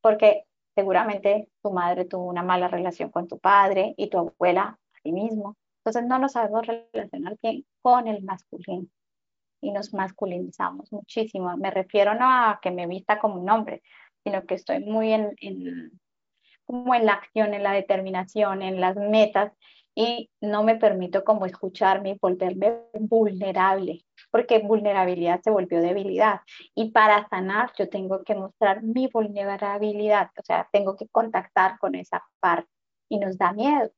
porque 0.00 0.44
seguramente 0.74 1.48
tu 1.62 1.72
madre 1.72 2.04
tuvo 2.04 2.24
una 2.26 2.42
mala 2.42 2.68
relación 2.68 3.10
con 3.10 3.26
tu 3.28 3.38
padre 3.38 3.94
y 3.96 4.08
tu 4.08 4.18
abuela 4.18 4.62
a 4.62 5.00
ti 5.02 5.12
mismo. 5.12 5.56
Entonces 5.80 6.08
no 6.08 6.18
nos 6.18 6.32
sabemos 6.32 6.66
relacionar 6.66 7.36
bien 7.42 7.64
con 7.82 8.06
el 8.08 8.22
masculino 8.22 8.88
y 9.60 9.72
nos 9.72 9.92
masculinizamos 9.94 10.92
muchísimo. 10.92 11.56
Me 11.56 11.70
refiero 11.70 12.14
no 12.14 12.26
a 12.28 12.58
que 12.60 12.70
me 12.70 12.86
vista 12.86 13.18
como 13.18 13.40
un 13.40 13.48
hombre, 13.50 13.82
sino 14.26 14.44
que 14.44 14.56
estoy 14.56 14.80
muy 14.80 15.12
en, 15.12 15.36
en, 15.40 16.00
como 16.64 16.96
en 16.96 17.06
la 17.06 17.12
acción, 17.12 17.54
en 17.54 17.62
la 17.62 17.70
determinación, 17.70 18.60
en 18.60 18.80
las 18.80 18.96
metas 18.96 19.52
y 19.94 20.28
no 20.40 20.64
me 20.64 20.74
permito 20.74 21.22
como 21.22 21.46
escucharme 21.46 22.10
y 22.10 22.18
volverme 22.20 22.80
vulnerable, 22.98 24.04
porque 24.32 24.58
vulnerabilidad 24.58 25.40
se 25.42 25.50
volvió 25.50 25.80
debilidad. 25.80 26.40
Y 26.74 26.90
para 26.90 27.28
sanar 27.28 27.70
yo 27.78 27.88
tengo 27.88 28.24
que 28.24 28.34
mostrar 28.34 28.82
mi 28.82 29.06
vulnerabilidad, 29.06 30.30
o 30.36 30.42
sea, 30.42 30.68
tengo 30.72 30.96
que 30.96 31.06
contactar 31.06 31.78
con 31.78 31.94
esa 31.94 32.24
parte 32.40 32.68
y 33.08 33.20
nos 33.20 33.38
da 33.38 33.52
miedo. 33.52 33.92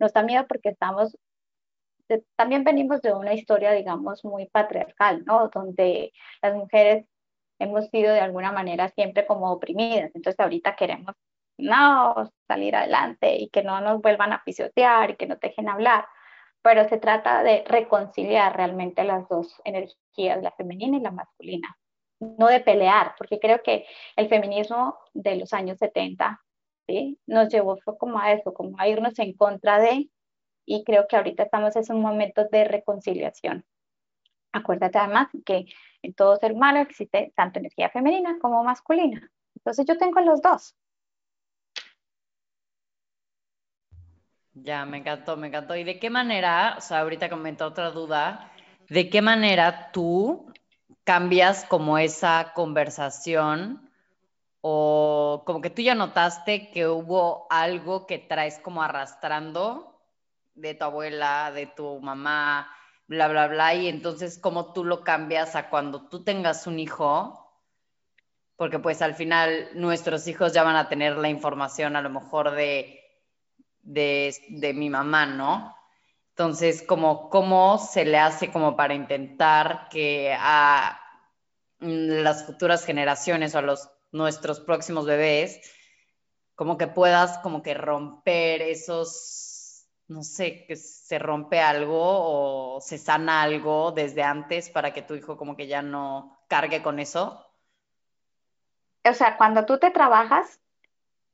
Nos 0.00 0.12
da 0.12 0.24
miedo 0.24 0.44
porque 0.48 0.70
estamos, 0.70 1.16
también 2.34 2.64
venimos 2.64 3.00
de 3.00 3.14
una 3.14 3.32
historia, 3.32 3.70
digamos, 3.70 4.24
muy 4.24 4.46
patriarcal, 4.48 5.24
¿no? 5.24 5.48
Donde 5.48 6.12
las 6.42 6.54
mujeres 6.56 7.06
hemos 7.58 7.88
sido 7.88 8.12
de 8.12 8.20
alguna 8.20 8.52
manera 8.52 8.88
siempre 8.90 9.26
como 9.26 9.50
oprimidas. 9.52 10.10
Entonces 10.14 10.38
ahorita 10.40 10.76
queremos 10.76 11.14
no, 11.58 12.30
salir 12.46 12.76
adelante 12.76 13.36
y 13.36 13.48
que 13.50 13.62
no 13.62 13.80
nos 13.80 14.00
vuelvan 14.00 14.32
a 14.32 14.42
pisotear 14.44 15.10
y 15.10 15.16
que 15.16 15.26
no 15.26 15.36
dejen 15.36 15.68
hablar. 15.68 16.06
Pero 16.62 16.88
se 16.88 16.98
trata 16.98 17.42
de 17.42 17.64
reconciliar 17.66 18.56
realmente 18.56 19.04
las 19.04 19.28
dos 19.28 19.60
energías, 19.64 20.42
la 20.42 20.52
femenina 20.52 20.96
y 20.98 21.00
la 21.00 21.10
masculina. 21.10 21.76
No 22.20 22.48
de 22.48 22.60
pelear, 22.60 23.14
porque 23.16 23.38
creo 23.38 23.62
que 23.62 23.86
el 24.16 24.28
feminismo 24.28 24.98
de 25.14 25.36
los 25.36 25.52
años 25.52 25.78
70 25.78 26.40
¿sí? 26.86 27.18
nos 27.26 27.48
llevó 27.48 27.76
fue 27.84 27.96
como 27.96 28.18
a 28.18 28.32
eso, 28.32 28.52
como 28.54 28.78
a 28.80 28.88
irnos 28.88 29.18
en 29.18 29.34
contra 29.34 29.78
de, 29.78 30.10
y 30.66 30.84
creo 30.84 31.06
que 31.08 31.16
ahorita 31.16 31.44
estamos 31.44 31.76
en 31.76 31.96
un 31.96 32.02
momento 32.02 32.44
de 32.50 32.64
reconciliación. 32.64 33.64
Acuérdate 34.52 34.98
además 34.98 35.28
que 35.44 35.66
en 36.02 36.14
todo 36.14 36.36
ser 36.36 36.52
humano 36.52 36.80
existe 36.80 37.32
tanto 37.36 37.58
energía 37.58 37.90
femenina 37.90 38.38
como 38.40 38.62
masculina. 38.64 39.30
Entonces 39.56 39.86
yo 39.86 39.98
tengo 39.98 40.20
los 40.20 40.40
dos. 40.40 40.74
Ya, 44.54 44.84
me 44.84 44.98
encantó, 44.98 45.36
me 45.36 45.48
encantó. 45.48 45.76
¿Y 45.76 45.84
de 45.84 45.98
qué 45.98 46.10
manera, 46.10 46.74
o 46.78 46.80
sea, 46.80 47.00
ahorita 47.00 47.28
comenta 47.28 47.66
otra 47.66 47.90
duda, 47.90 48.50
de 48.88 49.08
qué 49.08 49.22
manera 49.22 49.92
tú 49.92 50.52
cambias 51.04 51.64
como 51.64 51.98
esa 51.98 52.52
conversación 52.54 53.90
o 54.60 55.42
como 55.46 55.60
que 55.60 55.70
tú 55.70 55.82
ya 55.82 55.94
notaste 55.94 56.70
que 56.70 56.88
hubo 56.88 57.46
algo 57.50 58.06
que 58.06 58.18
traes 58.18 58.58
como 58.58 58.82
arrastrando 58.82 60.00
de 60.54 60.74
tu 60.74 60.84
abuela, 60.84 61.52
de 61.52 61.66
tu 61.66 62.00
mamá, 62.00 62.68
bla, 63.08 63.28
bla, 63.28 63.48
bla, 63.48 63.74
y 63.74 63.88
entonces 63.88 64.38
cómo 64.38 64.72
tú 64.72 64.84
lo 64.84 65.02
cambias 65.02 65.56
a 65.56 65.68
cuando 65.68 66.08
tú 66.08 66.22
tengas 66.22 66.66
un 66.66 66.78
hijo, 66.78 67.44
porque 68.56 68.78
pues 68.78 69.02
al 69.02 69.14
final 69.14 69.70
nuestros 69.74 70.28
hijos 70.28 70.52
ya 70.52 70.62
van 70.62 70.76
a 70.76 70.88
tener 70.88 71.16
la 71.16 71.28
información 71.28 71.96
a 71.96 72.02
lo 72.02 72.10
mejor 72.10 72.52
de 72.52 72.98
de, 73.88 74.72
mi 74.74 74.90
mamá, 74.90 75.26
¿no? 75.26 75.74
Entonces, 76.30 76.82
como, 76.82 77.30
¿cómo 77.30 77.78
se 77.78 78.04
le 78.04 78.18
hace 78.18 78.52
como 78.52 78.76
para 78.76 78.94
intentar 78.94 79.88
que 79.90 80.36
a 80.38 81.00
las 81.80 82.44
futuras 82.44 82.84
generaciones 82.84 83.54
o 83.54 83.58
a 83.58 83.62
los, 83.62 83.90
nuestros 84.12 84.60
próximos 84.60 85.06
bebés, 85.06 85.60
como 86.54 86.76
que 86.76 86.86
puedas 86.86 87.38
como 87.38 87.62
que 87.62 87.74
romper 87.74 88.62
esos, 88.62 89.57
no 90.08 90.22
sé, 90.22 90.64
que 90.66 90.76
se 90.76 91.18
rompe 91.18 91.60
algo 91.60 91.98
o 92.00 92.80
se 92.80 92.98
sana 92.98 93.42
algo 93.42 93.92
desde 93.92 94.22
antes 94.22 94.70
para 94.70 94.92
que 94.92 95.02
tu 95.02 95.14
hijo 95.14 95.36
como 95.36 95.56
que 95.56 95.66
ya 95.66 95.82
no 95.82 96.38
cargue 96.48 96.82
con 96.82 96.98
eso? 96.98 97.44
O 99.04 99.12
sea, 99.14 99.36
cuando 99.36 99.64
tú 99.66 99.78
te 99.78 99.90
trabajas, 99.90 100.60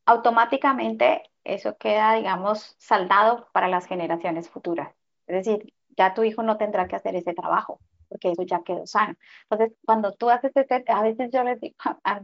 automáticamente 0.06 1.22
eso 1.44 1.76
queda, 1.76 2.14
digamos, 2.14 2.74
saldado 2.78 3.48
para 3.52 3.68
las 3.68 3.86
generaciones 3.86 4.48
futuras. 4.48 4.94
Es 5.26 5.44
decir, 5.44 5.72
ya 5.96 6.14
tu 6.14 6.24
hijo 6.24 6.42
no 6.42 6.56
tendrá 6.56 6.88
que 6.88 6.96
hacer 6.96 7.14
ese 7.16 7.34
trabajo, 7.34 7.80
porque 8.08 8.32
eso 8.32 8.42
ya 8.42 8.62
quedó 8.62 8.86
sano. 8.86 9.14
Entonces, 9.48 9.76
cuando 9.84 10.12
tú 10.12 10.30
haces 10.30 10.52
ese, 10.56 10.84
a 10.88 11.02
veces 11.02 11.30
yo 11.32 11.44
les 11.44 11.60
digo 11.60 11.76
a, 12.04 12.20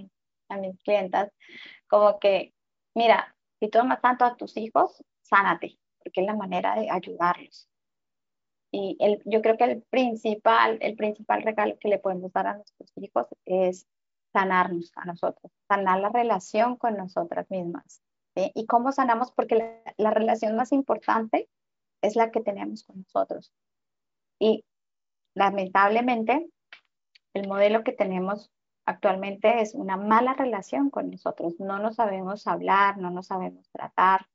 a 0.48 0.57
mis 0.57 0.78
clientas, 0.82 1.30
como 1.88 2.18
que, 2.18 2.55
mira, 2.94 3.34
si 3.61 3.68
tú 3.68 3.78
amas 3.78 4.01
tanto 4.01 4.24
a 4.24 4.36
tus 4.36 4.57
hijos, 4.57 5.03
sánate, 5.22 5.78
porque 6.03 6.20
es 6.20 6.26
la 6.26 6.34
manera 6.34 6.74
de 6.74 6.90
ayudarlos. 6.90 7.68
Y 8.72 8.96
el, 9.01 9.20
yo 9.24 9.42
creo 9.42 9.57
que 9.57 9.64
el 9.64 9.82
principal, 9.82 10.78
el 10.80 10.96
principal 10.96 11.42
regalo 11.42 11.78
que 11.78 11.88
le 11.88 11.98
podemos 11.98 12.32
dar 12.32 12.46
a 12.46 12.55
nuestros 12.55 12.92
hijos 12.96 13.26
es 13.44 13.86
sanarnos 14.32 14.92
a 14.94 15.05
nosotros, 15.07 15.53
sanar 15.68 16.01
la 16.01 16.09
relación 16.11 16.76
con 16.76 16.96
nosotras 16.96 17.51
mismas. 17.51 18.01
¿Y 18.34 18.66
cómo 18.66 18.92
sanamos? 18.92 19.32
Porque 19.32 19.82
la, 19.96 20.11
relación 20.11 20.57
más 20.57 20.72
importante 20.72 21.48
es 22.01 22.16
la 22.16 22.30
que 22.30 22.40
tenemos 22.40 22.84
con 22.84 22.98
nosotros. 22.98 23.53
Y 24.38 24.64
lamentablemente, 25.34 26.48
el 27.34 27.48
modelo 27.48 27.82
que 27.82 27.92
tenemos 27.92 28.51
actualmente 28.86 29.61
es 29.61 29.74
una 29.74 29.96
mala 29.96 30.34
relación 30.34 30.90
con 30.90 31.11
nosotros. 31.11 31.59
No 31.59 31.78
nos 31.78 31.96
sabemos 31.96 32.46
hablar, 32.46 32.98
no 32.98 33.11
nos 33.11 33.26
sabemos 33.26 33.68
tratar. 33.70 34.26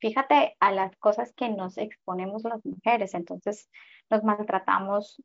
Fíjate 0.00 0.56
a 0.60 0.72
las 0.72 0.96
cosas 0.96 1.32
que 1.34 1.48
nos 1.48 1.78
exponemos 1.78 2.44
las 2.44 2.64
mujeres. 2.64 3.14
Entonces, 3.14 3.68
nos 4.10 4.22
maltratamos 4.24 5.22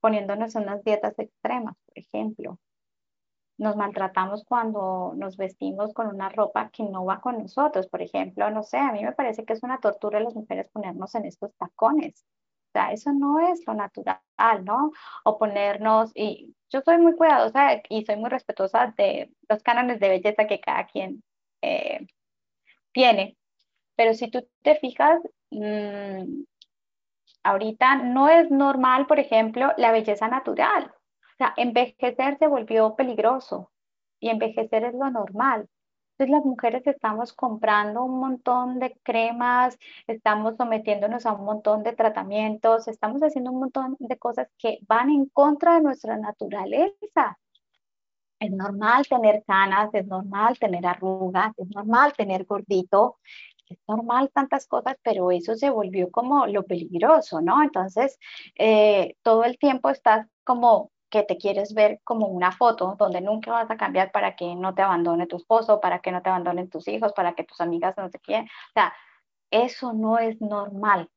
poniéndonos 0.00 0.54
unas 0.54 0.84
dietas 0.84 1.18
extremas, 1.18 1.76
por 1.86 1.98
ejemplo 1.98 2.58
nos 3.58 3.76
maltratamos 3.76 4.44
cuando 4.44 5.12
nos 5.16 5.36
vestimos 5.36 5.92
con 5.94 6.08
una 6.08 6.28
ropa 6.28 6.70
que 6.70 6.82
no 6.82 7.04
va 7.04 7.20
con 7.20 7.38
nosotros. 7.38 7.88
Por 7.88 8.02
ejemplo, 8.02 8.50
no 8.50 8.62
sé, 8.62 8.78
a 8.78 8.92
mí 8.92 9.02
me 9.04 9.12
parece 9.12 9.44
que 9.44 9.52
es 9.52 9.62
una 9.62 9.78
tortura 9.78 10.20
las 10.20 10.34
mujeres 10.34 10.68
ponernos 10.72 11.14
en 11.14 11.26
estos 11.26 11.54
tacones. 11.56 12.24
O 12.68 12.72
sea, 12.72 12.92
eso 12.92 13.12
no 13.12 13.38
es 13.40 13.64
lo 13.66 13.74
natural, 13.74 14.18
¿no? 14.64 14.90
O 15.24 15.38
ponernos, 15.38 16.10
y 16.14 16.54
yo 16.70 16.80
soy 16.82 16.98
muy 16.98 17.14
cuidadosa 17.14 17.80
y 17.88 18.04
soy 18.04 18.16
muy 18.16 18.30
respetuosa 18.30 18.92
de 18.96 19.32
los 19.48 19.62
cánones 19.62 20.00
de 20.00 20.08
belleza 20.08 20.46
que 20.46 20.60
cada 20.60 20.86
quien 20.86 21.22
eh, 21.62 22.06
tiene. 22.92 23.36
Pero 23.96 24.14
si 24.14 24.30
tú 24.30 24.46
te 24.62 24.76
fijas, 24.76 25.20
mm, 25.50 26.42
ahorita 27.44 27.96
no 27.96 28.28
es 28.28 28.50
normal, 28.50 29.06
por 29.06 29.20
ejemplo, 29.20 29.72
la 29.76 29.92
belleza 29.92 30.28
natural. 30.28 30.92
O 31.34 31.36
sea, 31.38 31.54
envejecer 31.56 32.38
se 32.38 32.46
volvió 32.48 32.94
peligroso 32.96 33.72
y 34.20 34.30
envejecer 34.30 34.84
es 34.84 34.94
lo 34.94 35.10
normal. 35.10 35.68
Entonces 36.16 36.30
las 36.32 36.44
mujeres 36.44 36.86
estamos 36.86 37.32
comprando 37.32 38.04
un 38.04 38.20
montón 38.20 38.78
de 38.78 38.96
cremas, 39.02 39.76
estamos 40.06 40.56
sometiéndonos 40.56 41.26
a 41.26 41.32
un 41.32 41.44
montón 41.44 41.82
de 41.82 41.92
tratamientos, 41.92 42.86
estamos 42.86 43.20
haciendo 43.22 43.50
un 43.50 43.60
montón 43.60 43.96
de 43.98 44.16
cosas 44.16 44.48
que 44.58 44.78
van 44.86 45.10
en 45.10 45.26
contra 45.26 45.74
de 45.74 45.82
nuestra 45.82 46.16
naturaleza. 46.16 47.38
Es 48.38 48.50
normal 48.52 49.06
tener 49.08 49.42
canas, 49.46 49.90
es 49.92 50.06
normal 50.06 50.58
tener 50.58 50.86
arrugas, 50.86 51.52
es 51.56 51.68
normal 51.74 52.12
tener 52.16 52.44
gordito, 52.44 53.18
es 53.68 53.78
normal 53.88 54.30
tantas 54.32 54.66
cosas, 54.66 54.96
pero 55.02 55.30
eso 55.30 55.54
se 55.54 55.70
volvió 55.70 56.10
como 56.10 56.46
lo 56.46 56.64
peligroso, 56.64 57.40
¿no? 57.40 57.62
Entonces, 57.62 58.18
eh, 58.56 59.16
todo 59.22 59.44
el 59.44 59.58
tiempo 59.58 59.90
estás 59.90 60.26
como 60.44 60.90
que 61.10 61.22
te 61.22 61.36
quieres 61.38 61.74
ver 61.74 62.00
como 62.04 62.26
una 62.26 62.50
foto 62.52 62.96
donde 62.98 63.20
nunca 63.20 63.52
vas 63.52 63.70
a 63.70 63.76
cambiar 63.76 64.10
para 64.12 64.34
que 64.36 64.54
no 64.56 64.74
te 64.74 64.82
abandone 64.82 65.26
tu 65.26 65.36
esposo, 65.36 65.80
para 65.80 66.00
que 66.00 66.10
no 66.10 66.22
te 66.22 66.28
abandonen 66.30 66.68
tus 66.68 66.88
hijos, 66.88 67.12
para 67.12 67.34
que 67.34 67.44
tus 67.44 67.60
amigas 67.60 67.94
no 67.96 68.10
te 68.10 68.18
quieran. 68.18 68.46
O 68.46 68.72
sea, 68.74 68.92
eso 69.50 69.92
no 69.92 70.18
es 70.18 70.40
normal. 70.40 71.08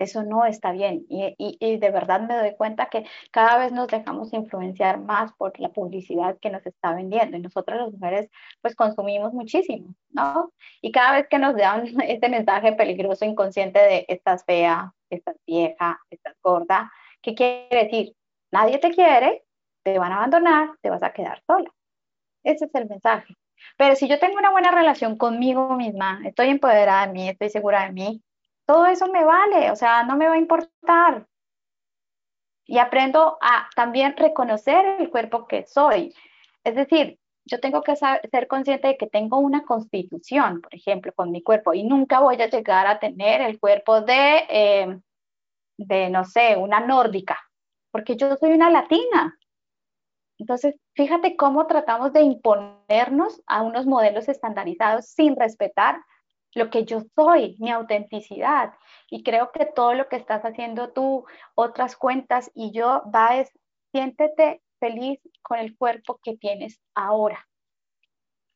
Eso 0.00 0.22
no 0.22 0.46
está 0.46 0.72
bien. 0.72 1.04
Y, 1.10 1.76
de 1.76 1.90
verdad 1.90 2.22
me 2.22 2.34
doy 2.34 2.56
cuenta 2.56 2.88
que 2.88 3.04
cada 3.30 3.58
vez 3.58 3.70
nos 3.70 3.86
dejamos 3.88 4.32
influenciar 4.32 4.98
más 4.98 5.32
por 5.34 5.60
la 5.60 5.68
publicidad 5.68 6.38
que 6.40 6.48
nos 6.48 6.64
está 6.66 6.94
vendiendo. 6.94 7.36
Y 7.36 7.40
nosotras 7.40 7.80
las 7.80 7.92
mujeres 7.92 8.30
pues 8.62 8.74
consumimos 8.74 9.34
muchísimo, 9.34 9.94
¿no? 10.08 10.52
Y 10.80 10.90
cada 10.90 11.18
vez 11.18 11.28
que 11.28 11.38
nos 11.38 11.54
dan 11.54 11.84
este 12.08 12.30
mensaje 12.30 12.72
peligroso 12.72 13.26
inconsciente 13.26 13.78
de 13.78 14.06
estás 14.08 14.42
fea, 14.46 14.94
estás 15.10 15.36
vieja, 15.46 16.00
estás 16.08 16.34
gorda, 16.42 16.90
¿qué 17.20 17.34
quiere 17.34 17.84
decir? 17.84 18.16
Nadie 18.50 18.78
te 18.78 18.90
quiere, 18.92 19.44
te 19.82 19.98
van 19.98 20.12
a 20.12 20.16
abandonar, 20.16 20.70
te 20.80 20.88
vas 20.88 21.02
a 21.02 21.12
quedar 21.12 21.42
sola. 21.46 21.70
Ese 22.42 22.64
es 22.64 22.74
el 22.74 22.88
mensaje. 22.88 23.36
Pero 23.76 23.96
si 23.96 24.08
yo 24.08 24.18
tengo 24.18 24.38
una 24.38 24.50
buena 24.50 24.70
relación 24.70 25.18
conmigo 25.18 25.76
misma, 25.76 26.22
estoy 26.24 26.48
empoderada 26.48 27.06
de 27.06 27.12
mí, 27.12 27.28
estoy 27.28 27.50
segura 27.50 27.84
de 27.84 27.92
mí, 27.92 28.22
todo 28.70 28.86
eso 28.86 29.08
me 29.08 29.24
vale, 29.24 29.72
o 29.72 29.74
sea, 29.74 30.04
no 30.04 30.16
me 30.16 30.28
va 30.28 30.34
a 30.34 30.38
importar. 30.38 31.26
Y 32.64 32.78
aprendo 32.78 33.36
a 33.40 33.68
también 33.74 34.16
reconocer 34.16 35.00
el 35.00 35.10
cuerpo 35.10 35.48
que 35.48 35.66
soy. 35.66 36.14
Es 36.62 36.76
decir, 36.76 37.18
yo 37.44 37.58
tengo 37.58 37.82
que 37.82 37.96
ser 37.96 38.46
consciente 38.46 38.86
de 38.86 38.96
que 38.96 39.08
tengo 39.08 39.38
una 39.38 39.64
constitución, 39.64 40.60
por 40.60 40.72
ejemplo, 40.72 41.12
con 41.12 41.32
mi 41.32 41.42
cuerpo, 41.42 41.74
y 41.74 41.82
nunca 41.82 42.20
voy 42.20 42.40
a 42.40 42.48
llegar 42.48 42.86
a 42.86 43.00
tener 43.00 43.40
el 43.40 43.58
cuerpo 43.58 44.02
de, 44.02 44.46
eh, 44.48 45.00
de 45.76 46.08
no 46.10 46.24
sé, 46.24 46.56
una 46.56 46.78
nórdica, 46.78 47.40
porque 47.90 48.14
yo 48.14 48.36
soy 48.36 48.52
una 48.52 48.70
latina. 48.70 49.36
Entonces, 50.38 50.76
fíjate 50.94 51.34
cómo 51.34 51.66
tratamos 51.66 52.12
de 52.12 52.20
imponernos 52.20 53.42
a 53.48 53.62
unos 53.62 53.86
modelos 53.86 54.28
estandarizados 54.28 55.06
sin 55.06 55.34
respetar 55.34 56.00
lo 56.54 56.70
que 56.70 56.84
yo 56.84 57.02
soy, 57.14 57.56
mi 57.58 57.70
autenticidad. 57.70 58.74
Y 59.08 59.22
creo 59.22 59.52
que 59.52 59.66
todo 59.66 59.94
lo 59.94 60.08
que 60.08 60.16
estás 60.16 60.42
haciendo 60.44 60.92
tú, 60.92 61.26
otras 61.54 61.96
cuentas 61.96 62.50
y 62.54 62.72
yo, 62.72 63.02
va 63.14 63.36
es, 63.36 63.52
siéntete 63.92 64.62
feliz 64.78 65.20
con 65.42 65.58
el 65.58 65.76
cuerpo 65.76 66.18
que 66.22 66.36
tienes 66.36 66.80
ahora. 66.94 67.46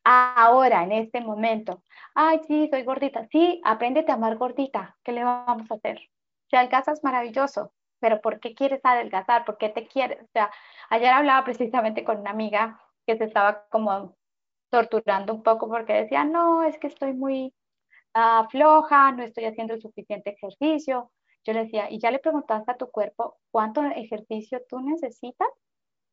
Ahora, 0.03 0.83
en 0.83 0.91
este 0.91 1.21
momento. 1.21 1.81
Ay, 2.13 2.39
sí, 2.47 2.67
soy 2.71 2.83
gordita. 2.83 3.27
Sí, 3.31 3.61
apréndete 3.63 4.11
a 4.11 4.15
amar 4.15 4.37
gordita. 4.37 4.97
¿Qué 5.03 5.11
le 5.11 5.23
vamos 5.23 5.69
a 5.71 5.75
hacer? 5.75 5.99
Si 6.49 6.55
adelgazas, 6.55 7.03
maravilloso. 7.03 7.73
Pero 7.99 8.21
¿por 8.21 8.39
qué 8.39 8.53
quieres 8.53 8.81
adelgazar? 8.83 9.45
¿Por 9.45 9.57
qué 9.57 9.69
te 9.69 9.87
quieres? 9.87 10.21
O 10.21 10.27
sea, 10.31 10.51
ayer 10.89 11.09
hablaba 11.09 11.43
precisamente 11.43 12.03
con 12.03 12.19
una 12.19 12.31
amiga 12.31 12.79
que 13.07 13.17
se 13.17 13.23
estaba 13.25 13.65
como 13.69 14.15
torturando 14.69 15.33
un 15.33 15.43
poco 15.43 15.67
porque 15.69 15.93
decía, 15.93 16.23
no, 16.23 16.63
es 16.63 16.77
que 16.77 16.87
estoy 16.87 17.13
muy 17.13 17.53
floja, 18.49 19.11
no 19.11 19.23
estoy 19.23 19.45
haciendo 19.45 19.73
el 19.73 19.81
suficiente 19.81 20.31
ejercicio. 20.31 21.11
Yo 21.43 21.53
le 21.53 21.65
decía, 21.65 21.89
¿y 21.91 21.99
ya 21.99 22.11
le 22.11 22.19
preguntaste 22.19 22.71
a 22.71 22.77
tu 22.77 22.89
cuerpo 22.89 23.37
cuánto 23.51 23.83
ejercicio 23.83 24.61
tú 24.69 24.79
necesitas? 24.79 25.47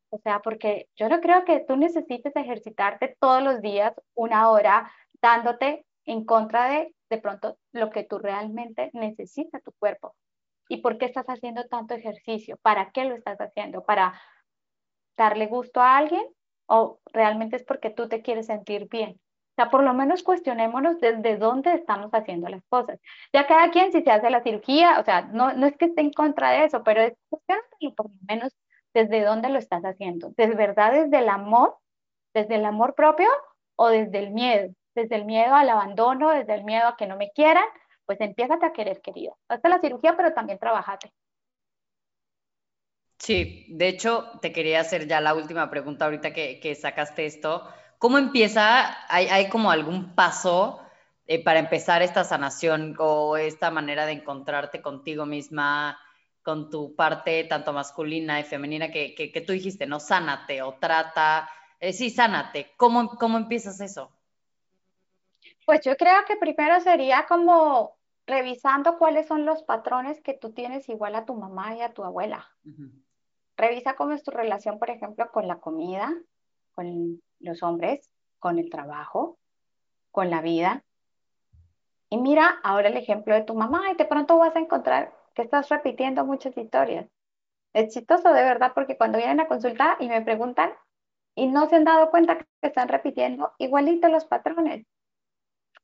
O 0.09 0.19
sea, 0.19 0.41
porque 0.41 0.89
yo 0.95 1.09
no 1.09 1.21
creo 1.21 1.43
que 1.45 1.61
tú 1.61 1.75
necesites 1.75 2.35
ejercitarte 2.35 3.17
todos 3.19 3.41
los 3.41 3.61
días 3.61 3.93
una 4.15 4.49
hora 4.51 4.91
dándote 5.21 5.85
en 6.05 6.25
contra 6.25 6.69
de 6.69 6.93
de 7.09 7.21
pronto 7.21 7.57
lo 7.71 7.91
que 7.91 8.03
tú 8.03 8.17
realmente 8.17 8.89
necesita 8.93 9.59
tu 9.59 9.71
cuerpo. 9.73 10.15
¿Y 10.67 10.77
por 10.77 10.97
qué 10.97 11.05
estás 11.05 11.27
haciendo 11.27 11.65
tanto 11.65 11.93
ejercicio? 11.93 12.57
¿Para 12.61 12.91
qué 12.91 13.05
lo 13.05 13.15
estás 13.15 13.37
haciendo? 13.37 13.85
¿Para 13.85 14.19
darle 15.17 15.47
gusto 15.47 15.81
a 15.81 15.97
alguien? 15.97 16.23
¿O 16.67 16.99
realmente 17.13 17.55
es 17.57 17.63
porque 17.63 17.89
tú 17.91 18.09
te 18.09 18.21
quieres 18.21 18.47
sentir 18.47 18.87
bien? 18.89 19.19
O 19.53 19.55
sea, 19.55 19.69
por 19.69 19.83
lo 19.83 19.93
menos 19.93 20.23
cuestionémonos 20.23 20.99
desde 20.99 21.37
dónde 21.37 21.73
estamos 21.75 22.09
haciendo 22.11 22.49
las 22.49 22.63
cosas. 22.69 22.99
Ya 23.31 23.45
cada 23.45 23.69
quien 23.69 23.91
si 23.91 24.01
se 24.01 24.09
hace 24.09 24.31
la 24.31 24.41
cirugía, 24.41 24.99
o 24.99 25.03
sea, 25.03 25.21
no, 25.31 25.53
no 25.53 25.67
es 25.67 25.77
que 25.77 25.85
esté 25.85 26.01
en 26.01 26.11
contra 26.11 26.49
de 26.51 26.65
eso, 26.65 26.83
pero 26.83 27.01
es 27.01 27.13
por 27.95 28.09
lo 28.09 28.15
menos 28.27 28.55
desde 28.95 29.21
dónde 29.23 29.49
lo 29.49 29.59
estás 29.59 29.83
haciendo. 29.83 30.31
¿De 30.37 30.47
verdad 30.47 30.93
desde 30.93 31.19
el 31.19 31.29
amor? 31.29 31.77
¿Desde 32.33 32.55
el 32.55 32.65
amor 32.65 32.95
propio 32.95 33.29
o 33.75 33.89
desde 33.89 34.19
el 34.19 34.31
miedo? 34.31 34.73
Desde 34.95 35.15
el 35.17 35.25
miedo 35.25 35.53
al 35.53 35.69
abandono, 35.69 36.31
desde 36.31 36.55
el 36.55 36.63
miedo 36.63 36.87
a 36.87 36.97
que 36.97 37.05
no 37.05 37.15
me 37.15 37.31
quieran, 37.31 37.65
pues 38.05 38.19
empieza 38.21 38.55
a 38.55 38.73
querer, 38.73 39.01
querida. 39.01 39.33
Hazte 39.49 39.69
la 39.69 39.79
cirugía, 39.79 40.17
pero 40.17 40.33
también 40.33 40.57
trabajate. 40.57 41.11
Sí, 43.19 43.67
de 43.69 43.87
hecho, 43.87 44.31
te 44.41 44.51
quería 44.51 44.81
hacer 44.81 45.07
ya 45.07 45.21
la 45.21 45.35
última 45.35 45.69
pregunta 45.69 46.05
ahorita 46.05 46.33
que, 46.33 46.59
que 46.59 46.75
sacaste 46.75 47.25
esto. 47.25 47.63
¿Cómo 48.03 48.17
empieza? 48.17 48.97
¿Hay, 49.07 49.47
como 49.47 49.71
algún 49.71 50.13
paso 50.13 50.81
eh, 51.25 51.41
para 51.41 51.59
empezar 51.59 52.01
esta 52.01 52.25
sanación 52.25 52.95
o 52.99 53.37
esta 53.37 53.71
manera 53.71 54.05
de 54.05 54.11
encontrarte 54.11 54.81
contigo 54.81 55.25
misma, 55.25 55.97
con 56.41 56.69
tu 56.69 56.97
parte 56.97 57.45
tanto 57.45 57.71
masculina 57.71 58.41
y 58.41 58.43
femenina 58.43 58.91
que, 58.91 59.15
que, 59.15 59.39
tú 59.39 59.53
dijiste, 59.53 59.85
no, 59.85 60.01
sánate 60.01 60.61
o 60.61 60.73
trata? 60.73 61.49
Eh, 61.79 61.93
sí, 61.93 62.09
sánate. 62.09 62.73
¿Cómo, 62.75 63.07
¿Cómo 63.07 63.37
empiezas 63.37 63.79
eso? 63.79 64.11
Pues 65.65 65.79
yo 65.85 65.95
creo 65.95 66.25
que 66.27 66.35
primero 66.35 66.81
sería 66.81 67.25
como 67.25 67.95
revisando 68.27 68.97
cuáles 68.97 69.27
son 69.27 69.45
los 69.45 69.63
patrones 69.63 70.21
que 70.21 70.33
tú 70.33 70.51
tienes 70.51 70.89
igual 70.89 71.15
a 71.15 71.23
tu 71.23 71.35
mamá 71.35 71.73
y 71.77 71.81
a 71.81 71.93
tu 71.93 72.03
abuela. 72.03 72.51
Revisa 73.55 73.95
cómo 73.95 74.11
es 74.11 74.23
tu 74.23 74.31
relación, 74.31 74.77
por 74.77 74.89
ejemplo, 74.89 75.31
con 75.31 75.47
la 75.47 75.61
comida, 75.61 76.13
con 76.73 77.21
los 77.39 77.63
hombres 77.63 78.09
con 78.43 78.59
el 78.59 78.69
trabajo, 78.69 79.39
con 80.11 80.29
la 80.29 80.41
vida. 80.41 80.83
Y 82.09 82.17
mira 82.17 82.59
ahora 82.61 82.89
el 82.89 82.97
ejemplo 82.97 83.33
de 83.33 83.43
tu 83.43 83.55
mamá 83.55 83.89
y 83.89 83.95
de 83.95 84.03
pronto 84.03 84.37
vas 84.37 84.53
a 84.57 84.59
encontrar 84.59 85.13
que 85.33 85.43
estás 85.43 85.69
repitiendo 85.69 86.25
muchas 86.25 86.57
historias. 86.57 87.07
Es 87.71 87.93
chistoso 87.93 88.33
de 88.33 88.43
verdad 88.43 88.73
porque 88.75 88.97
cuando 88.97 89.17
vienen 89.17 89.39
a 89.39 89.47
consultar 89.47 89.95
y 90.01 90.09
me 90.09 90.21
preguntan 90.21 90.73
y 91.35 91.47
no 91.47 91.69
se 91.69 91.77
han 91.77 91.85
dado 91.85 92.11
cuenta 92.11 92.37
que 92.37 92.45
están 92.61 92.89
repitiendo 92.89 93.53
igualito 93.59 94.09
los 94.09 94.25
patrones. 94.25 94.85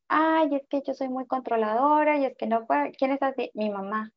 Ay, 0.09 0.53
es 0.53 0.67
que 0.67 0.81
yo 0.85 0.93
soy 0.93 1.07
muy 1.07 1.27
controladora 1.27 2.17
y 2.17 2.25
es 2.25 2.35
que 2.35 2.45
no 2.45 2.67
puedo. 2.67 2.91
¿Quién 2.97 3.11
es 3.11 3.21
así? 3.21 3.51
Mi 3.53 3.69
mamá. 3.69 4.11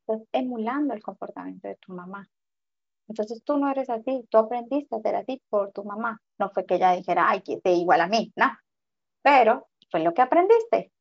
Estás 0.00 0.26
emulando 0.32 0.94
el 0.94 1.02
comportamiento 1.02 1.68
de 1.68 1.76
tu 1.76 1.92
mamá. 1.92 2.28
Entonces 3.08 3.42
tú 3.44 3.56
no 3.58 3.70
eres 3.70 3.90
así, 3.90 4.26
tú 4.30 4.38
aprendiste 4.38 4.96
a 4.96 5.00
ser 5.00 5.16
así 5.16 5.42
por 5.48 5.72
tu 5.72 5.84
mamá. 5.84 6.20
No 6.38 6.50
fue 6.50 6.64
que 6.66 6.76
ella 6.76 6.92
dijera, 6.92 7.28
ay, 7.28 7.42
que 7.42 7.54
esté 7.54 7.72
igual 7.72 8.00
a 8.00 8.06
mí, 8.06 8.32
no. 8.36 8.50
Pero 9.22 9.68
fue 9.90 10.00
lo 10.00 10.14
que 10.14 10.22
aprendiste. 10.22 10.92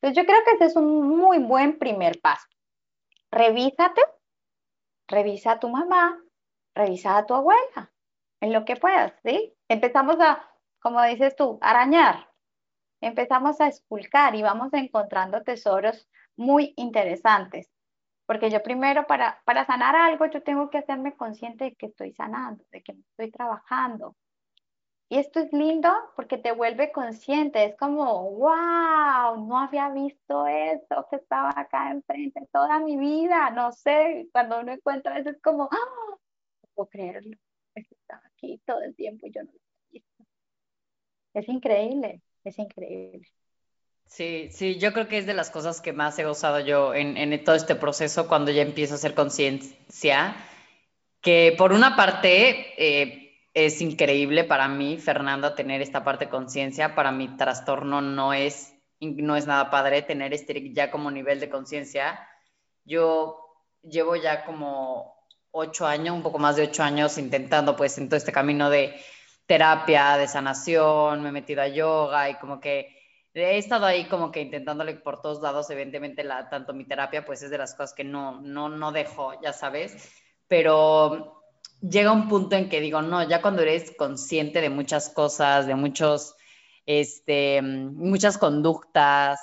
Entonces 0.00 0.16
yo 0.16 0.26
creo 0.26 0.42
que 0.44 0.52
ese 0.52 0.64
es 0.66 0.76
un 0.76 1.18
muy 1.18 1.38
buen 1.38 1.78
primer 1.78 2.20
paso. 2.20 2.46
Revísate, 3.30 4.00
revisa 5.08 5.52
a 5.52 5.60
tu 5.60 5.68
mamá, 5.68 6.18
revisa 6.74 7.16
a 7.16 7.26
tu 7.26 7.34
abuela, 7.34 7.92
en 8.40 8.52
lo 8.52 8.64
que 8.64 8.76
puedas, 8.76 9.12
¿sí? 9.22 9.54
Empezamos 9.68 10.16
a, 10.20 10.50
como 10.80 11.02
dices 11.02 11.36
tú, 11.36 11.58
arañar. 11.60 12.28
Empezamos 13.02 13.60
a 13.60 13.68
esculcar 13.68 14.34
y 14.34 14.42
vamos 14.42 14.72
encontrando 14.72 15.42
tesoros 15.42 16.08
muy 16.36 16.74
interesantes. 16.76 17.70
Porque 18.30 18.48
yo 18.48 18.62
primero 18.62 19.08
para, 19.08 19.42
para 19.44 19.66
sanar 19.66 19.96
algo, 19.96 20.24
yo 20.26 20.40
tengo 20.40 20.70
que 20.70 20.78
hacerme 20.78 21.16
consciente 21.16 21.64
de 21.64 21.74
que 21.74 21.86
estoy 21.86 22.12
sanando, 22.12 22.64
de 22.70 22.80
que 22.80 22.92
estoy 22.92 23.32
trabajando. 23.32 24.14
Y 25.08 25.18
esto 25.18 25.40
es 25.40 25.52
lindo 25.52 25.92
porque 26.14 26.38
te 26.38 26.52
vuelve 26.52 26.92
consciente. 26.92 27.64
Es 27.64 27.76
como, 27.76 28.30
wow, 28.36 29.44
no 29.48 29.58
había 29.58 29.88
visto 29.90 30.46
eso 30.46 31.08
que 31.10 31.16
estaba 31.16 31.52
acá 31.56 31.90
enfrente 31.90 32.46
toda 32.52 32.78
mi 32.78 32.96
vida. 32.96 33.50
No 33.50 33.72
sé, 33.72 34.28
cuando 34.30 34.60
uno 34.60 34.70
encuentra 34.74 35.18
eso 35.18 35.30
es 35.30 35.42
como, 35.42 35.64
¡Ah! 35.64 35.76
no 36.62 36.68
puedo 36.76 36.88
creerlo. 36.88 37.36
estaba 37.74 38.22
aquí 38.26 38.62
todo 38.64 38.80
el 38.82 38.94
tiempo 38.94 39.26
y 39.26 39.32
yo 39.32 39.42
no 39.42 39.50
lo 39.50 39.58
he 39.58 39.92
visto. 39.94 40.24
Es 41.34 41.48
increíble, 41.48 42.22
es 42.44 42.56
increíble. 42.60 43.26
Sí, 44.10 44.48
sí, 44.50 44.76
yo 44.76 44.92
creo 44.92 45.06
que 45.06 45.18
es 45.18 45.26
de 45.26 45.34
las 45.34 45.50
cosas 45.50 45.80
que 45.80 45.92
más 45.92 46.18
he 46.18 46.24
gozado 46.24 46.58
yo 46.58 46.94
en, 46.94 47.44
todo 47.44 47.54
este 47.54 47.76
proceso 47.76 48.26
cuando 48.26 48.50
ya 48.50 48.62
empiezo 48.62 48.94
a 48.94 48.96
hacer 48.96 49.14
conciencia, 49.14 50.34
que 51.20 51.54
por 51.56 51.72
una 51.72 51.94
parte 51.94 52.74
eh, 52.76 53.38
es 53.54 53.80
increíble 53.80 54.42
para 54.42 54.66
mí, 54.66 54.98
Fernanda, 54.98 55.54
tener 55.54 55.80
esta 55.80 56.02
parte 56.02 56.24
de 56.24 56.30
conciencia, 56.32 56.96
para 56.96 57.12
mi 57.12 57.36
trastorno 57.36 58.00
no 58.00 58.32
es, 58.32 58.74
no 58.98 59.36
es 59.36 59.46
nada 59.46 59.70
padre 59.70 60.02
tener 60.02 60.34
este 60.34 60.72
ya 60.72 60.90
como 60.90 61.12
nivel 61.12 61.38
de 61.38 61.48
conciencia. 61.48 62.18
Yo 62.84 63.38
llevo 63.82 64.16
ya 64.16 64.44
como 64.44 65.24
ocho 65.52 65.86
años, 65.86 66.16
un 66.16 66.22
poco 66.24 66.40
más 66.40 66.56
de 66.56 66.64
ocho 66.64 66.82
años 66.82 67.16
intentando 67.16 67.76
pues 67.76 67.96
en 67.96 68.08
todo 68.08 68.16
este 68.16 68.32
camino 68.32 68.70
de 68.70 69.00
terapia, 69.46 70.16
de 70.16 70.26
sanación, 70.26 71.22
me 71.22 71.28
he 71.28 71.32
metido 71.32 71.62
a 71.62 71.68
yoga 71.68 72.28
y 72.28 72.34
como 72.34 72.60
que 72.60 72.99
he 73.34 73.58
estado 73.58 73.86
ahí 73.86 74.06
como 74.08 74.32
que 74.32 74.40
intentándole 74.40 74.94
por 74.94 75.20
todos 75.20 75.40
lados, 75.40 75.70
evidentemente 75.70 76.24
la, 76.24 76.48
tanto 76.48 76.72
mi 76.72 76.84
terapia 76.84 77.24
pues 77.24 77.42
es 77.42 77.50
de 77.50 77.58
las 77.58 77.74
cosas 77.74 77.94
que 77.94 78.04
no, 78.04 78.40
no, 78.40 78.68
no 78.68 78.92
dejo, 78.92 79.40
ya 79.40 79.52
sabes, 79.52 80.10
pero 80.48 81.42
llega 81.80 82.12
un 82.12 82.28
punto 82.28 82.56
en 82.56 82.68
que 82.68 82.80
digo, 82.80 83.02
no, 83.02 83.26
ya 83.28 83.40
cuando 83.40 83.62
eres 83.62 83.94
consciente 83.96 84.60
de 84.60 84.70
muchas 84.70 85.08
cosas, 85.08 85.66
de 85.66 85.74
muchos, 85.74 86.34
este, 86.86 87.62
muchas 87.62 88.36
conductas, 88.36 89.40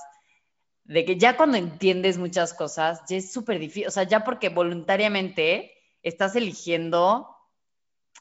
de 0.83 1.03
que 1.03 1.17
ya 1.17 1.35
cuando 1.35 1.57
entiendes 1.57 2.17
muchas 2.17 2.53
cosas, 2.53 3.01
ya 3.09 3.17
es 3.17 3.31
súper 3.31 3.59
difícil, 3.59 3.87
o 3.87 3.91
sea, 3.91 4.03
ya 4.03 4.23
porque 4.23 4.49
voluntariamente 4.49 5.73
estás 6.03 6.35
eligiendo, 6.35 7.27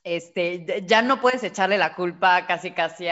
este, 0.02 0.84
ya 0.86 1.02
no 1.02 1.20
puedes 1.20 1.42
echarle 1.42 1.78
la 1.78 1.94
culpa 1.94 2.46
casi 2.46 2.72
casi 2.72 3.08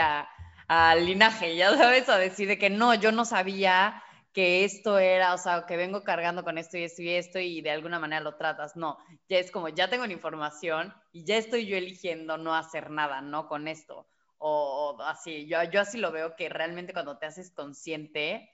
al 0.68 1.06
linaje, 1.06 1.56
ya 1.56 1.76
sabes, 1.76 2.08
a 2.08 2.18
decir 2.18 2.48
de 2.48 2.58
que 2.58 2.70
no, 2.70 2.94
yo 2.94 3.12
no 3.12 3.24
sabía 3.24 4.02
que 4.34 4.64
esto 4.64 4.98
era, 4.98 5.32
o 5.32 5.38
sea, 5.38 5.64
que 5.64 5.76
vengo 5.76 6.02
cargando 6.02 6.42
con 6.42 6.58
esto 6.58 6.76
y 6.76 6.82
esto 6.82 7.02
y 7.02 7.10
esto 7.10 7.38
y 7.38 7.60
de 7.60 7.70
alguna 7.70 8.00
manera 8.00 8.20
lo 8.20 8.34
tratas. 8.34 8.74
No, 8.74 8.98
ya 9.28 9.38
es 9.38 9.52
como, 9.52 9.68
ya 9.68 9.88
tengo 9.88 10.06
la 10.06 10.12
información 10.12 10.92
y 11.12 11.24
ya 11.24 11.36
estoy 11.36 11.66
yo 11.66 11.76
eligiendo 11.76 12.36
no 12.36 12.54
hacer 12.54 12.90
nada, 12.90 13.20
¿no? 13.20 13.46
Con 13.46 13.68
esto. 13.68 14.08
O, 14.38 14.98
así, 15.06 15.46
yo, 15.46 15.62
yo 15.64 15.80
así 15.80 15.98
lo 15.98 16.10
veo 16.10 16.34
que 16.34 16.48
realmente 16.48 16.92
cuando 16.92 17.16
te 17.16 17.26
haces 17.26 17.52
consciente, 17.52 18.50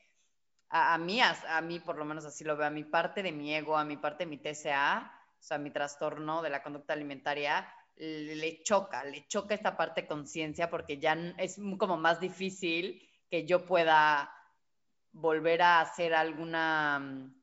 a, 0.69 0.99
mí, 0.99 1.21
a, 1.21 1.61
mí 1.63 1.81
por 1.81 1.97
lo 1.97 2.05
menos 2.05 2.25
así 2.27 2.45
lo 2.45 2.57
veo, 2.57 2.67
a 2.67 2.71
mi 2.71 2.85
parte 2.85 3.23
de 3.23 3.33
mi 3.33 3.55
ego, 3.55 3.77
a 3.77 3.85
mi 3.85 3.97
parte 3.97 4.25
de 4.25 4.31
mi 4.31 4.37
TCA, 4.37 5.11
o 5.39 5.43
sea, 5.43 5.59
mi 5.59 5.71
trastorno 5.71 6.43
de 6.43 6.51
la 6.51 6.63
conducta 6.63 6.93
alimentaria, 6.93 7.67
le 8.01 8.63
choca, 8.63 9.05
le 9.05 9.27
choca 9.27 9.55
esta 9.55 9.77
parte 9.77 10.07
conciencia 10.07 10.71
porque 10.71 10.99
ya 10.99 11.13
es 11.37 11.61
como 11.79 11.99
más 11.99 12.19
difícil 12.19 13.07
que 13.29 13.45
yo 13.45 13.67
pueda 13.67 14.33
volver 15.13 15.61
a 15.61 15.81
hacer 15.81 16.15
alguna 16.15 16.99
mm, 16.99 17.35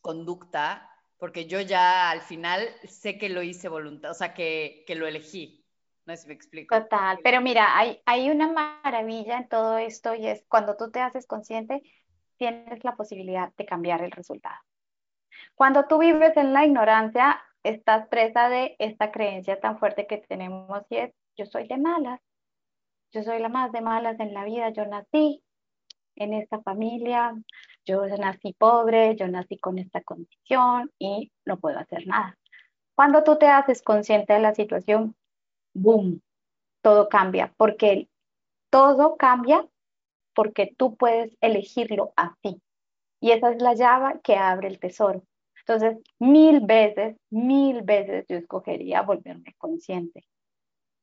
conducta, 0.00 0.88
porque 1.18 1.46
yo 1.46 1.60
ya 1.60 2.10
al 2.10 2.20
final 2.20 2.68
sé 2.86 3.18
que 3.18 3.28
lo 3.28 3.42
hice 3.42 3.68
voluntad, 3.68 4.12
o 4.12 4.14
sea, 4.14 4.34
que, 4.34 4.84
lo 4.88 5.06
elegí. 5.06 5.66
No 6.06 6.14
sé 6.14 6.22
si 6.22 6.28
me 6.28 6.34
explico. 6.34 6.80
Total, 6.80 7.18
pero 7.22 7.40
mira, 7.40 7.76
hay, 7.76 8.00
hay 8.06 8.30
una 8.30 8.52
maravilla 8.52 9.38
en 9.38 9.48
todo 9.48 9.78
esto 9.78 10.14
y 10.14 10.26
es 10.28 10.44
cuando 10.48 10.76
tú 10.76 10.90
te 10.90 11.00
haces 11.00 11.26
consciente, 11.26 11.82
tienes 12.36 12.84
la 12.84 12.94
posibilidad 12.94 13.52
de 13.56 13.66
cambiar 13.66 14.02
el 14.02 14.12
resultado. 14.12 14.56
Cuando 15.54 15.86
tú 15.86 15.98
vives 15.98 16.36
en 16.36 16.52
la 16.52 16.64
ignorancia, 16.64 17.42
estás 17.62 18.08
presa 18.08 18.48
de 18.48 18.76
esta 18.78 19.10
creencia 19.10 19.60
tan 19.60 19.78
fuerte 19.78 20.06
que 20.06 20.18
tenemos 20.18 20.82
y 20.90 20.96
es, 20.96 21.14
yo 21.36 21.46
soy 21.46 21.68
de 21.68 21.78
malas, 21.78 22.20
yo 23.12 23.22
soy 23.22 23.40
la 23.40 23.48
más 23.48 23.72
de 23.72 23.80
malas 23.80 24.18
en 24.20 24.34
la 24.34 24.44
vida, 24.44 24.70
yo 24.70 24.84
nací 24.86 25.42
en 26.16 26.34
esta 26.34 26.60
familia, 26.62 27.34
yo 27.84 28.06
nací 28.06 28.52
pobre, 28.54 29.16
yo 29.16 29.28
nací 29.28 29.58
con 29.58 29.78
esta 29.78 30.02
condición 30.02 30.90
y 30.98 31.30
no 31.44 31.58
puedo 31.58 31.78
hacer 31.78 32.06
nada. 32.06 32.36
Cuando 32.94 33.22
tú 33.22 33.38
te 33.38 33.46
haces 33.46 33.82
consciente 33.82 34.32
de 34.32 34.40
la 34.40 34.54
situación, 34.54 35.14
boom, 35.74 36.20
todo 36.82 37.08
cambia, 37.08 37.54
porque 37.56 38.08
todo 38.70 39.16
cambia 39.16 39.66
porque 40.34 40.72
tú 40.76 40.96
puedes 40.96 41.36
elegirlo 41.40 42.12
así. 42.14 42.62
Y 43.20 43.32
esa 43.32 43.50
es 43.50 43.60
la 43.60 43.74
llave 43.74 44.20
que 44.22 44.36
abre 44.36 44.68
el 44.68 44.78
tesoro. 44.78 45.24
Entonces, 45.68 45.98
mil 46.18 46.60
veces, 46.60 47.16
mil 47.30 47.82
veces 47.82 48.24
yo 48.28 48.36
escogería 48.36 49.02
volverme 49.02 49.54
consciente. 49.58 50.24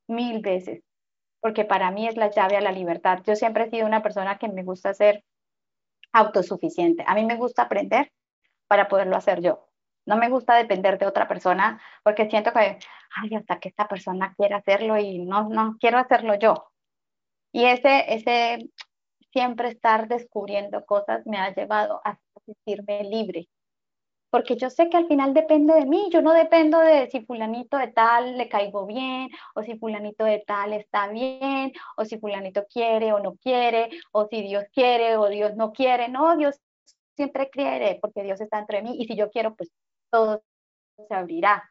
Mil 0.08 0.42
veces 0.42 0.84
porque 1.46 1.64
para 1.64 1.92
mí 1.92 2.08
es 2.08 2.18
la 2.18 2.32
llave 2.32 2.58
a 2.58 2.62
la 2.62 2.72
libertad. 2.72 3.20
Yo 3.24 3.36
siempre 3.36 3.66
he 3.66 3.70
sido 3.70 3.86
una 3.86 4.02
persona 4.02 4.40
que 4.40 4.48
me 4.48 4.64
gusta 4.64 4.96
ser 4.96 5.24
autosuficiente. 6.12 7.04
A 7.06 7.14
mí 7.14 7.24
me 7.24 7.36
gusta 7.36 7.62
aprender 7.62 8.12
para 8.68 8.88
poderlo 8.88 9.16
hacer 9.16 9.42
yo. 9.42 9.70
No 10.08 10.18
me 10.18 10.28
gusta 10.28 10.56
depender 10.56 10.98
de 10.98 11.06
otra 11.06 11.28
persona 11.28 11.80
porque 12.04 12.28
siento 12.32 12.52
que, 12.52 12.80
ay, 13.16 13.36
hasta 13.36 13.60
que 13.60 13.70
esta 13.70 13.88
persona 13.88 14.34
quiera 14.36 14.58
hacerlo 14.58 14.98
y 14.98 15.20
no, 15.20 15.48
no, 15.50 15.78
quiero 15.80 16.00
hacerlo 16.00 16.34
yo. 16.34 16.72
Y 17.52 17.66
ese, 17.66 18.12
ese 18.12 18.72
siempre 19.32 19.70
estar 19.70 20.08
descubriendo 20.08 20.84
cosas 20.84 21.28
me 21.28 21.38
ha 21.38 21.54
llevado 21.54 22.02
a 22.06 22.18
sentirme 22.44 23.04
libre, 23.04 23.50
porque 24.36 24.58
yo 24.58 24.70
sé 24.70 24.90
que 24.90 24.98
al 24.98 25.08
final 25.08 25.34
depende 25.34 25.74
de 25.74 25.86
mí, 25.86 26.10
yo 26.12 26.22
no 26.22 26.34
dependo 26.34 26.78
de 26.80 27.10
si 27.10 27.26
fulanito 27.26 27.78
de 27.78 27.88
tal 27.88 28.38
le 28.38 28.50
caigo 28.50 28.86
bien, 28.86 29.30
o 29.54 29.64
si 29.64 29.78
fulanito 29.78 30.26
de 30.26 30.44
tal 30.46 30.74
está 30.74 31.08
bien, 31.08 31.72
o 31.96 32.04
si 32.04 32.20
fulanito 32.20 32.66
quiere 32.68 33.14
o 33.14 33.20
no 33.20 33.38
quiere, 33.38 33.90
o 34.12 34.28
si 34.28 34.42
Dios 34.42 34.66
quiere 34.74 35.16
o 35.16 35.30
Dios 35.30 35.56
no 35.56 35.72
quiere, 35.72 36.10
no, 36.10 36.36
Dios 36.36 36.60
siempre 37.16 37.50
quiere, 37.50 37.98
porque 38.02 38.24
Dios 38.24 38.42
está 38.42 38.60
entre 38.60 38.82
mí, 38.82 38.98
y 39.00 39.06
si 39.06 39.16
yo 39.16 39.32
quiero, 39.32 39.56
pues 39.56 39.72
todo 40.12 40.44
se 41.08 41.16
abrirá. 41.16 41.64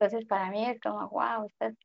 Entonces, 0.00 0.26
para 0.26 0.50
mí 0.50 0.64
es 0.64 0.80
como, 0.80 1.10
wow, 1.10 1.44
este 1.44 1.66
es 1.66 1.76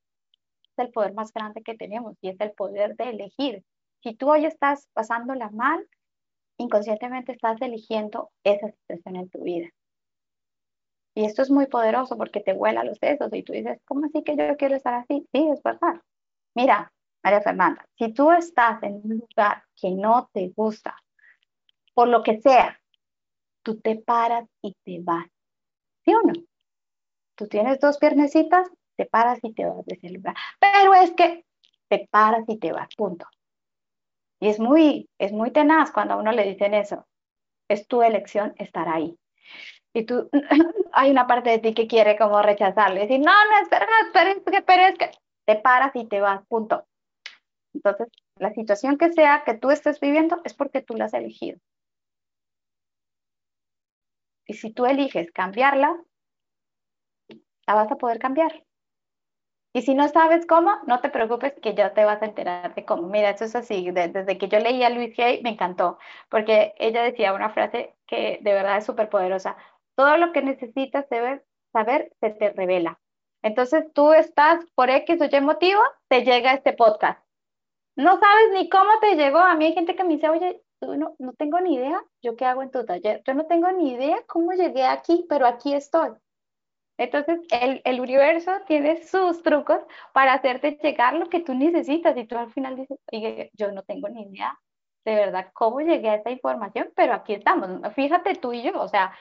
el 0.77 0.89
poder 0.91 1.15
más 1.15 1.33
grande 1.33 1.63
que 1.63 1.75
tenemos, 1.75 2.15
y 2.21 2.29
es 2.29 2.39
el 2.39 2.53
poder 2.53 2.95
de 2.95 3.09
elegir. 3.09 3.65
Si 4.03 4.15
tú 4.15 4.31
hoy 4.31 4.45
estás 4.45 4.87
pasándola 4.93 5.49
mal, 5.49 5.85
inconscientemente 6.57 7.33
estás 7.33 7.61
eligiendo 7.61 8.31
esa 8.45 8.71
situación 8.71 9.17
en 9.17 9.29
tu 9.29 9.43
vida. 9.43 9.67
Y 11.17 11.25
esto 11.25 11.41
es 11.41 11.49
muy 11.49 11.65
poderoso 11.65 12.15
porque 12.15 12.41
te 12.41 12.53
vuela 12.53 12.83
los 12.83 12.99
sesos 12.99 13.33
y 13.33 13.41
tú 13.41 13.51
dices, 13.51 13.79
¿cómo 13.85 14.05
así 14.05 14.21
que 14.21 14.37
yo 14.37 14.55
quiero 14.55 14.75
estar 14.75 14.93
así? 14.93 15.27
Sí, 15.33 15.49
es 15.51 15.63
verdad. 15.63 15.99
Mira, 16.53 16.93
María 17.23 17.41
Fernanda, 17.41 17.83
si 17.97 18.13
tú 18.13 18.31
estás 18.31 18.83
en 18.83 19.01
un 19.03 19.25
lugar 19.27 19.63
que 19.75 19.89
no 19.89 20.29
te 20.31 20.53
gusta, 20.55 20.95
por 21.95 22.07
lo 22.07 22.21
que 22.21 22.39
sea, 22.39 22.79
tú 23.63 23.79
te 23.79 23.95
paras 23.95 24.47
y 24.61 24.75
te 24.85 24.99
vas. 25.01 25.25
¿Sí 26.05 26.13
o 26.13 26.21
no? 26.21 26.33
Tú 27.33 27.47
tienes 27.47 27.79
dos 27.79 27.97
piernecitas, 27.97 28.69
te 28.95 29.07
paras 29.07 29.39
y 29.41 29.53
te 29.53 29.65
vas 29.65 29.83
de 29.87 29.95
ese 29.95 30.11
lugar. 30.11 30.35
Pero 30.59 30.93
es 30.93 31.13
que 31.13 31.45
te 31.87 32.07
paras 32.11 32.43
y 32.47 32.59
te 32.59 32.71
vas, 32.71 32.93
punto. 32.95 33.25
Y 34.39 34.49
es 34.49 34.59
muy, 34.59 35.09
es 35.17 35.31
muy 35.31 35.49
tenaz 35.49 35.91
cuando 35.91 36.13
a 36.13 36.17
uno 36.17 36.31
le 36.31 36.43
dicen 36.43 36.75
eso. 36.75 37.07
Es 37.67 37.87
tu 37.87 38.03
elección 38.03 38.53
estar 38.59 38.87
ahí 38.87 39.17
y 39.97 40.05
tú, 40.05 40.29
hay 40.93 41.09
una 41.09 41.25
parte 41.25 41.49
de 41.49 41.59
ti 41.59 41.73
que 41.73 41.87
quiere 41.87 42.17
como 42.17 42.41
rechazarle, 42.41 43.01
decir, 43.01 43.19
no, 43.19 43.31
no 43.31 43.57
es 43.63 43.69
verdad, 43.69 43.87
pero 44.13 44.29
es 44.29 44.37
que, 44.43 44.61
pero 44.61 44.83
es 44.83 44.97
que, 44.97 45.11
te 45.45 45.55
paras 45.55 45.95
y 45.95 46.05
te 46.05 46.21
vas, 46.21 46.45
punto. 46.47 46.85
Entonces, 47.73 48.07
la 48.35 48.53
situación 48.53 48.97
que 48.97 49.11
sea 49.11 49.43
que 49.43 49.55
tú 49.55 49.71
estés 49.71 49.99
viviendo 49.99 50.39
es 50.43 50.53
porque 50.53 50.81
tú 50.81 50.95
la 50.95 51.05
has 51.05 51.13
elegido. 51.13 51.59
Y 54.45 54.53
si 54.53 54.71
tú 54.71 54.85
eliges 54.85 55.31
cambiarla, 55.31 55.99
la 57.65 57.73
vas 57.73 57.91
a 57.91 57.95
poder 57.95 58.19
cambiar. 58.19 58.63
Y 59.73 59.81
si 59.81 59.93
no 59.93 60.07
sabes 60.09 60.45
cómo, 60.45 60.77
no 60.87 61.01
te 61.01 61.09
preocupes 61.09 61.53
que 61.61 61.75
ya 61.75 61.93
te 61.93 62.05
vas 62.05 62.21
a 62.21 62.25
enterar 62.25 62.73
de 62.73 62.85
cómo. 62.85 63.09
Mira, 63.09 63.31
eso 63.31 63.45
es 63.45 63.55
así. 63.55 63.91
Desde 63.91 64.37
que 64.37 64.47
yo 64.47 64.59
leí 64.59 64.83
a 64.83 64.89
Luis 64.89 65.17
Hay, 65.19 65.41
me 65.43 65.51
encantó, 65.51 65.99
porque 66.29 66.73
ella 66.79 67.03
decía 67.03 67.33
una 67.33 67.49
frase 67.51 67.95
que 68.07 68.39
de 68.41 68.53
verdad 68.53 68.77
es 68.77 68.85
súper 68.85 69.09
poderosa. 69.09 69.55
Todo 69.97 70.17
lo 70.17 70.31
que 70.31 70.41
necesitas 70.41 71.07
saber, 71.73 72.11
se 72.19 72.29
te 72.29 72.51
revela. 72.51 72.99
Entonces 73.41 73.85
tú 73.93 74.13
estás 74.13 74.63
por 74.75 74.89
X 74.89 75.19
o 75.21 75.25
Y 75.25 75.41
motivo, 75.41 75.81
te 76.07 76.23
llega 76.23 76.53
este 76.53 76.73
podcast. 76.73 77.19
No 77.95 78.19
sabes 78.19 78.51
ni 78.53 78.69
cómo 78.69 78.91
te 79.01 79.15
llegó. 79.15 79.39
A 79.39 79.55
mí 79.55 79.65
hay 79.65 79.73
gente 79.73 79.95
que 79.95 80.03
me 80.03 80.15
dice, 80.15 80.29
oye, 80.29 80.61
no, 80.81 81.15
no 81.17 81.33
tengo 81.33 81.59
ni 81.59 81.75
idea, 81.75 82.01
yo 82.21 82.35
qué 82.35 82.45
hago 82.45 82.61
en 82.63 82.71
tu 82.71 82.85
taller. 82.85 83.23
Yo 83.25 83.33
no 83.33 83.47
tengo 83.47 83.71
ni 83.71 83.93
idea 83.93 84.23
cómo 84.27 84.53
llegué 84.53 84.85
aquí, 84.85 85.25
pero 85.27 85.47
aquí 85.47 85.73
estoy. 85.73 86.11
Entonces, 86.99 87.39
el, 87.51 87.81
el, 87.85 87.99
universo 87.99 88.51
tiene 88.67 89.03
sus 89.03 89.43
trucos 89.43 89.79
para 90.13 90.33
hacerte 90.33 90.79
llegar 90.81 91.13
lo 91.15 91.29
que 91.29 91.41
tú 91.41 91.53
necesitas 91.53 92.17
y 92.17 92.25
tú 92.25 92.37
al 92.37 92.51
final 92.53 92.75
dices, 92.75 92.99
oye, 93.11 93.51
yo 93.53 93.71
no 93.71 93.83
tengo 93.83 94.09
ni 94.09 94.23
idea 94.23 94.57
de 95.07 95.15
verdad 95.15 95.51
cómo 95.53 95.79
llegué 95.79 96.09
a 96.09 96.15
esta 96.15 96.31
información, 96.31 96.91
pero 96.93 97.13
aquí 97.13 97.33
estamos. 97.33 97.69
Fíjate 97.95 98.35
tú 98.35 98.51
y 98.51 98.61
yo, 98.61 98.77
o 98.81 98.89
sea, 98.89 99.13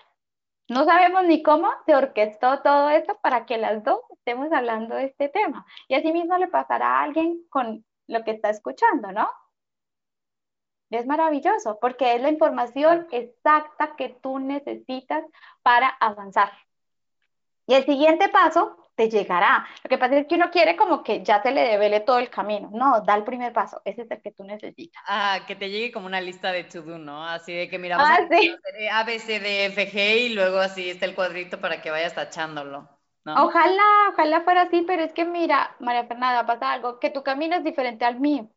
no 0.69 0.85
sabemos 0.85 1.25
ni 1.25 1.43
cómo 1.43 1.71
se 1.87 1.95
orquestó 1.95 2.61
todo 2.63 2.91
esto 2.91 3.19
para 3.23 3.47
que 3.47 3.59
las 3.59 3.85
dos 3.85 4.01
estemos 4.11 4.53
hablando 4.53 4.97
de 4.97 5.07
este 5.07 5.29
tema. 5.29 5.65
Y 5.89 5.95
así 5.95 6.13
mismo 6.13 6.37
le 6.39 6.49
pasará 6.49 6.99
a 6.99 7.03
alguien 7.05 7.43
con 7.51 7.85
lo 8.09 8.25
que 8.25 8.33
está 8.33 8.51
escuchando, 8.51 9.13
¿no? 9.13 9.29
Es 10.91 11.07
maravilloso 11.07 11.79
porque 11.81 12.15
es 12.15 12.23
la 12.23 12.31
información 12.31 13.07
exacta 13.11 13.97
que 13.97 14.09
tú 14.09 14.39
necesitas 14.39 15.25
para 15.63 15.89
avanzar. 15.89 16.53
Y 17.67 17.75
el 17.75 17.85
siguiente 17.85 18.29
paso 18.29 18.77
te 18.97 19.11
llegará. 19.11 19.67
Lo 19.85 19.89
que 19.89 19.99
pasa 19.99 20.17
es 20.17 20.27
que 20.27 20.35
uno 20.35 20.51
quiere 20.51 20.75
como 20.75 21.05
que 21.05 21.23
ya 21.23 21.43
se 21.43 21.51
le 21.53 21.61
devele 21.61 22.01
todo 22.01 22.19
el 22.19 22.31
camino. 22.31 22.71
No, 22.73 23.03
da 23.03 23.15
el 23.15 23.25
primer 23.25 23.53
paso. 23.53 23.81
Ese 23.85 24.03
es 24.03 24.11
el 24.11 24.23
que 24.23 24.33
tú 24.33 24.43
necesitas. 24.43 25.03
Ah, 25.07 25.41
que 25.47 25.55
te 25.55 25.69
llegue 25.69 25.93
como 25.93 26.07
una 26.07 26.21
lista 26.21 26.51
de 26.51 26.65
to-do, 26.65 26.99
¿no? 26.99 27.25
Así 27.25 27.53
de 27.53 27.69
que 27.69 27.79
mira, 27.79 27.99
ah, 28.01 28.27
sí. 28.31 28.57
A, 28.91 29.05
B, 29.05 29.19
C, 29.19 29.39
D, 29.39 29.67
F, 29.67 29.93
G 29.93 30.17
y 30.17 30.35
luego 30.35 30.59
así 30.59 30.89
está 30.89 31.05
el 31.05 31.15
cuadrito 31.15 31.61
para 31.61 31.83
que 31.83 31.91
vayas 31.91 32.15
tachándolo. 32.15 32.89
¿no? 33.25 33.45
Ojalá, 33.45 33.83
ojalá 34.13 34.41
fuera 34.43 34.63
así, 34.63 34.83
pero 34.83 35.03
es 35.03 35.13
que 35.13 35.25
mira, 35.25 35.77
María 35.79 36.07
Fernanda, 36.07 36.47
pasa 36.47 36.73
algo, 36.73 36.99
que 36.99 37.11
tu 37.11 37.23
camino 37.23 37.57
es 37.57 37.65
diferente 37.65 38.05
al 38.05 38.19
mío. 38.19 38.49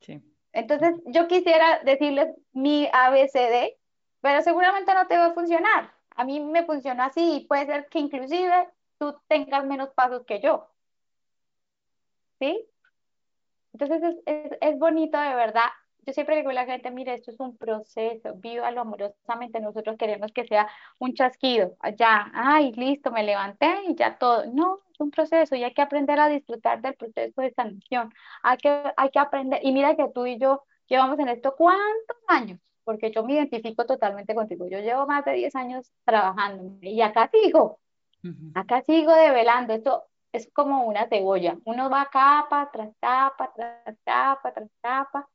Sí. 0.00 0.22
Entonces, 0.52 0.96
yo 1.06 1.28
quisiera 1.28 1.80
decirles 1.84 2.28
mi 2.52 2.88
ABCD, 2.92 3.76
pero 4.20 4.42
seguramente 4.42 4.92
no 4.92 5.06
te 5.06 5.16
va 5.16 5.26
a 5.26 5.34
funcionar. 5.34 5.94
A 6.14 6.24
mí 6.24 6.40
me 6.40 6.64
funciona 6.64 7.06
así 7.06 7.36
y 7.36 7.46
puede 7.46 7.64
ser 7.66 7.86
que 7.88 8.00
inclusive 8.00 8.68
tú 8.98 9.16
tengas 9.28 9.64
menos 9.64 9.90
pasos 9.90 10.24
que 10.26 10.40
yo. 10.40 10.68
¿Sí? 12.40 12.68
Entonces 13.72 14.16
es, 14.60 14.78
bonito 14.78 15.18
de 15.18 15.34
verdad. 15.34 15.66
yo 16.06 16.12
siempre 16.12 16.36
digo 16.36 16.50
a 16.50 16.52
la 16.54 16.66
gente, 16.66 16.90
mire, 16.90 17.14
esto 17.14 17.30
es 17.30 17.40
un 17.40 17.56
proceso, 17.56 18.34
vívalo 18.36 18.80
amorosamente, 18.80 19.60
nosotros 19.60 19.96
queremos 19.98 20.32
que 20.32 20.46
sea 20.46 20.68
un 20.98 21.14
chasquido, 21.14 21.76
ya, 21.96 22.30
ay, 22.34 22.72
listo, 22.72 23.10
me 23.12 23.22
levanté 23.24 23.68
y 23.88 23.94
ya 23.94 24.18
todo. 24.18 24.46
No, 24.52 24.80
es 24.92 25.00
un 25.00 25.10
proceso 25.10 25.54
y 25.56 25.64
hay 25.64 25.74
que 25.74 25.82
aprender 25.82 26.18
a 26.20 26.28
disfrutar 26.28 26.80
del 26.82 26.94
proceso 26.94 27.40
de 27.40 27.52
sanación. 27.52 28.12
Hay 28.42 28.56
que, 28.58 28.82
hay 28.96 29.10
que 29.10 29.18
aprender, 29.18 29.60
y 29.62 29.72
mira 29.72 29.96
que 29.96 30.08
tú 30.14 30.26
y 30.26 30.38
yo 30.38 30.64
llevamos 30.88 31.18
en 31.18 31.28
esto 31.28 31.54
cuántos 31.56 32.16
años, 32.28 32.60
porque 32.84 33.10
yo 33.12 33.24
me 33.24 33.34
identifico 33.34 33.86
totalmente 33.86 34.34
contigo. 34.34 34.66
Yo 34.68 34.80
llevo 34.80 35.06
más 35.06 35.24
de 35.24 35.32
10 35.34 35.54
años 35.56 35.92
trabajando 36.04 36.78
y 36.80 37.00
acá 37.02 37.30
sigo, 37.32 37.80
acá 38.54 38.82
sigo 38.86 39.14
develando. 39.14 39.74
Esto 39.74 40.04
es 40.32 40.48
como 40.52 40.84
una 40.86 41.08
cebolla. 41.08 41.58
Uno 41.64 41.90
va 41.90 42.08
capa 42.12 42.70
tras 42.72 42.90
capa, 43.00 43.52
tras 43.54 43.96
capa, 44.04 44.52
tras 44.52 44.70
capa 44.80 45.28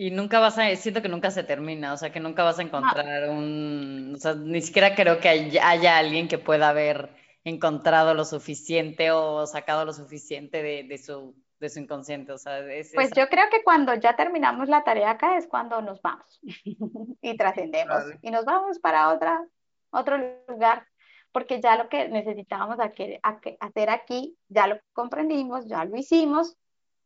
y 0.00 0.12
nunca 0.12 0.38
vas 0.38 0.56
a, 0.58 0.74
siento 0.76 1.02
que 1.02 1.08
nunca 1.08 1.32
se 1.32 1.42
termina, 1.42 1.92
o 1.92 1.96
sea, 1.96 2.12
que 2.12 2.20
nunca 2.20 2.44
vas 2.44 2.60
a 2.60 2.62
encontrar 2.62 3.30
un, 3.30 4.12
o 4.14 4.18
sea, 4.18 4.34
ni 4.34 4.62
siquiera 4.62 4.94
creo 4.94 5.18
que 5.18 5.28
haya, 5.28 5.98
alguien 5.98 6.28
que 6.28 6.38
pueda 6.38 6.68
haber 6.68 7.10
encontrado 7.42 8.14
lo 8.14 8.24
suficiente 8.24 9.10
o 9.10 9.44
sacado 9.46 9.84
lo 9.84 9.92
suficiente 9.92 10.62
de, 10.62 10.98
su, 10.98 11.34
de 11.58 11.68
su 11.68 11.80
inconsciente, 11.80 12.30
o 12.30 12.38
sea, 12.38 12.60
Pues 12.94 13.10
yo 13.10 13.28
creo 13.28 13.50
que 13.50 13.64
cuando 13.64 13.92
ya 13.94 14.14
terminamos 14.14 14.68
la 14.68 14.84
tarea 14.84 15.10
acá 15.10 15.36
es 15.36 15.48
cuando 15.48 15.82
nos 15.82 16.00
vamos 16.00 16.40
y 17.20 17.36
trascendemos 17.36 18.04
y 18.22 18.30
nos 18.30 18.44
vamos 18.44 18.78
para 18.78 19.08
otra, 19.08 19.44
otro 19.90 20.16
lugar, 20.46 20.86
porque 21.32 21.60
ya 21.60 21.76
lo 21.76 21.88
que 21.88 22.08
necesitábamos 22.08 22.78
hacer 22.80 23.90
aquí, 23.90 24.36
ya 24.48 24.66
lo 24.66 24.78
comprendimos, 24.92 25.66
ya 25.66 25.84
lo 25.84 25.96
hicimos 25.96 26.56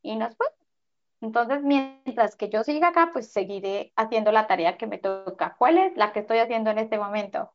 y 0.02 0.16
nos 0.16 0.36
fuimos. 0.36 0.62
Entonces, 1.20 1.62
mientras 1.62 2.34
que 2.34 2.48
yo 2.48 2.64
siga 2.64 2.88
acá, 2.88 3.10
pues 3.12 3.32
seguiré 3.32 3.92
haciendo 3.94 4.32
la 4.32 4.48
tarea 4.48 4.76
que 4.76 4.88
me 4.88 4.98
toca. 4.98 5.54
¿Cuál 5.56 5.78
es 5.78 5.96
la 5.96 6.12
que 6.12 6.20
estoy 6.20 6.38
haciendo 6.38 6.70
en 6.70 6.78
este 6.78 6.98
momento? 6.98 7.52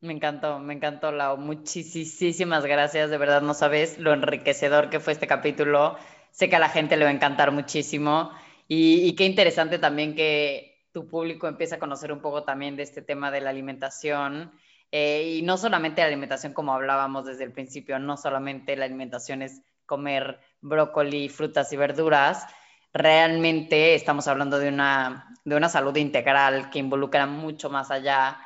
Me 0.00 0.12
encantó, 0.12 0.60
me 0.60 0.74
encantó, 0.74 1.10
Lau. 1.10 1.38
Muchísimas 1.38 2.64
gracias. 2.64 3.10
De 3.10 3.18
verdad, 3.18 3.42
no 3.42 3.52
sabes 3.52 3.98
lo 3.98 4.12
enriquecedor 4.12 4.90
que 4.90 5.00
fue 5.00 5.12
este 5.12 5.26
capítulo. 5.26 5.96
Sé 6.30 6.48
que 6.48 6.56
a 6.56 6.60
la 6.60 6.68
gente 6.68 6.96
le 6.96 7.04
va 7.04 7.10
a 7.10 7.14
encantar 7.14 7.50
muchísimo. 7.50 8.30
Y, 8.68 9.14
qué 9.16 9.24
interesante 9.24 9.78
también 9.78 10.14
que 10.14 10.86
tu 10.92 11.08
público 11.08 11.48
empiece 11.48 11.74
a 11.76 11.78
conocer 11.78 12.12
un 12.12 12.20
poco 12.20 12.44
también 12.44 12.76
de 12.76 12.82
este 12.82 13.02
tema 13.02 13.30
de 13.30 13.40
la 13.40 13.50
alimentación. 13.50 14.52
Eh, 14.98 15.34
y 15.36 15.42
no 15.42 15.58
solamente 15.58 16.00
la 16.00 16.06
alimentación 16.06 16.54
como 16.54 16.72
hablábamos 16.72 17.26
desde 17.26 17.44
el 17.44 17.52
principio, 17.52 17.98
no 17.98 18.16
solamente 18.16 18.76
la 18.76 18.86
alimentación 18.86 19.42
es 19.42 19.60
comer 19.84 20.40
brócoli, 20.62 21.28
frutas 21.28 21.70
y 21.74 21.76
verduras, 21.76 22.46
realmente 22.94 23.94
estamos 23.94 24.26
hablando 24.26 24.58
de 24.58 24.70
una, 24.70 25.28
de 25.44 25.54
una 25.54 25.68
salud 25.68 25.94
integral 25.96 26.70
que 26.70 26.78
involucra 26.78 27.26
mucho 27.26 27.68
más 27.68 27.90
allá. 27.90 28.38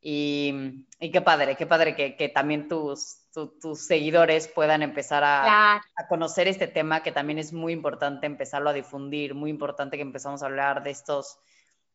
Y, 0.00 0.86
y 0.98 1.12
qué 1.12 1.20
padre, 1.20 1.54
qué 1.54 1.66
padre 1.66 1.94
que, 1.94 2.16
que 2.16 2.30
también 2.30 2.66
tus, 2.66 3.18
tus 3.32 3.86
seguidores 3.86 4.48
puedan 4.48 4.82
empezar 4.82 5.22
a, 5.22 5.76
a, 5.76 6.08
conocer 6.08 6.48
este 6.48 6.66
tema, 6.66 7.04
que 7.04 7.12
también 7.12 7.38
es 7.38 7.52
muy 7.52 7.72
importante 7.72 8.26
empezarlo 8.26 8.70
a 8.70 8.72
difundir, 8.72 9.36
muy 9.36 9.50
importante 9.50 9.96
que 9.96 10.02
empezamos 10.02 10.42
a 10.42 10.46
hablar 10.46 10.82
de 10.82 10.90
estos, 10.90 11.38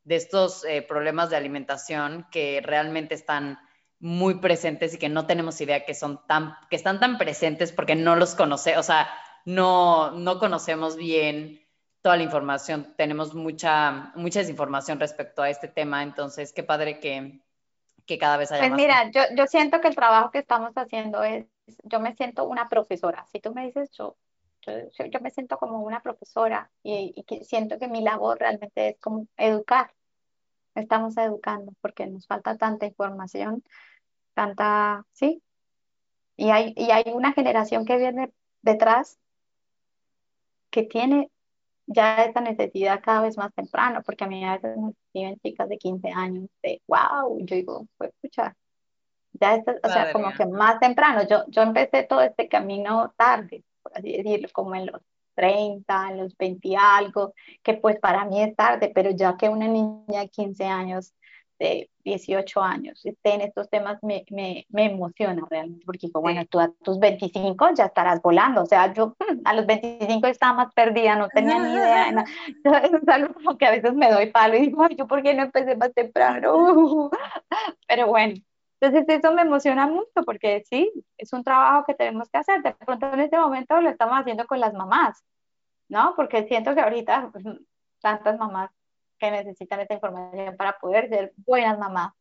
de 0.05 0.15
estos 0.15 0.63
eh, 0.63 0.81
problemas 0.81 1.29
de 1.29 1.35
alimentación 1.35 2.25
que 2.31 2.61
realmente 2.63 3.15
están 3.15 3.59
muy 4.01 4.35
presentes 4.39 4.95
y 4.95 4.97
que 4.97 5.09
no 5.09 5.27
tenemos 5.27 5.61
idea 5.61 5.85
que 5.85 5.93
son 5.93 6.25
tan, 6.25 6.55
que 6.69 6.75
están 6.75 6.99
tan 6.99 7.19
presentes 7.19 7.71
porque 7.71 7.95
no 7.95 8.15
los 8.15 8.33
conoce, 8.33 8.75
o 8.77 8.83
sea, 8.83 9.07
no, 9.45 10.11
no 10.11 10.39
conocemos 10.39 10.97
bien 10.97 11.61
toda 12.01 12.17
la 12.17 12.23
información, 12.23 12.95
tenemos 12.97 13.35
mucha, 13.35 14.11
mucha 14.15 14.39
desinformación 14.39 14.99
respecto 14.99 15.43
a 15.43 15.51
este 15.51 15.67
tema, 15.67 16.01
entonces 16.01 16.51
qué 16.51 16.63
padre 16.63 16.99
que, 16.99 17.41
que 18.07 18.17
cada 18.17 18.37
vez 18.37 18.51
haya 18.51 18.61
pues 18.69 18.73
Mira, 18.73 19.11
yo, 19.11 19.21
yo 19.37 19.45
siento 19.45 19.79
que 19.79 19.89
el 19.89 19.95
trabajo 19.95 20.31
que 20.31 20.39
estamos 20.39 20.73
haciendo 20.75 21.23
es, 21.23 21.45
yo 21.83 21.99
me 21.99 22.15
siento 22.15 22.45
una 22.45 22.69
profesora, 22.69 23.27
si 23.31 23.39
tú 23.39 23.53
me 23.53 23.67
dices 23.67 23.91
yo, 23.91 24.17
yo, 24.61 25.05
yo 25.05 25.19
me 25.19 25.29
siento 25.29 25.59
como 25.59 25.79
una 25.81 26.01
profesora 26.01 26.71
y, 26.81 27.13
y 27.15 27.23
que 27.23 27.43
siento 27.43 27.77
que 27.77 27.87
mi 27.87 28.01
labor 28.01 28.39
realmente 28.39 28.89
es 28.89 28.99
como 28.99 29.27
educar, 29.37 29.91
estamos 30.73 31.15
educando 31.17 31.71
porque 31.81 32.07
nos 32.07 32.25
falta 32.25 32.57
tanta 32.57 32.87
información 32.87 33.63
tanta, 34.33 35.05
¿sí? 35.13 35.41
Y 36.37 36.49
hay, 36.49 36.73
y 36.75 36.91
hay 36.91 37.03
una 37.13 37.33
generación 37.33 37.85
que 37.85 37.97
viene 37.97 38.31
detrás 38.61 39.19
que 40.69 40.83
tiene 40.83 41.29
ya 41.85 42.23
esta 42.23 42.41
necesidad 42.41 43.01
cada 43.03 43.21
vez 43.21 43.37
más 43.37 43.53
temprano, 43.53 44.01
porque 44.05 44.23
a 44.23 44.27
mí 44.27 44.43
a 44.45 44.57
veces 44.57 44.77
me 44.77 44.91
escriben 44.91 45.39
chicas 45.39 45.69
de 45.69 45.77
15 45.77 46.09
años 46.09 46.49
de, 46.63 46.81
wow, 46.87 47.37
yo 47.39 47.55
digo, 47.55 47.87
pues 47.97 48.11
escucha, 48.11 48.55
ya 49.33 49.55
está, 49.55 49.75
o 49.83 49.89
sea, 49.89 50.13
como 50.13 50.31
que 50.31 50.45
más 50.45 50.79
temprano, 50.79 51.27
yo, 51.27 51.43
yo 51.47 51.61
empecé 51.61 52.03
todo 52.03 52.21
este 52.21 52.47
camino 52.47 53.13
tarde, 53.17 53.63
por 53.83 53.97
así 53.97 54.11
decirlo, 54.13 54.47
como 54.53 54.75
en 54.75 54.87
los 54.87 55.01
30, 55.35 56.09
en 56.11 56.17
los 56.17 56.37
20 56.37 56.67
y 56.67 56.75
algo, 56.75 57.33
que 57.63 57.73
pues 57.75 57.99
para 57.99 58.25
mí 58.25 58.41
es 58.41 58.55
tarde, 58.55 58.91
pero 58.93 59.11
ya 59.11 59.35
que 59.37 59.49
una 59.49 59.67
niña 59.67 60.21
de 60.21 60.29
15 60.29 60.65
años 60.65 61.13
de 61.61 61.91
18 62.03 62.59
años. 62.59 63.05
Esté 63.05 63.35
en 63.35 63.41
estos 63.41 63.69
temas 63.69 64.01
me, 64.01 64.25
me, 64.31 64.65
me 64.69 64.85
emociona 64.85 65.45
realmente, 65.47 65.85
porque 65.85 66.07
digo, 66.07 66.19
bueno, 66.19 66.43
tú 66.47 66.59
a 66.59 66.71
tus 66.83 66.99
25 66.99 67.69
ya 67.75 67.85
estarás 67.85 68.19
volando, 68.19 68.63
o 68.63 68.65
sea, 68.65 68.91
yo 68.93 69.15
a 69.45 69.53
los 69.53 69.67
25 69.67 70.25
estaba 70.25 70.53
más 70.53 70.73
perdida, 70.73 71.15
no 71.15 71.27
tenía 71.29 71.59
ni 71.59 71.73
idea, 71.73 72.11
no, 72.11 72.23
es 72.63 73.07
algo 73.07 73.33
como 73.35 73.57
que 73.59 73.67
a 73.67 73.71
veces 73.71 73.93
me 73.93 74.11
doy 74.11 74.31
palo 74.31 74.55
y 74.55 74.61
digo, 74.61 74.83
Ay, 74.83 74.95
yo 74.95 75.05
por 75.07 75.21
qué 75.21 75.35
no 75.35 75.43
empecé 75.43 75.75
más 75.75 75.93
temprano, 75.93 77.11
pero 77.87 78.07
bueno, 78.07 78.33
entonces 78.79 79.05
eso 79.07 79.31
me 79.33 79.43
emociona 79.43 79.85
mucho 79.85 80.23
porque 80.25 80.63
sí, 80.67 80.91
es 81.15 81.31
un 81.31 81.43
trabajo 81.43 81.83
que 81.85 81.93
tenemos 81.93 82.27
que 82.29 82.39
hacer, 82.39 82.63
de 82.63 82.73
pronto 82.73 83.13
en 83.13 83.19
este 83.19 83.37
momento 83.37 83.79
lo 83.81 83.89
estamos 83.91 84.19
haciendo 84.19 84.47
con 84.47 84.59
las 84.59 84.73
mamás, 84.73 85.23
¿no? 85.89 86.13
Porque 86.15 86.47
siento 86.47 86.73
que 86.73 86.81
ahorita 86.81 87.29
pues, 87.31 87.45
tantas 88.01 88.39
mamás 88.39 88.71
que 89.21 89.31
necesitan 89.31 89.79
esta 89.79 89.93
información 89.93 90.57
para 90.57 90.77
poder 90.79 91.07
ser 91.07 91.33
buenas 91.37 91.77
mamás. 91.77 92.11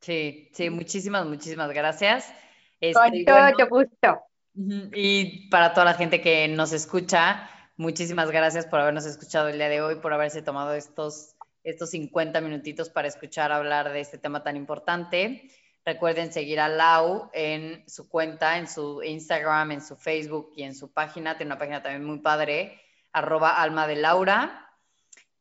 Sí, 0.00 0.50
sí, 0.52 0.68
muchísimas, 0.68 1.24
muchísimas 1.24 1.70
gracias. 1.70 2.34
Con 2.80 3.14
este, 3.14 3.24
todo 3.24 3.68
gusto. 3.68 4.20
Y 4.54 5.48
para 5.50 5.72
toda 5.72 5.84
la 5.84 5.94
gente 5.94 6.20
que 6.20 6.48
nos 6.48 6.72
escucha, 6.72 7.48
muchísimas 7.76 8.30
gracias 8.32 8.66
por 8.66 8.80
habernos 8.80 9.06
escuchado 9.06 9.48
el 9.48 9.58
día 9.58 9.68
de 9.68 9.82
hoy, 9.82 9.96
por 9.96 10.12
haberse 10.12 10.42
tomado 10.42 10.74
estos, 10.74 11.36
estos 11.62 11.90
50 11.90 12.40
minutitos 12.40 12.90
para 12.90 13.06
escuchar 13.06 13.52
hablar 13.52 13.92
de 13.92 14.00
este 14.00 14.18
tema 14.18 14.42
tan 14.42 14.56
importante. 14.56 15.48
Recuerden 15.84 16.32
seguir 16.32 16.58
a 16.58 16.68
Lau 16.68 17.30
en 17.32 17.88
su 17.88 18.08
cuenta, 18.08 18.58
en 18.58 18.66
su 18.66 19.02
Instagram, 19.02 19.70
en 19.70 19.80
su 19.80 19.96
Facebook 19.96 20.52
y 20.56 20.64
en 20.64 20.74
su 20.74 20.92
página. 20.92 21.36
Tiene 21.36 21.52
una 21.52 21.58
página 21.58 21.82
también 21.82 22.04
muy 22.04 22.18
padre, 22.18 22.80
arroba 23.12 23.62
alma 23.62 23.86
de 23.86 23.96
Laura. 23.96 24.69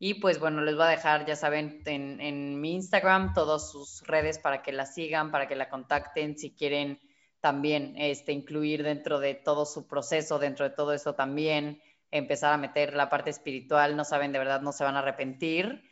Y 0.02 0.16
pues 0.16 0.40
bueno, 0.40 0.62
les 0.62 0.76
voy 0.76 0.86
a 0.86 0.90
dejar, 0.90 1.26
ya 1.26 1.36
saben, 1.36 1.82
en, 1.86 2.62
mi 2.62 2.76
Instagram 2.76 3.34
todas 3.34 3.70
sus 3.70 4.02
redes 4.08 4.40
para 4.40 4.62
que 4.62 4.72
la 4.72 4.86
sigan, 4.86 5.30
para 5.30 5.50
que 5.50 5.58
la 5.58 5.70
contacten, 5.70 6.38
si 6.38 6.56
quieren 6.56 7.02
también 7.42 7.96
este, 7.98 8.32
incluir 8.32 8.84
dentro 8.84 9.20
de 9.20 9.36
todo 9.36 9.66
su 9.66 9.88
proceso, 9.88 10.40
dentro 10.40 10.70
de 10.70 10.74
todo 10.74 10.94
eso 10.94 11.16
también, 11.16 11.82
empezar 12.12 12.54
a 12.54 12.58
meter 12.58 12.94
la 12.94 13.10
parte 13.10 13.30
espiritual, 13.30 13.98
no 13.98 14.06
saben, 14.06 14.32
de 14.32 14.40
verdad 14.40 14.62
no 14.62 14.72
se 14.72 14.86
van 14.86 14.96
a 14.96 15.00
arrepentir. 15.00 15.84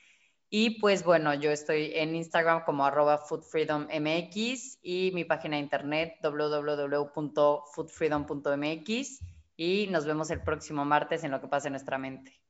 Y 0.49 0.79
pues 0.79 1.03
bueno, 1.03 1.33
yo 1.33 1.51
estoy 1.51 1.91
en 1.93 2.15
Instagram 2.15 2.63
como 2.63 2.85
arroba 2.85 3.17
foodfreedommx 3.17 4.79
y 4.81 5.11
mi 5.13 5.25
página 5.25 5.57
de 5.57 5.63
internet 5.63 6.13
www.foodfreedom.mx 6.23 9.19
y 9.57 9.87
nos 9.87 10.05
vemos 10.05 10.31
el 10.31 10.41
próximo 10.43 10.85
martes 10.85 11.25
en 11.25 11.31
lo 11.31 11.41
que 11.41 11.49
pasa 11.49 11.67
en 11.67 11.73
nuestra 11.73 11.97
mente. 11.97 12.46